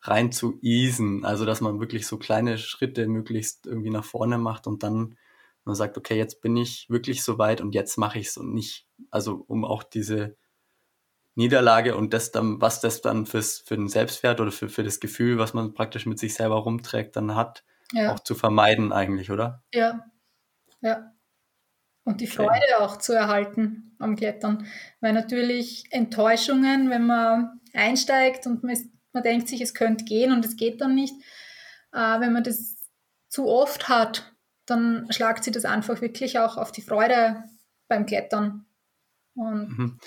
rein 0.00 0.32
zu 0.32 0.58
easen. 0.62 1.24
Also, 1.24 1.44
dass 1.44 1.60
man 1.60 1.78
wirklich 1.78 2.08
so 2.08 2.18
kleine 2.18 2.58
Schritte 2.58 3.06
möglichst 3.06 3.66
irgendwie 3.66 3.90
nach 3.90 4.04
vorne 4.04 4.36
macht 4.36 4.66
und 4.66 4.82
dann 4.82 5.16
man 5.64 5.76
sagt, 5.76 5.98
okay, 5.98 6.16
jetzt 6.16 6.40
bin 6.40 6.56
ich 6.56 6.88
wirklich 6.88 7.22
so 7.22 7.38
weit 7.38 7.60
und 7.60 7.74
jetzt 7.74 7.98
mache 7.98 8.18
ich 8.18 8.28
es 8.28 8.36
und 8.38 8.54
nicht, 8.54 8.88
also 9.10 9.44
um 9.48 9.66
auch 9.66 9.82
diese 9.82 10.34
Niederlage 11.34 11.94
und 11.94 12.14
das 12.14 12.32
dann, 12.32 12.60
was 12.60 12.80
das 12.80 13.02
dann 13.02 13.26
fürs, 13.26 13.58
für 13.58 13.76
den 13.76 13.88
Selbstwert 13.88 14.40
oder 14.40 14.50
für, 14.50 14.70
für 14.70 14.82
das 14.82 14.98
Gefühl, 14.98 15.38
was 15.38 15.52
man 15.52 15.74
praktisch 15.74 16.06
mit 16.06 16.18
sich 16.18 16.32
selber 16.34 16.56
rumträgt, 16.56 17.16
dann 17.16 17.36
hat, 17.36 17.64
ja. 17.92 18.14
auch 18.14 18.20
zu 18.20 18.34
vermeiden 18.34 18.92
eigentlich, 18.92 19.30
oder? 19.30 19.62
Ja, 19.74 20.06
ja. 20.80 21.12
Und 22.04 22.22
die 22.22 22.26
Freude 22.26 22.80
auch 22.80 22.96
zu 22.96 23.12
erhalten 23.12 23.94
am 23.98 24.16
Klettern. 24.16 24.66
Weil 25.00 25.12
natürlich 25.12 25.84
Enttäuschungen, 25.90 26.88
wenn 26.88 27.06
man 27.06 27.60
einsteigt 27.74 28.46
und 28.46 28.62
man, 28.62 28.72
ist, 28.72 28.90
man 29.12 29.22
denkt 29.22 29.48
sich, 29.48 29.60
es 29.60 29.74
könnte 29.74 30.04
gehen 30.04 30.32
und 30.32 30.44
es 30.44 30.56
geht 30.56 30.80
dann 30.80 30.94
nicht, 30.94 31.14
äh, 31.92 32.20
wenn 32.20 32.32
man 32.32 32.44
das 32.44 32.76
zu 33.28 33.46
oft 33.46 33.88
hat, 33.88 34.34
dann 34.64 35.06
schlagt 35.10 35.44
sie 35.44 35.50
das 35.50 35.64
einfach 35.64 36.00
wirklich 36.00 36.38
auch 36.38 36.56
auf 36.56 36.72
die 36.72 36.82
Freude 36.82 37.44
beim 37.88 38.06
Klettern. 38.06 38.66
Und 39.34 39.78
mhm. 39.78 39.98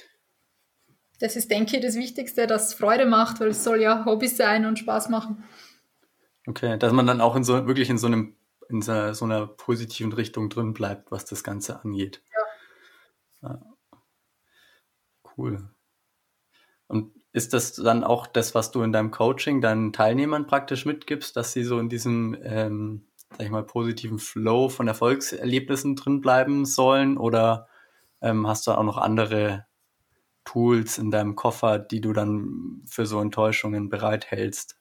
das 1.20 1.36
ist, 1.36 1.52
denke 1.52 1.78
ich, 1.78 1.84
das 1.84 1.96
Wichtigste, 1.96 2.48
dass 2.48 2.70
es 2.70 2.74
Freude 2.74 3.06
macht, 3.06 3.40
weil 3.40 3.50
es 3.50 3.64
soll 3.64 3.82
ja 3.82 4.06
Hobby 4.06 4.28
sein 4.28 4.66
und 4.66 4.80
Spaß 4.80 5.10
machen. 5.10 5.44
Okay, 6.48 6.78
dass 6.78 6.94
man 6.94 7.06
dann 7.06 7.22
auch 7.22 7.36
in 7.36 7.44
so, 7.44 7.68
wirklich 7.68 7.90
in 7.90 7.98
so 7.98 8.08
einem 8.08 8.36
in 8.72 8.82
so, 8.82 9.14
so 9.14 9.26
einer 9.26 9.48
positiven 9.48 10.14
Richtung 10.14 10.50
drin 10.50 10.74
bleibt, 10.74 11.12
was 11.12 11.26
das 11.26 11.44
Ganze 11.44 11.82
angeht. 11.82 12.22
Ja. 13.42 13.50
ja. 13.50 13.62
Cool. 15.38 15.70
Und 16.88 17.14
ist 17.34 17.54
das 17.54 17.74
dann 17.74 18.04
auch 18.04 18.28
das, 18.28 18.54
was 18.54 18.72
du 18.72 18.84
in 18.84 18.92
deinem 18.92 19.12
Coaching 19.12 19.62
deinen 19.62 19.94
Teilnehmern 19.94 20.46
praktisch 20.46 20.86
mitgibst, 20.86 21.36
dass 21.38 21.54
sie 21.54 21.64
so 21.64 21.80
in 21.80 21.88
diesem, 21.88 22.38
ähm, 22.44 23.08
sag 23.32 23.42
ich 23.42 23.50
mal, 23.50 23.64
positiven 23.64 24.20
Flow 24.20 24.68
von 24.68 24.88
Erfolgserlebnissen 24.88 25.96
drin 25.96 26.20
bleiben 26.20 26.66
sollen? 26.66 27.18
Oder 27.18 27.68
ähm, 28.22 28.48
hast 28.48 28.68
du 28.68 28.72
auch 28.72 28.84
noch 28.84 28.98
andere 28.98 29.66
Tools 30.44 30.98
in 30.98 31.12
deinem 31.12 31.36
Koffer, 31.36 31.80
die 31.80 32.02
du 32.02 32.12
dann 32.12 32.82
für 32.86 33.06
so 33.06 33.22
Enttäuschungen 33.22 33.90
bereithältst? 33.90 34.78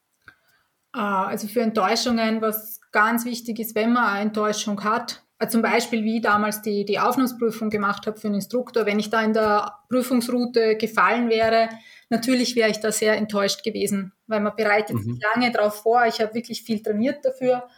Ah, 0.92 1.26
also 1.26 1.46
für 1.46 1.60
Enttäuschungen, 1.60 2.42
was 2.42 2.79
ganz 2.92 3.24
wichtig 3.24 3.58
ist, 3.58 3.74
wenn 3.74 3.92
man 3.92 4.04
eine 4.04 4.20
Enttäuschung 4.22 4.82
hat, 4.84 5.22
äh, 5.38 5.48
zum 5.48 5.62
Beispiel 5.62 6.04
wie 6.04 6.16
ich 6.16 6.22
damals 6.22 6.62
die, 6.62 6.84
die 6.84 6.98
Aufnahmsprüfung 6.98 7.70
gemacht 7.70 8.06
habe 8.06 8.18
für 8.18 8.28
einen 8.28 8.36
Instruktor, 8.36 8.86
wenn 8.86 8.98
ich 8.98 9.10
da 9.10 9.22
in 9.22 9.32
der 9.32 9.74
Prüfungsroute 9.88 10.76
gefallen 10.76 11.28
wäre, 11.30 11.68
natürlich 12.10 12.56
wäre 12.56 12.70
ich 12.70 12.80
da 12.80 12.92
sehr 12.92 13.16
enttäuscht 13.16 13.64
gewesen, 13.64 14.12
weil 14.26 14.40
man 14.40 14.54
bereitet 14.56 14.96
mhm. 14.96 15.02
sich 15.02 15.22
lange 15.34 15.50
darauf 15.50 15.82
vor. 15.82 16.04
Ich 16.06 16.20
habe 16.20 16.34
wirklich 16.34 16.62
viel 16.62 16.82
trainiert 16.82 17.24
dafür. 17.24 17.68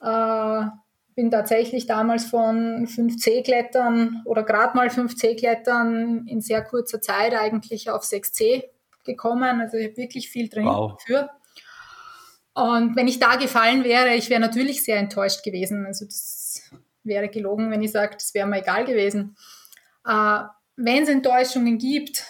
Äh, 0.00 0.70
bin 1.14 1.30
tatsächlich 1.30 1.86
damals 1.86 2.24
von 2.24 2.86
5C-Klettern 2.86 4.22
oder 4.24 4.42
gerade 4.42 4.76
mal 4.76 4.88
5C-Klettern 4.88 6.26
in 6.26 6.40
sehr 6.40 6.62
kurzer 6.62 7.00
Zeit 7.00 7.34
eigentlich 7.34 7.90
auf 7.90 8.04
6C 8.04 8.64
gekommen. 9.04 9.60
Also 9.60 9.76
ich 9.76 9.88
habe 9.88 9.96
wirklich 9.96 10.30
viel 10.30 10.48
trainiert 10.48 10.74
wow. 10.74 10.92
dafür. 10.92 11.30
Und 12.54 12.96
wenn 12.96 13.08
ich 13.08 13.18
da 13.18 13.36
gefallen 13.36 13.84
wäre, 13.84 14.14
ich 14.14 14.28
wäre 14.30 14.40
natürlich 14.40 14.82
sehr 14.82 14.98
enttäuscht 14.98 15.42
gewesen. 15.44 15.86
Also 15.86 16.04
das 16.04 16.70
wäre 17.04 17.28
gelogen, 17.28 17.70
wenn 17.70 17.82
ich 17.82 17.92
sage, 17.92 18.14
das 18.14 18.34
wäre 18.34 18.46
mir 18.46 18.60
egal 18.60 18.84
gewesen. 18.84 19.36
Äh, 20.06 20.40
wenn 20.76 21.02
es 21.02 21.08
Enttäuschungen 21.08 21.78
gibt, 21.78 22.24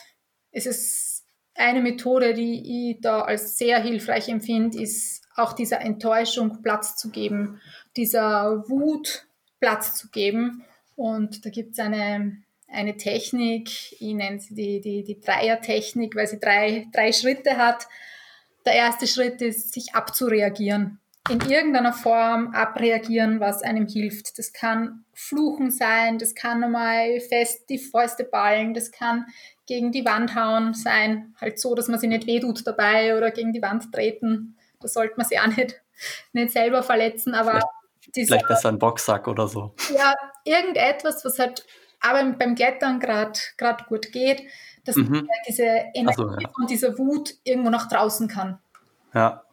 ist 0.53 0.67
es 0.67 1.25
eine 1.55 1.81
Methode, 1.81 2.35
die 2.35 2.91
ich 2.91 3.01
da 3.01 3.23
als 3.23 3.59
sehr 3.59 3.81
hilfreich 3.81 4.29
empfinde, 4.29 4.81
ist 4.81 5.23
auch 5.37 5.53
dieser 5.53 5.81
Enttäuschung 5.81 6.63
Platz 6.63 6.97
zu 6.97 7.11
geben, 7.11 7.61
dieser 7.97 8.69
Wut 8.69 9.27
Platz 9.59 9.97
zu 9.97 10.09
geben. 10.09 10.65
Und 10.97 11.45
da 11.45 11.51
gibt 11.51 11.73
es 11.73 11.79
eine, 11.79 12.43
eine 12.69 12.97
Technik, 12.97 13.93
ich 13.93 14.15
nenne 14.15 14.41
sie 14.41 14.55
die, 14.55 14.81
die, 14.81 15.05
die 15.05 15.21
Dreier-Technik, 15.21 16.15
weil 16.15 16.27
sie 16.27 16.41
drei, 16.41 16.87
drei 16.93 17.13
Schritte 17.13 17.57
hat 17.57 17.87
der 18.67 18.75
erste 18.75 19.07
Schritt 19.07 19.41
ist, 19.43 19.73
sich 19.73 19.95
abzureagieren. 19.95 20.99
In 21.29 21.41
irgendeiner 21.43 21.93
Form 21.93 22.55
abreagieren, 22.55 23.41
was 23.41 23.63
einem 23.63 23.87
hilft. 23.87 24.39
Das 24.39 24.53
kann 24.53 25.05
Fluchen 25.13 25.71
sein, 25.71 26.19
das 26.19 26.35
kann 26.35 26.65
einmal 26.65 27.21
fest 27.21 27.69
die 27.69 27.79
Fäuste 27.79 28.25
ballen, 28.25 28.73
das 28.73 28.91
kann 28.91 29.27
gegen 29.67 29.93
die 29.93 30.05
Wand 30.05 30.35
hauen 30.35 30.75
sein, 30.75 31.35
halt 31.41 31.61
so, 31.61 31.75
dass 31.75 31.89
man 31.89 32.01
sich 32.01 32.09
nicht 32.09 32.27
wehtut 32.27 32.67
dabei 32.67 33.17
oder 33.17 33.31
gegen 33.31 33.53
die 33.53 33.63
Wand 33.63 33.93
treten. 33.93 34.57
Da 34.81 34.89
sollte 34.89 35.15
man 35.17 35.27
sich 35.27 35.39
auch 35.39 35.47
nicht, 35.47 35.81
nicht 36.33 36.53
selber 36.53 36.83
verletzen, 36.83 37.35
aber 37.35 37.53
vielleicht, 38.01 38.17
dieser, 38.17 38.27
vielleicht 38.27 38.49
besser 38.49 38.69
ein 38.71 38.79
Boxsack 38.79 39.29
oder 39.29 39.47
so. 39.47 39.75
Ja, 39.95 40.15
irgendetwas, 40.45 41.25
was 41.25 41.39
halt 41.39 41.65
aber 42.01 42.25
beim 42.33 42.55
Klettern 42.55 42.99
gerade 42.99 43.39
gut 43.89 44.11
geht 44.11 44.43
dass 44.85 44.97
mhm. 44.97 45.11
man 45.11 45.29
diese 45.49 45.65
Energie 45.95 46.15
so, 46.17 46.31
ja. 46.31 46.49
und 46.57 46.71
diese 46.71 46.99
Wut 46.99 47.35
irgendwo 47.45 47.71
nach 47.71 47.89
draußen 47.89 48.29
kann. 48.29 48.59
Ja. 49.15 49.45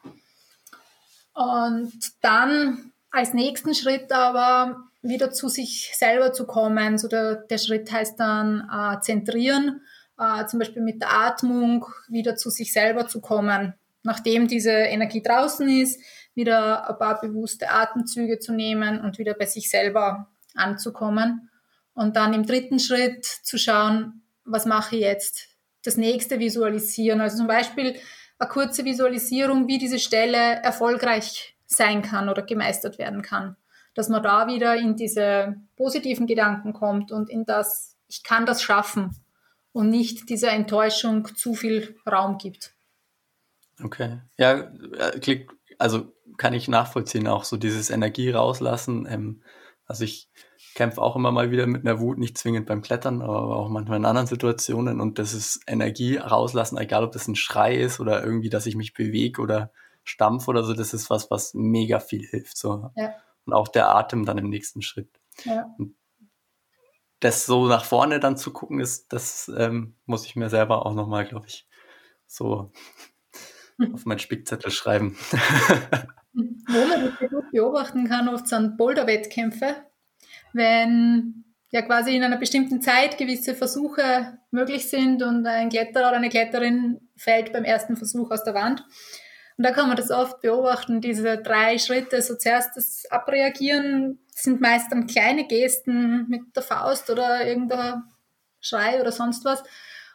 Und 1.34 1.93
dann 2.21 2.91
als 3.11 3.34
nächsten 3.34 3.73
Schritt 3.73 4.11
aber 4.11 4.84
wieder 5.01 5.32
zu 5.32 5.49
sich 5.49 5.91
selber 5.95 6.34
zu 6.34 6.45
kommen. 6.45 6.97
So 6.97 7.07
der, 7.07 7.36
der 7.36 7.57
Schritt 7.57 7.91
heißt 7.91 8.19
dann 8.19 8.67
äh, 8.71 8.99
zentrieren, 9.01 9.82
äh, 10.19 10.45
zum 10.45 10.59
Beispiel 10.59 10.82
mit 10.82 11.01
der 11.01 11.13
Atmung 11.13 11.86
wieder 12.07 12.36
zu 12.36 12.49
sich 12.49 12.73
selber 12.73 13.07
zu 13.07 13.21
kommen. 13.21 13.73
Nachdem 14.03 14.47
diese 14.47 14.71
Energie 14.71 15.21
draußen 15.21 15.67
ist, 15.69 16.01
wieder 16.34 16.89
ein 16.89 16.97
paar 16.97 17.19
bewusste 17.19 17.69
Atemzüge 17.69 18.39
zu 18.39 18.53
nehmen 18.53 19.01
und 19.01 19.17
wieder 19.17 19.34
bei 19.34 19.45
sich 19.45 19.69
selber 19.69 20.30
anzukommen. 20.55 21.49
Und 21.93 22.15
dann 22.15 22.34
im 22.34 22.45
dritten 22.45 22.80
Schritt 22.80 23.25
zu 23.25 23.57
schauen, 23.57 24.21
was 24.47 24.65
mache 24.65 24.95
ich 24.95 25.01
jetzt? 25.01 25.49
Das 25.83 25.97
nächste 25.97 26.39
visualisieren. 26.39 27.21
Also 27.21 27.37
zum 27.37 27.47
Beispiel 27.47 27.95
eine 28.39 28.49
kurze 28.49 28.85
Visualisierung, 28.85 29.67
wie 29.67 29.77
diese 29.77 29.99
Stelle 29.99 30.37
erfolgreich 30.37 31.55
sein 31.65 32.01
kann 32.01 32.29
oder 32.29 32.41
gemeistert 32.41 32.97
werden 32.97 33.21
kann. 33.21 33.55
Dass 33.93 34.09
man 34.09 34.23
da 34.23 34.47
wieder 34.47 34.75
in 34.75 34.95
diese 34.95 35.55
positiven 35.75 36.27
Gedanken 36.27 36.73
kommt 36.73 37.11
und 37.11 37.29
in 37.29 37.45
das, 37.45 37.95
ich 38.07 38.23
kann 38.23 38.45
das 38.45 38.61
schaffen 38.61 39.15
und 39.71 39.89
nicht 39.89 40.29
dieser 40.29 40.51
Enttäuschung 40.51 41.35
zu 41.35 41.53
viel 41.53 41.95
Raum 42.09 42.37
gibt. 42.37 42.73
Okay. 43.83 44.19
Ja, 44.37 44.71
äh, 44.97 45.19
klingt, 45.19 45.51
also 45.77 46.13
kann 46.37 46.53
ich 46.53 46.67
nachvollziehen, 46.67 47.27
auch 47.27 47.43
so 47.43 47.57
dieses 47.57 47.89
Energie 47.89 48.29
rauslassen. 48.29 49.07
Ähm, 49.09 49.43
also 49.85 50.03
ich 50.03 50.29
kämpfe 50.78 51.01
auch 51.01 51.15
immer 51.15 51.32
mal 51.32 51.49
wieder 51.49 51.65
mit 51.65 51.86
einer 51.86 51.99
Wut, 51.99 52.19
nicht 52.19 52.38
zwingend 52.38 52.67
beim 52.67 52.84
Klettern, 52.84 53.23
aber 53.23 53.57
auch 53.57 53.67
manchmal 53.67 53.97
in 53.97 54.05
anderen 54.05 54.28
Situationen. 54.28 55.01
Und 55.01 55.17
das 55.17 55.34
ist 55.34 55.59
Energie 55.65 56.17
rauslassen, 56.17 56.78
egal 56.78 57.03
ob 57.03 57.11
das 57.13 57.28
ein 57.28 57.36
Schrei 57.36 57.75
ist 57.75 57.99
oder 57.99 58.23
irgendwie, 58.23 58.49
dass 58.49 58.67
ich 58.67 58.75
mich 58.75 58.93
bewege 58.93 59.41
oder 59.41 59.71
stampf 60.03 60.47
oder 60.47 60.63
so, 60.63 60.75
das 60.75 60.93
ist 60.93 61.09
was, 61.09 61.32
was 61.32 61.55
mega 61.55 61.99
viel 61.99 62.23
hilft. 62.23 62.57
So. 62.57 62.91
Ja. 62.95 63.15
Und 63.45 63.53
auch 63.53 63.67
der 63.69 63.89
Atem 63.89 64.23
dann 64.23 64.38
im 64.38 64.49
nächsten 64.49 64.84
Schritt. 64.84 65.09
Ja. 65.45 65.65
Und 65.80 65.95
das 67.21 67.47
so 67.47 67.67
nach 67.67 67.84
vorne 67.84 68.19
dann 68.19 68.38
zu 68.38 68.53
gucken, 68.53 68.80
ist, 68.80 69.11
das 69.11 69.51
ähm, 69.57 69.95
muss 70.05 70.25
ich 70.25 70.36
mir 70.36 70.49
selber 70.49 70.86
auch 70.86 70.93
nochmal, 70.93 71.25
glaube 71.25 71.47
ich, 71.47 71.67
so 72.28 72.71
auf 73.93 74.05
meinen 74.05 74.19
Spickzettel 74.19 74.69
schreiben. 74.69 75.17
Wo 76.34 76.88
man 76.88 77.03
das 77.03 77.30
gut 77.32 77.49
beobachten 77.51 78.07
kann, 78.07 78.30
oft 78.30 78.47
sind 78.47 78.78
Boulder-Wettkämpfe, 78.78 79.86
wenn 80.58 81.45
ja 81.72 81.82
quasi 81.82 82.16
in 82.16 82.24
einer 82.24 82.38
bestimmten 82.38 82.82
Zeit 82.82 83.18
gewisse 83.18 83.53
Versuche 83.53 84.39
möglich 84.51 84.89
sind 84.89 85.22
und 85.24 85.45
ein 85.45 85.70
Kletterer 85.70 86.10
oder 86.10 86.18
eine 86.18 86.30
Kletterin 86.30 86.99
fällt 87.16 87.53
beim 87.53 87.64
ersten 87.64 87.97
Versuch 87.97 88.32
aus 88.32 88.43
der 88.43 88.53
Wand. 88.53 88.84
Und 89.58 89.66
da 89.66 89.72
kann 89.72 89.88
man 89.88 89.97
das 89.97 90.12
oft 90.12 90.41
beobachten, 90.41 91.01
diese 91.01 91.38
drei 91.38 91.78
Schritte. 91.80 92.22
So 92.22 92.36
zuerst 92.36 92.78
das 92.78 93.05
Abreagieren 93.10 94.20
sind 94.34 94.62
meist 94.62 94.91
dann 94.91 95.08
kleine 95.08 95.47
Gesten 95.47 96.28
mit 96.30 96.55
der 96.55 96.64
Faust 96.64 97.10
oder 97.10 97.45
irgendein 97.45 98.03
Schrei 98.60 99.01
oder 99.01 99.12
sonst 99.12 99.43
was. 99.45 99.64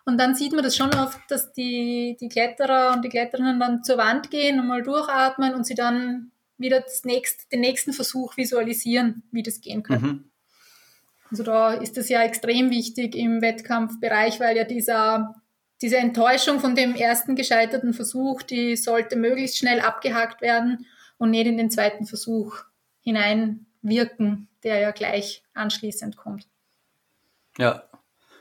Und 0.05 0.19
dann 0.19 0.35
sieht 0.35 0.53
man 0.53 0.65
das 0.65 0.77
schon 0.77 0.95
oft, 0.95 1.19
dass 1.29 1.53
die, 1.53 2.17
die 2.21 2.29
Kletterer 2.29 2.93
und 2.93 3.05
die 3.05 3.09
Kletterinnen 3.09 3.61
dann 3.61 3.85
zur 3.85 3.99
Wand 3.99 4.31
gehen 4.31 4.59
und 4.59 4.67
mal 4.67 4.83
durchatmen 4.83 5.55
und 5.55 5.67
sie 5.67 5.75
dann 5.75 6.33
wieder 6.57 6.81
das 6.81 7.05
nächst, 7.05 7.53
den 7.53 7.61
nächsten 7.61 7.93
Versuch 7.93 8.37
visualisieren, 8.37 9.25
wie 9.33 9.43
das 9.43 9.61
gehen 9.61 9.83
könnte. 9.83 10.07
Mhm. 10.07 10.32
Also 11.33 11.45
da 11.45 11.73
ist 11.73 11.97
es 11.97 12.11
ja 12.11 12.23
extrem 12.23 12.69
wichtig 12.69 13.15
im 13.15 13.41
Wettkampfbereich, 13.41 14.39
weil 14.39 14.55
ja 14.55 14.65
dieser, 14.65 15.35
diese 15.81 15.97
Enttäuschung 15.97 16.61
von 16.61 16.75
dem 16.75 16.95
ersten 16.95 17.37
gescheiterten 17.37 17.95
Versuch, 17.95 18.43
die 18.43 18.77
sollte 18.77 19.17
möglichst 19.17 19.57
schnell 19.57 19.81
abgehakt 19.81 20.43
werden 20.43 20.85
und 21.17 21.31
nicht 21.31 21.47
in 21.47 21.57
den 21.57 21.71
zweiten 21.71 22.05
Versuch 22.05 22.59
hineinwirken, 23.01 24.49
der 24.63 24.81
ja 24.81 24.91
gleich 24.91 25.43
anschließend 25.55 26.19
kommt. 26.19 26.47
Ja, 27.57 27.89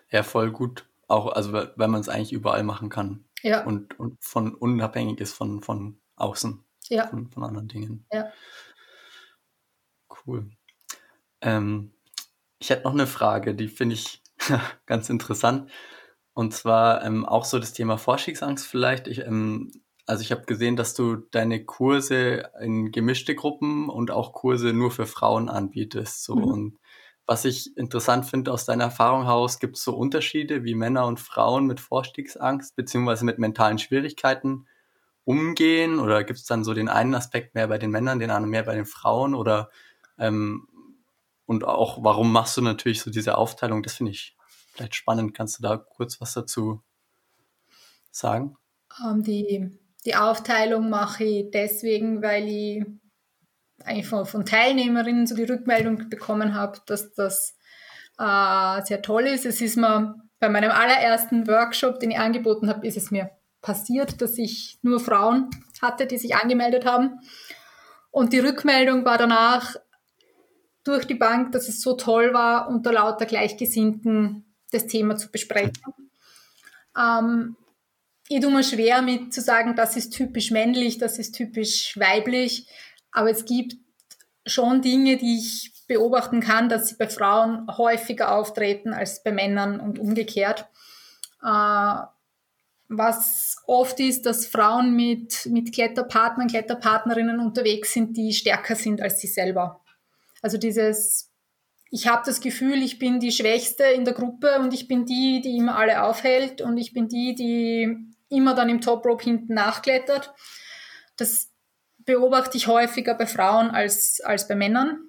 ja, 0.09 0.21
voll 0.21 0.51
gut 0.51 0.85
auch, 1.07 1.31
also 1.31 1.53
weil 1.53 1.87
man 1.87 2.01
es 2.01 2.09
eigentlich 2.09 2.33
überall 2.33 2.63
machen 2.63 2.89
kann. 2.89 3.23
Ja. 3.41 3.63
Und, 3.63 3.97
und 4.01 4.21
von 4.21 4.53
unabhängig 4.53 5.21
ist 5.21 5.31
von, 5.31 5.63
von 5.63 5.97
außen. 6.17 6.61
Ja. 6.89 7.07
Von, 7.07 7.31
von 7.31 7.43
anderen 7.43 7.69
Dingen. 7.69 8.05
Ja. 8.11 8.33
Cool. 10.25 10.51
Ähm, 11.39 11.93
ich 12.61 12.69
hätte 12.69 12.83
noch 12.83 12.93
eine 12.93 13.07
Frage, 13.07 13.55
die 13.55 13.67
finde 13.67 13.95
ich 13.95 14.21
ganz 14.85 15.09
interessant. 15.09 15.69
Und 16.33 16.53
zwar 16.53 17.03
ähm, 17.03 17.25
auch 17.25 17.43
so 17.43 17.59
das 17.59 17.73
Thema 17.73 17.97
Forschungsangst 17.97 18.65
vielleicht. 18.65 19.07
Ich, 19.07 19.19
ähm, 19.19 19.71
also 20.05 20.21
ich 20.21 20.31
habe 20.31 20.43
gesehen, 20.45 20.75
dass 20.75 20.93
du 20.93 21.17
deine 21.17 21.65
Kurse 21.65 22.49
in 22.61 22.91
gemischte 22.91 23.35
Gruppen 23.35 23.89
und 23.89 24.11
auch 24.11 24.31
Kurse 24.31 24.73
nur 24.73 24.91
für 24.91 25.07
Frauen 25.07 25.49
anbietest. 25.49 26.23
So. 26.23 26.35
Mhm. 26.35 26.43
Und 26.43 26.79
was 27.25 27.45
ich 27.45 27.75
interessant 27.77 28.25
finde 28.25 28.53
aus 28.53 28.65
deiner 28.65 28.85
Erfahrung 28.85 29.23
heraus, 29.23 29.59
gibt 29.59 29.77
es 29.77 29.83
so 29.83 29.95
Unterschiede, 29.95 30.63
wie 30.63 30.75
Männer 30.75 31.07
und 31.07 31.19
Frauen 31.19 31.65
mit 31.65 31.79
Vorstiegsangst 31.79 32.75
beziehungsweise 32.75 33.25
mit 33.25 33.39
mentalen 33.39 33.79
Schwierigkeiten 33.79 34.67
umgehen? 35.23 35.99
Oder 35.99 36.23
gibt 36.23 36.39
es 36.39 36.45
dann 36.45 36.63
so 36.63 36.73
den 36.73 36.89
einen 36.89 37.15
Aspekt 37.15 37.55
mehr 37.55 37.67
bei 37.67 37.79
den 37.79 37.91
Männern, 37.91 38.19
den 38.19 38.29
anderen 38.29 38.51
mehr 38.51 38.63
bei 38.63 38.75
den 38.75 38.85
Frauen? 38.85 39.33
Oder 39.33 39.69
ähm, 40.17 40.67
und 41.51 41.65
auch, 41.65 42.01
warum 42.01 42.31
machst 42.31 42.55
du 42.55 42.61
natürlich 42.61 43.01
so 43.01 43.11
diese 43.11 43.37
Aufteilung? 43.37 43.83
Das 43.83 43.95
finde 43.95 44.13
ich 44.13 44.37
vielleicht 44.71 44.95
spannend. 44.95 45.33
Kannst 45.33 45.59
du 45.59 45.63
da 45.63 45.75
kurz 45.75 46.21
was 46.21 46.33
dazu 46.33 46.81
sagen? 48.09 48.55
Ähm, 49.03 49.21
die, 49.21 49.69
die 50.05 50.15
Aufteilung 50.15 50.89
mache 50.89 51.25
ich 51.25 51.51
deswegen, 51.51 52.21
weil 52.21 52.47
ich 52.47 52.85
eigentlich 53.83 54.07
von, 54.07 54.25
von 54.25 54.45
Teilnehmerinnen 54.45 55.27
so 55.27 55.35
die 55.35 55.43
Rückmeldung 55.43 56.07
bekommen 56.07 56.55
habe, 56.55 56.79
dass 56.85 57.11
das 57.15 57.57
äh, 58.17 58.81
sehr 58.85 59.01
toll 59.01 59.23
ist. 59.23 59.45
Es 59.45 59.59
ist 59.59 59.75
mir 59.75 60.15
bei 60.39 60.47
meinem 60.47 60.71
allerersten 60.71 61.49
Workshop, 61.49 61.99
den 61.99 62.11
ich 62.11 62.17
angeboten 62.19 62.69
habe, 62.69 62.87
ist 62.87 62.95
es 62.95 63.11
mir 63.11 63.29
passiert, 63.59 64.21
dass 64.21 64.37
ich 64.37 64.79
nur 64.83 65.01
Frauen 65.01 65.49
hatte, 65.81 66.07
die 66.07 66.17
sich 66.17 66.33
angemeldet 66.33 66.85
haben. 66.85 67.19
Und 68.09 68.31
die 68.31 68.39
Rückmeldung 68.39 69.03
war 69.03 69.17
danach 69.17 69.75
durch 70.83 71.05
die 71.05 71.15
Bank, 71.15 71.51
dass 71.51 71.67
es 71.67 71.81
so 71.81 71.93
toll 71.93 72.33
war, 72.33 72.67
unter 72.67 72.91
lauter 72.91 73.25
Gleichgesinnten 73.25 74.45
das 74.71 74.87
Thema 74.87 75.17
zu 75.17 75.29
besprechen. 75.29 75.73
Ähm, 76.97 77.55
ich 78.27 78.39
tue 78.39 78.51
mir 78.51 78.63
schwer 78.63 79.01
mit 79.01 79.33
zu 79.33 79.41
sagen, 79.41 79.75
das 79.75 79.97
ist 79.97 80.11
typisch 80.11 80.51
männlich, 80.51 80.97
das 80.97 81.19
ist 81.19 81.33
typisch 81.33 81.99
weiblich, 81.99 82.67
aber 83.11 83.29
es 83.29 83.45
gibt 83.45 83.75
schon 84.45 84.81
Dinge, 84.81 85.17
die 85.17 85.37
ich 85.37 85.73
beobachten 85.87 86.39
kann, 86.39 86.69
dass 86.69 86.87
sie 86.87 86.95
bei 86.95 87.09
Frauen 87.09 87.67
häufiger 87.77 88.33
auftreten 88.33 88.93
als 88.93 89.23
bei 89.23 89.31
Männern 89.31 89.79
und 89.79 89.99
umgekehrt. 89.99 90.67
Äh, 91.43 91.95
was 92.93 93.57
oft 93.67 93.99
ist, 93.99 94.25
dass 94.25 94.47
Frauen 94.47 94.95
mit, 94.95 95.45
mit 95.45 95.73
Kletterpartnern, 95.73 96.47
Kletterpartnerinnen 96.47 97.39
unterwegs 97.39 97.93
sind, 97.93 98.17
die 98.17 98.33
stärker 98.33 98.75
sind 98.75 99.01
als 99.01 99.19
sie 99.19 99.27
selber. 99.27 99.81
Also 100.41 100.57
dieses, 100.57 101.31
ich 101.89 102.07
habe 102.07 102.23
das 102.25 102.41
Gefühl, 102.41 102.81
ich 102.81 102.99
bin 102.99 103.19
die 103.19 103.31
Schwächste 103.31 103.83
in 103.83 104.05
der 104.05 104.13
Gruppe 104.13 104.59
und 104.59 104.73
ich 104.73 104.87
bin 104.87 105.05
die, 105.05 105.41
die 105.41 105.57
immer 105.57 105.77
alle 105.77 106.03
aufhält 106.03 106.61
und 106.61 106.77
ich 106.77 106.93
bin 106.93 107.07
die, 107.07 107.35
die 107.35 107.97
immer 108.29 108.55
dann 108.55 108.69
im 108.69 108.81
Top 108.81 109.05
Rope 109.05 109.23
hinten 109.23 109.53
nachklettert. 109.53 110.33
Das 111.17 111.51
beobachte 112.05 112.57
ich 112.57 112.67
häufiger 112.67 113.13
bei 113.13 113.27
Frauen 113.27 113.69
als, 113.69 114.21
als 114.23 114.47
bei 114.47 114.55
Männern. 114.55 114.99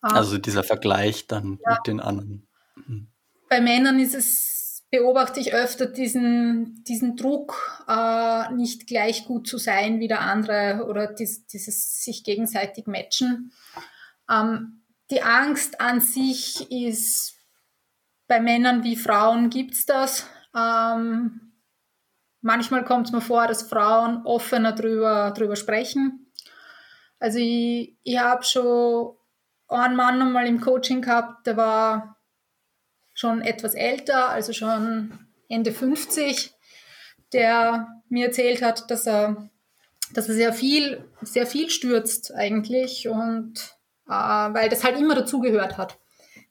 Ah. 0.00 0.16
Also 0.16 0.38
dieser 0.38 0.64
Vergleich 0.64 1.26
dann 1.26 1.58
ja. 1.64 1.74
mit 1.74 1.86
den 1.86 2.00
anderen. 2.00 2.48
Mhm. 2.74 3.08
Bei 3.48 3.60
Männern 3.60 3.98
ist 3.98 4.14
es, 4.14 4.84
beobachte 4.90 5.40
ich 5.40 5.52
öfter 5.52 5.86
diesen, 5.86 6.82
diesen 6.84 7.16
Druck, 7.16 7.84
äh, 7.88 8.52
nicht 8.54 8.86
gleich 8.86 9.24
gut 9.26 9.46
zu 9.46 9.58
sein 9.58 10.00
wie 10.00 10.08
der 10.08 10.20
andere 10.20 10.86
oder 10.88 11.06
dies, 11.06 11.46
dieses 11.46 12.02
sich 12.04 12.24
gegenseitig 12.24 12.86
matchen. 12.86 13.52
Ähm, 14.32 14.82
die 15.10 15.22
Angst 15.22 15.80
an 15.80 16.00
sich 16.00 16.70
ist 16.70 17.34
bei 18.26 18.40
Männern 18.40 18.82
wie 18.84 18.96
Frauen 18.96 19.50
gibt 19.50 19.74
es 19.74 19.84
das. 19.84 20.26
Ähm, 20.56 21.52
Manchmal 22.44 22.84
kommt 22.84 23.06
es 23.06 23.12
mir 23.12 23.20
vor, 23.20 23.46
dass 23.46 23.62
Frauen 23.62 24.26
offener 24.26 24.72
drüber, 24.72 25.30
drüber 25.30 25.54
sprechen. 25.54 26.26
Also 27.20 27.38
ich, 27.38 27.96
ich 28.02 28.18
habe 28.18 28.42
schon 28.42 29.16
einen 29.68 29.94
Mann 29.94 30.20
einmal 30.20 30.48
im 30.48 30.60
Coaching 30.60 31.02
gehabt, 31.02 31.46
der 31.46 31.56
war 31.56 32.18
schon 33.14 33.42
etwas 33.42 33.74
älter, 33.74 34.28
also 34.30 34.52
schon 34.52 35.20
Ende 35.48 35.70
50, 35.70 36.52
der 37.32 38.02
mir 38.08 38.26
erzählt 38.26 38.60
hat, 38.60 38.90
dass 38.90 39.06
er, 39.06 39.48
dass 40.12 40.28
er 40.28 40.34
sehr 40.34 40.52
viel, 40.52 41.08
sehr 41.20 41.46
viel 41.46 41.70
stürzt 41.70 42.34
eigentlich 42.34 43.06
und 43.06 43.76
äh, 44.08 44.12
weil 44.12 44.68
das 44.68 44.84
halt 44.84 44.98
immer 44.98 45.14
dazugehört 45.14 45.78
hat. 45.78 45.98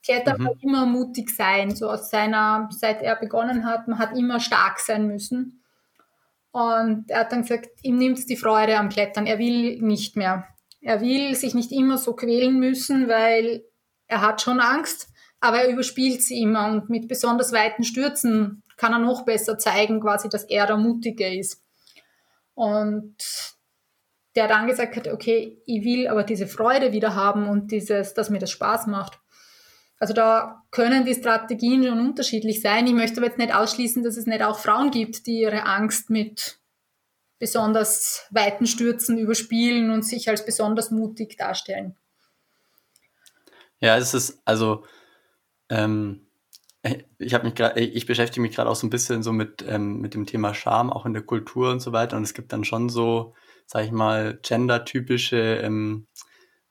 Klettern 0.04 0.41
mhm. 0.41 0.47
hat 0.47 0.54
immer 0.62 0.86
mutig 0.86 1.30
sein, 1.30 1.76
so 1.76 1.89
aus 1.89 2.10
seiner, 2.10 2.70
seit 2.72 3.02
er 3.02 3.16
begonnen 3.16 3.66
hat, 3.66 3.88
man 3.88 3.99
hat 3.99 4.18
immer 4.18 4.39
stark 4.39 4.80
sein 4.80 5.08
müssen. 5.08 5.64
Und 6.52 7.10
er 7.10 7.22
hat 7.22 7.32
dann 7.32 7.43
gesagt, 7.43 7.70
ihm 7.82 7.97
nimmt 7.97 8.28
die 8.30 8.36
Freude 8.36 8.78
am 8.78 8.89
Klettern. 8.89 9.26
Er 9.26 9.39
will 9.39 9.80
nicht 9.82 10.18
mehr. 10.18 10.47
Er 10.82 10.99
will 10.99 11.36
sich 11.36 11.54
nicht 11.54 11.72
immer 11.72 11.97
so 11.97 12.14
quälen 12.14 12.60
müssen, 12.60 13.08
weil 13.08 13.64
er 14.08 14.22
hat 14.22 14.41
schon 14.41 14.60
Angst, 14.60 15.08
aber 15.39 15.62
er 15.62 15.70
überspielt 15.70 16.22
sie 16.22 16.41
immer. 16.41 16.68
Und 16.68 16.89
mit 16.89 17.08
besonders 17.08 17.54
weiten 17.54 17.84
Stürzen 17.84 18.64
kann 18.76 18.91
er 18.91 18.99
noch 18.99 19.24
besser 19.24 19.58
zeigen, 19.58 20.02
quasi, 20.02 20.28
dass 20.28 20.43
er 20.43 20.66
der 20.66 20.78
Mutige 20.78 21.34
ist. 21.34 21.64
Und 22.56 23.16
der 24.36 24.47
dann 24.47 24.67
gesagt 24.67 24.95
hat, 24.95 25.07
okay, 25.07 25.61
ich 25.65 25.84
will 25.84 26.07
aber 26.07 26.23
diese 26.23 26.47
Freude 26.47 26.93
wieder 26.93 27.15
haben 27.15 27.47
und 27.47 27.71
dieses, 27.71 28.13
dass 28.13 28.29
mir 28.29 28.39
das 28.39 28.51
Spaß 28.51 28.88
macht. 28.88 29.19
Also 29.99 30.13
da 30.13 30.63
können 30.71 31.05
die 31.05 31.13
Strategien 31.13 31.84
schon 31.84 31.99
unterschiedlich 31.99 32.61
sein. 32.61 32.88
Ich 32.88 32.93
möchte 32.93 33.17
aber 33.17 33.27
jetzt 33.27 33.38
nicht 33.38 33.53
ausschließen, 33.53 34.03
dass 34.03 34.17
es 34.17 34.25
nicht 34.25 34.41
auch 34.41 34.57
Frauen 34.57 34.89
gibt, 34.89 35.27
die 35.27 35.41
ihre 35.41 35.65
Angst 35.65 36.09
mit 36.09 36.59
besonders 37.38 38.25
weiten 38.32 38.67
Stürzen 38.67 39.17
überspielen 39.17 39.91
und 39.91 40.03
sich 40.03 40.29
als 40.29 40.45
besonders 40.45 40.91
mutig 40.91 41.38
darstellen. 41.38 41.95
Ja, 43.79 43.97
es 43.97 44.13
ist 44.13 44.41
also 44.45 44.86
ähm, 45.69 46.27
ich 47.17 47.34
habe 47.34 47.45
mich 47.45 47.55
gerade, 47.55 47.79
ich 47.79 48.05
beschäftige 48.05 48.41
mich 48.41 48.55
gerade 48.55 48.69
auch 48.69 48.75
so 48.75 48.88
ein 48.88 48.91
bisschen 48.91 49.21
so 49.23 49.32
mit 49.34 49.63
ähm, 49.67 50.01
mit 50.01 50.13
dem 50.13 50.25
Thema 50.25 50.53
Scham 50.53 50.91
auch 50.91 51.05
in 51.05 51.13
der 51.13 51.23
Kultur 51.23 51.71
und 51.71 51.79
so 51.79 51.91
weiter 51.91 52.17
und 52.17 52.23
es 52.23 52.34
gibt 52.34 52.53
dann 52.53 52.63
schon 52.63 52.89
so, 52.89 53.36
sag 53.66 53.86
ich 53.86 53.91
mal, 53.91 54.39
gendertypische 54.41 55.57
ähm, 55.57 56.07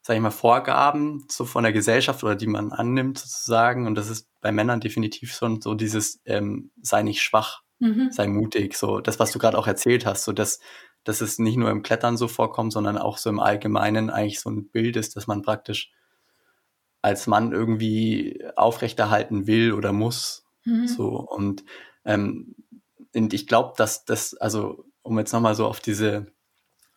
sage 0.03 0.16
ich 0.16 0.22
mal, 0.22 0.30
Vorgaben 0.30 1.26
so 1.30 1.45
von 1.45 1.62
der 1.62 1.72
Gesellschaft 1.72 2.24
oder 2.24 2.34
die 2.34 2.47
man 2.47 2.72
annimmt 2.72 3.18
sozusagen. 3.18 3.86
Und 3.86 3.95
das 3.95 4.09
ist 4.09 4.28
bei 4.41 4.51
Männern 4.51 4.80
definitiv 4.80 5.34
schon 5.34 5.61
so 5.61 5.74
dieses 5.74 6.20
ähm, 6.24 6.70
sei 6.80 7.03
nicht 7.03 7.22
schwach, 7.22 7.62
mhm. 7.78 8.11
sei 8.11 8.26
mutig. 8.26 8.76
So 8.76 9.01
das, 9.01 9.20
was 9.20 9.32
du 9.32 9.38
gerade 9.38 9.59
auch 9.59 9.66
erzählt 9.66 10.07
hast, 10.07 10.24
so 10.24 10.32
dass, 10.32 10.61
dass 11.05 11.20
es 11.20 11.38
nicht 11.38 11.57
nur 11.57 11.70
im 11.70 11.82
Klettern 11.82 12.16
so 12.16 12.28
vorkommt, 12.28 12.72
sondern 12.72 12.97
auch 12.97 13.18
so 13.18 13.28
im 13.28 13.41
Allgemeinen 13.41 14.11
eigentlich 14.11 14.41
so 14.41 14.51
ein 14.51 14.68
Bild 14.70 14.97
ist, 14.97 15.16
dass 15.16 15.26
man 15.26 15.43
praktisch 15.43 15.93
als 17.03 17.26
Mann 17.26 17.53
irgendwie 17.53 18.43
aufrechterhalten 18.57 19.47
will 19.47 19.72
oder 19.72 19.93
muss. 19.93 20.47
Mhm. 20.64 20.86
So 20.86 21.09
und 21.09 21.64
ähm, 22.05 22.55
und 23.14 23.34
ich 23.34 23.47
glaube, 23.47 23.74
dass 23.76 24.05
das, 24.05 24.34
also 24.34 24.84
um 25.03 25.18
jetzt 25.18 25.32
nochmal 25.32 25.55
so 25.55 25.66
auf 25.66 25.80
diese 25.80 26.26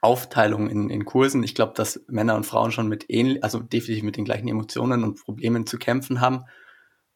Aufteilung 0.04 0.70
in, 0.70 0.90
in 0.90 1.06
Kursen. 1.06 1.44
Ich 1.44 1.56
glaube, 1.56 1.74
dass 1.76 2.02
Männer 2.08 2.36
und 2.36 2.46
Frauen 2.46 2.72
schon 2.72 2.88
mit 2.88 3.06
ähnlich, 3.10 3.44
also 3.44 3.60
definitiv 3.60 4.04
mit 4.04 4.18
den 4.18 4.26
gleichen 4.26 4.48
Emotionen 4.48 5.04
und 5.04 5.24
Problemen 5.24 5.66
zu 5.66 5.78
kämpfen 5.78 6.20
haben. 6.20 6.44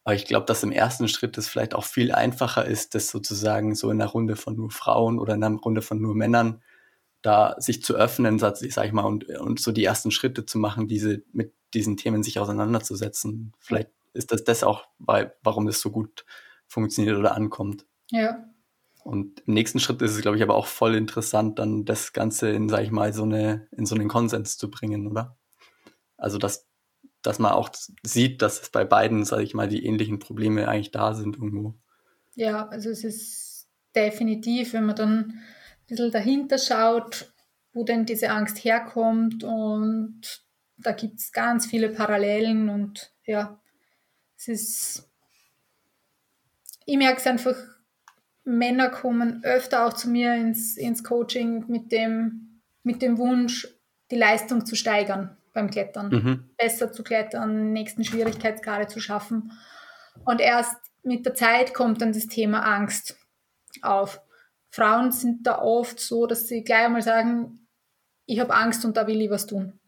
Aber 0.04 0.14
ich 0.14 0.24
glaube, 0.24 0.46
dass 0.46 0.62
im 0.62 0.72
ersten 0.72 1.06
Schritt 1.06 1.36
es 1.36 1.48
vielleicht 1.48 1.74
auch 1.74 1.84
viel 1.84 2.12
einfacher 2.12 2.64
ist, 2.64 2.94
das 2.94 3.10
sozusagen 3.10 3.74
so 3.74 3.90
in 3.90 4.00
einer 4.00 4.10
Runde 4.10 4.36
von 4.36 4.56
nur 4.56 4.70
Frauen 4.70 5.18
oder 5.18 5.34
in 5.34 5.44
einer 5.44 5.58
Runde 5.58 5.82
von 5.82 6.00
nur 6.00 6.14
Männern 6.14 6.62
da 7.20 7.56
sich 7.58 7.82
zu 7.82 7.94
öffnen, 7.94 8.38
sag 8.38 8.62
ich 8.62 8.92
mal, 8.92 9.04
und, 9.04 9.28
und 9.28 9.60
so 9.60 9.72
die 9.72 9.84
ersten 9.84 10.10
Schritte 10.10 10.46
zu 10.46 10.58
machen, 10.58 10.88
diese, 10.88 11.22
mit 11.32 11.52
diesen 11.74 11.96
Themen 11.96 12.22
sich 12.22 12.38
auseinanderzusetzen. 12.38 13.52
Vielleicht 13.58 13.90
ist 14.14 14.32
das 14.32 14.44
das 14.44 14.62
auch, 14.62 14.86
bei, 14.98 15.32
warum 15.42 15.66
das 15.66 15.80
so 15.80 15.90
gut 15.90 16.24
funktioniert 16.66 17.16
oder 17.16 17.34
ankommt. 17.34 17.86
Ja, 18.10 18.44
und 19.08 19.40
im 19.46 19.54
nächsten 19.54 19.80
Schritt 19.80 20.02
ist 20.02 20.10
es, 20.10 20.20
glaube 20.20 20.36
ich, 20.36 20.42
aber 20.42 20.54
auch 20.54 20.66
voll 20.66 20.94
interessant, 20.94 21.58
dann 21.58 21.86
das 21.86 22.12
Ganze 22.12 22.50
in, 22.50 22.68
sag 22.68 22.82
ich 22.82 22.90
mal, 22.90 23.14
so 23.14 23.22
eine, 23.22 23.66
in 23.74 23.86
so 23.86 23.94
einen 23.94 24.06
Konsens 24.06 24.58
zu 24.58 24.70
bringen, 24.70 25.06
oder? 25.06 25.38
Also, 26.18 26.36
dass, 26.36 26.68
dass 27.22 27.38
man 27.38 27.52
auch 27.52 27.70
sieht, 28.02 28.42
dass 28.42 28.60
es 28.60 28.68
bei 28.68 28.84
beiden, 28.84 29.24
sage 29.24 29.44
ich 29.44 29.54
mal, 29.54 29.66
die 29.66 29.86
ähnlichen 29.86 30.18
Probleme 30.18 30.68
eigentlich 30.68 30.90
da 30.90 31.14
sind 31.14 31.36
irgendwo. 31.36 31.72
Ja, 32.34 32.68
also 32.68 32.90
es 32.90 33.02
ist 33.02 33.68
definitiv, 33.94 34.74
wenn 34.74 34.84
man 34.84 34.96
dann 34.96 35.18
ein 35.20 35.42
bisschen 35.86 36.10
dahinter 36.10 36.58
schaut, 36.58 37.32
wo 37.72 37.84
denn 37.84 38.04
diese 38.04 38.28
Angst 38.28 38.62
herkommt 38.62 39.42
und 39.42 40.20
da 40.76 40.92
gibt 40.92 41.18
es 41.18 41.32
ganz 41.32 41.64
viele 41.64 41.88
Parallelen 41.88 42.68
und 42.68 43.10
ja, 43.24 43.58
es 44.36 44.48
ist 44.48 45.08
ich 46.84 46.96
merke 46.96 47.20
es 47.20 47.26
einfach, 47.26 47.54
Männer 48.48 48.88
kommen 48.88 49.44
öfter 49.44 49.86
auch 49.86 49.92
zu 49.92 50.08
mir 50.08 50.34
ins, 50.34 50.76
ins 50.76 51.04
Coaching 51.04 51.66
mit 51.68 51.92
dem, 51.92 52.62
mit 52.82 53.02
dem 53.02 53.18
Wunsch, 53.18 53.68
die 54.10 54.16
Leistung 54.16 54.64
zu 54.64 54.74
steigern 54.74 55.36
beim 55.52 55.70
Klettern, 55.70 56.08
mhm. 56.08 56.50
besser 56.56 56.90
zu 56.90 57.02
klettern, 57.02 57.72
nächsten 57.72 58.04
Schwierigkeitsgrade 58.04 58.86
zu 58.86 59.00
schaffen. 59.00 59.52
Und 60.24 60.40
erst 60.40 60.76
mit 61.02 61.26
der 61.26 61.34
Zeit 61.34 61.74
kommt 61.74 62.00
dann 62.00 62.12
das 62.12 62.26
Thema 62.26 62.60
Angst 62.60 63.18
auf. 63.82 64.22
Frauen 64.70 65.12
sind 65.12 65.46
da 65.46 65.58
oft 65.58 66.00
so, 66.00 66.26
dass 66.26 66.48
sie 66.48 66.64
gleich 66.64 66.86
einmal 66.86 67.02
sagen, 67.02 67.66
ich 68.24 68.40
habe 68.40 68.54
Angst 68.54 68.84
und 68.84 68.96
da 68.96 69.06
will 69.06 69.20
ich 69.20 69.30
was 69.30 69.46
tun. 69.46 69.78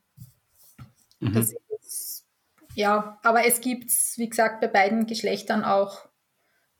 Mhm. 1.21 1.33
Das 1.33 1.55
ist, 1.81 2.27
ja, 2.75 3.19
aber 3.23 3.47
es 3.47 3.63
gibt 3.63 3.89
es, 3.89 4.19
wie 4.19 4.29
gesagt, 4.29 4.61
bei 4.61 4.69
beiden 4.69 5.07
Geschlechtern 5.07 5.65
auch 5.65 6.10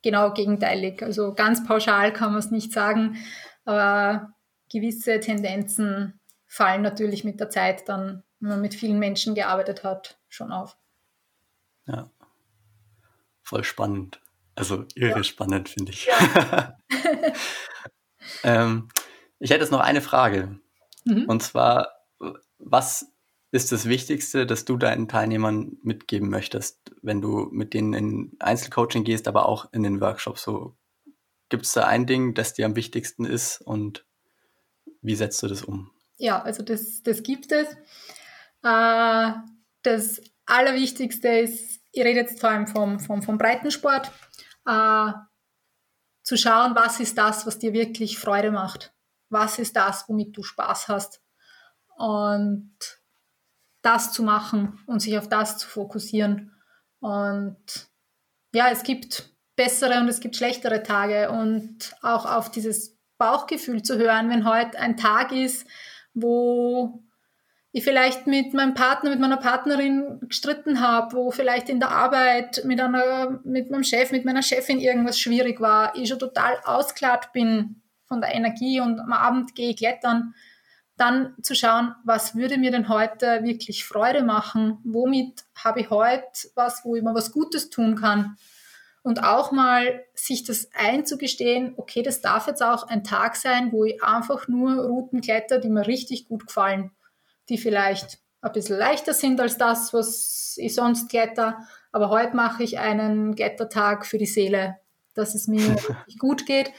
genau 0.03 0.33
gegenteilig. 0.33 1.03
Also 1.03 1.35
ganz 1.35 1.65
pauschal 1.67 2.13
kann 2.13 2.31
man 2.31 2.39
es 2.39 2.51
nicht 2.51 2.73
sagen, 2.73 3.17
aber 3.65 4.35
gewisse 4.71 5.21
Tendenzen 5.21 6.21
fallen 6.47 6.83
natürlich 6.83 7.25
mit 7.25 7.41
der 7.41 7.51
Zeit 7.51 7.89
dann, 7.89 8.23
wenn 8.41 8.51
man 8.51 8.61
mit 8.61 8.75
vielen 8.75 8.99
Menschen 8.99 9.35
gearbeitet 9.35 9.85
hat, 9.85 10.19
schon 10.29 10.53
auf. 10.53 10.77
Ja, 11.87 12.11
voll 13.43 13.65
spannend. 13.65 14.21
Also 14.55 14.85
irre 14.95 15.19
ja. 15.19 15.25
spannend, 15.25 15.69
finde 15.69 15.93
ich. 15.93 16.07
Ja. 16.07 16.77
ähm, 18.45 18.89
ich 19.39 19.51
hätte 19.51 19.63
jetzt 19.63 19.71
noch 19.71 19.81
eine 19.81 20.01
Frage. 20.01 20.59
Mhm. 21.05 21.25
Und 21.27 21.43
zwar, 21.43 21.89
was 22.59 23.13
ist 23.53 23.73
das 23.73 23.87
Wichtigste, 23.89 24.47
das 24.47 24.65
du 24.65 24.77
deinen 24.77 25.09
Teilnehmern 25.09 25.77
mitgeben 25.83 26.31
möchtest, 26.31 26.79
wenn 27.03 27.21
du 27.21 27.49
mit 27.51 27.75
denen 27.75 27.95
in 27.95 28.37
Einzelcoaching 28.39 29.05
gehst, 29.05 29.27
aber 29.27 29.47
auch 29.47 29.73
in 29.73 29.83
den 29.83 30.01
Workshops? 30.01 30.43
So, 30.43 30.77
gibt 31.49 31.67
es 31.67 31.73
da 31.73 31.87
ein 31.87 32.07
Ding, 32.07 32.35
das 32.35 32.55
dir 32.55 32.67
am 32.67 32.77
wichtigsten 32.77 33.25
ist 33.25 33.61
und 33.61 34.05
wie 35.03 35.17
setzt 35.17 35.43
du 35.43 35.49
das 35.49 35.63
um? 35.63 35.91
Ja, 36.19 36.43
also 36.43 36.63
das, 36.63 37.03
das 37.03 37.23
gibt 37.23 37.51
es. 37.51 37.69
Äh, 38.63 39.33
das 39.83 40.21
Allerwichtigste 40.47 41.29
ist, 41.29 41.81
ich 41.93 42.05
rede 42.05 42.21
jetzt 42.21 42.41
vor 42.41 42.51
allem 42.51 42.67
vom, 42.67 43.01
vom, 43.01 43.23
vom 43.23 43.39
Breitensport, 43.39 44.13
äh, 44.67 45.13
zu 46.23 46.37
schauen, 46.37 46.77
was 46.77 47.01
ist 47.01 47.19
das, 47.19 47.47
was 47.47 47.59
dir 47.59 47.73
wirklich 47.73 48.19
Freude 48.19 48.51
macht. 48.53 48.93
Was 49.31 49.59
ist 49.59 49.75
das, 49.75 50.09
womit 50.09 50.37
du 50.37 50.43
Spaß 50.43 50.89
hast. 50.89 51.23
Und 51.97 53.00
das 53.83 54.13
zu 54.13 54.23
machen 54.23 54.79
und 54.87 55.01
sich 55.01 55.19
auf 55.19 55.29
das 55.29 55.59
zu 55.59 55.69
fokussieren. 55.69 56.53
Und 57.01 57.57
ja, 58.53 58.69
es 58.71 58.83
gibt 58.83 59.31
bessere 59.57 60.01
und 60.01 60.09
es 60.09 60.21
gibt 60.21 60.37
schlechtere 60.37 60.83
Tage 60.83 61.31
und 61.31 61.95
auch 62.03 62.27
auf 62.27 62.51
dieses 62.51 62.99
Bauchgefühl 63.19 63.83
zu 63.83 63.99
hören, 63.99 64.31
wenn 64.31 64.49
heute 64.49 64.79
ein 64.79 64.97
Tag 64.97 65.33
ist, 65.33 65.67
wo 66.15 67.03
ich 67.73 67.85
vielleicht 67.85 68.27
mit 68.27 68.53
meinem 68.53 68.75
Partner, 68.75 69.11
mit 69.11 69.21
meiner 69.21 69.37
Partnerin 69.37 70.19
gestritten 70.23 70.81
habe, 70.81 71.15
wo 71.15 71.31
vielleicht 71.31 71.69
in 71.69 71.79
der 71.79 71.91
Arbeit 71.91 72.63
mit 72.65 72.81
einer, 72.81 73.41
mit 73.45 73.71
meinem 73.71 73.85
Chef, 73.85 74.11
mit 74.11 74.25
meiner 74.25 74.43
Chefin 74.43 74.81
irgendwas 74.81 75.19
schwierig 75.19 75.61
war, 75.61 75.95
ich 75.95 76.09
schon 76.09 76.19
total 76.19 76.59
ausklart 76.65 77.33
bin 77.33 77.83
von 78.07 78.21
der 78.21 78.35
Energie 78.35 78.81
und 78.81 78.99
am 78.99 79.13
Abend 79.13 79.55
gehe 79.55 79.71
ich 79.71 79.77
klettern, 79.77 80.35
dann 81.01 81.35
zu 81.43 81.55
schauen, 81.55 81.95
was 82.05 82.35
würde 82.35 82.59
mir 82.59 82.71
denn 82.71 82.89
heute 82.89 83.43
wirklich 83.43 83.85
Freude 83.85 84.23
machen? 84.23 84.79
Womit 84.85 85.45
habe 85.57 85.81
ich 85.81 85.91
heute 85.91 86.49
was, 86.55 86.85
wo 86.85 86.95
ich 86.95 87.03
mir 87.03 87.15
was 87.15 87.33
Gutes 87.33 87.71
tun 87.71 87.97
kann? 87.97 88.37
Und 89.03 89.25
auch 89.25 89.51
mal 89.51 90.05
sich 90.15 90.45
das 90.45 90.69
einzugestehen, 90.75 91.73
okay, 91.79 92.03
das 92.03 92.21
darf 92.21 92.47
jetzt 92.49 92.63
auch 92.63 92.87
ein 92.87 93.03
Tag 93.03 93.37
sein, 93.37 93.73
wo 93.73 93.85
ich 93.85 94.03
einfach 94.05 94.47
nur 94.47 94.85
Routen 94.85 95.23
kletter, 95.23 95.59
die 95.59 95.71
mir 95.71 95.87
richtig 95.87 96.27
gut 96.27 96.47
gefallen, 96.47 96.91
die 97.49 97.57
vielleicht 97.57 98.19
ein 98.43 98.53
bisschen 98.53 98.79
leichter 98.79 99.15
sind 99.15 99.41
als 99.41 99.57
das, 99.57 99.95
was 99.95 100.57
ich 100.59 100.75
sonst 100.75 101.09
kletter. 101.09 101.67
Aber 101.93 102.11
heute 102.11 102.37
mache 102.37 102.63
ich 102.63 102.79
einen 102.79 103.35
Klettertag 103.35 104.05
für 104.05 104.19
die 104.19 104.27
Seele, 104.27 104.77
dass 105.15 105.35
es 105.35 105.49
mir 105.49 105.71
richtig 105.77 106.19
gut 106.19 106.45
geht. 106.45 106.71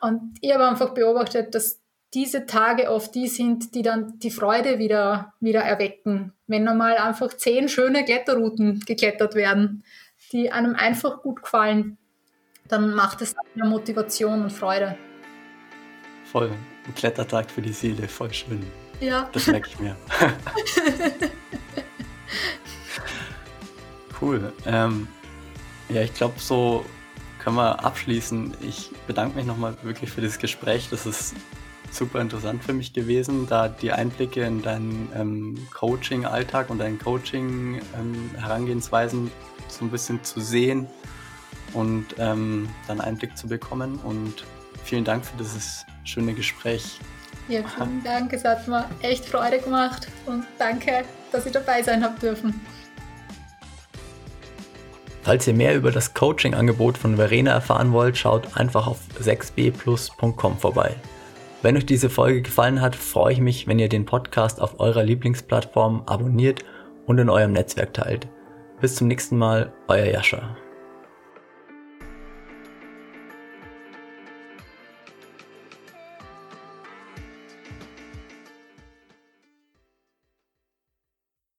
Und 0.00 0.36
ich 0.40 0.52
habe 0.52 0.66
einfach 0.66 0.92
beobachtet, 0.92 1.54
dass 1.54 1.81
diese 2.14 2.44
Tage 2.44 2.90
oft 2.90 3.14
die 3.14 3.26
sind, 3.26 3.74
die 3.74 3.82
dann 3.82 4.18
die 4.18 4.30
Freude 4.30 4.78
wieder, 4.78 5.32
wieder 5.40 5.60
erwecken. 5.60 6.32
Wenn 6.46 6.68
einmal 6.68 6.96
einfach 6.96 7.34
zehn 7.34 7.68
schöne 7.68 8.04
Kletterrouten 8.04 8.80
geklettert 8.80 9.34
werden, 9.34 9.84
die 10.30 10.50
einem 10.50 10.74
einfach 10.74 11.22
gut 11.22 11.42
gefallen, 11.42 11.96
dann 12.68 12.92
macht 12.94 13.22
es 13.22 13.34
mehr 13.54 13.66
Motivation 13.66 14.42
und 14.42 14.52
Freude. 14.52 14.96
Voll. 16.24 16.50
Ein 16.86 16.94
Klettertag 16.94 17.50
für 17.50 17.62
die 17.62 17.72
Seele, 17.72 18.08
voll 18.08 18.32
schön. 18.32 18.64
Ja. 19.00 19.28
Das 19.32 19.46
merke 19.46 19.68
ich 19.68 19.78
mir. 19.78 19.96
cool. 24.20 24.52
Ähm, 24.66 25.08
ja, 25.88 26.02
ich 26.02 26.12
glaube, 26.14 26.34
so 26.38 26.84
können 27.38 27.56
wir 27.56 27.84
abschließen. 27.84 28.54
Ich 28.60 28.90
bedanke 29.06 29.36
mich 29.36 29.46
nochmal 29.46 29.76
wirklich 29.82 30.10
für 30.10 30.20
das 30.20 30.38
Gespräch. 30.38 30.88
Das 30.90 31.06
ist 31.06 31.34
super 31.94 32.20
interessant 32.20 32.64
für 32.64 32.72
mich 32.72 32.92
gewesen, 32.92 33.46
da 33.48 33.68
die 33.68 33.92
Einblicke 33.92 34.42
in 34.42 34.60
deinen 34.62 35.08
ähm, 35.14 35.54
Coaching-Alltag 35.72 36.70
und 36.70 36.78
deinen 36.78 36.98
Coaching-Herangehensweisen 36.98 39.26
ähm, 39.26 39.30
so 39.68 39.84
ein 39.84 39.90
bisschen 39.90 40.24
zu 40.24 40.40
sehen 40.40 40.88
und 41.72 42.06
ähm, 42.18 42.68
dann 42.86 43.00
Einblick 43.00 43.36
zu 43.36 43.46
bekommen. 43.46 44.00
Und 44.04 44.44
vielen 44.84 45.04
Dank 45.04 45.24
für 45.24 45.36
dieses 45.36 45.86
schöne 46.04 46.34
Gespräch. 46.34 46.98
Ja, 47.48 47.62
vielen 47.76 48.04
Dank. 48.04 48.32
Es 48.32 48.44
hat 48.44 48.68
mir 48.68 48.88
echt 49.00 49.24
Freude 49.24 49.58
gemacht 49.58 50.06
und 50.26 50.44
danke, 50.58 51.04
dass 51.32 51.46
ich 51.46 51.52
dabei 51.52 51.82
sein 51.82 52.04
habe 52.04 52.20
dürfen. 52.20 52.60
Falls 55.22 55.46
ihr 55.46 55.54
mehr 55.54 55.74
über 55.76 55.92
das 55.92 56.14
Coaching-Angebot 56.14 56.98
von 56.98 57.14
Verena 57.16 57.52
erfahren 57.52 57.92
wollt, 57.92 58.18
schaut 58.18 58.56
einfach 58.56 58.88
auf 58.88 58.98
6bplus.com 59.20 60.58
vorbei. 60.58 60.96
Wenn 61.62 61.76
euch 61.76 61.86
diese 61.86 62.10
Folge 62.10 62.42
gefallen 62.42 62.80
hat, 62.80 62.96
freue 62.96 63.34
ich 63.34 63.40
mich, 63.40 63.68
wenn 63.68 63.78
ihr 63.78 63.88
den 63.88 64.04
Podcast 64.04 64.60
auf 64.60 64.80
eurer 64.80 65.04
Lieblingsplattform 65.04 66.02
abonniert 66.06 66.64
und 67.06 67.18
in 67.18 67.30
eurem 67.30 67.52
Netzwerk 67.52 67.94
teilt. 67.94 68.26
Bis 68.80 68.96
zum 68.96 69.06
nächsten 69.06 69.38
Mal, 69.38 69.72
euer 69.86 70.06
Jascha. 70.06 70.56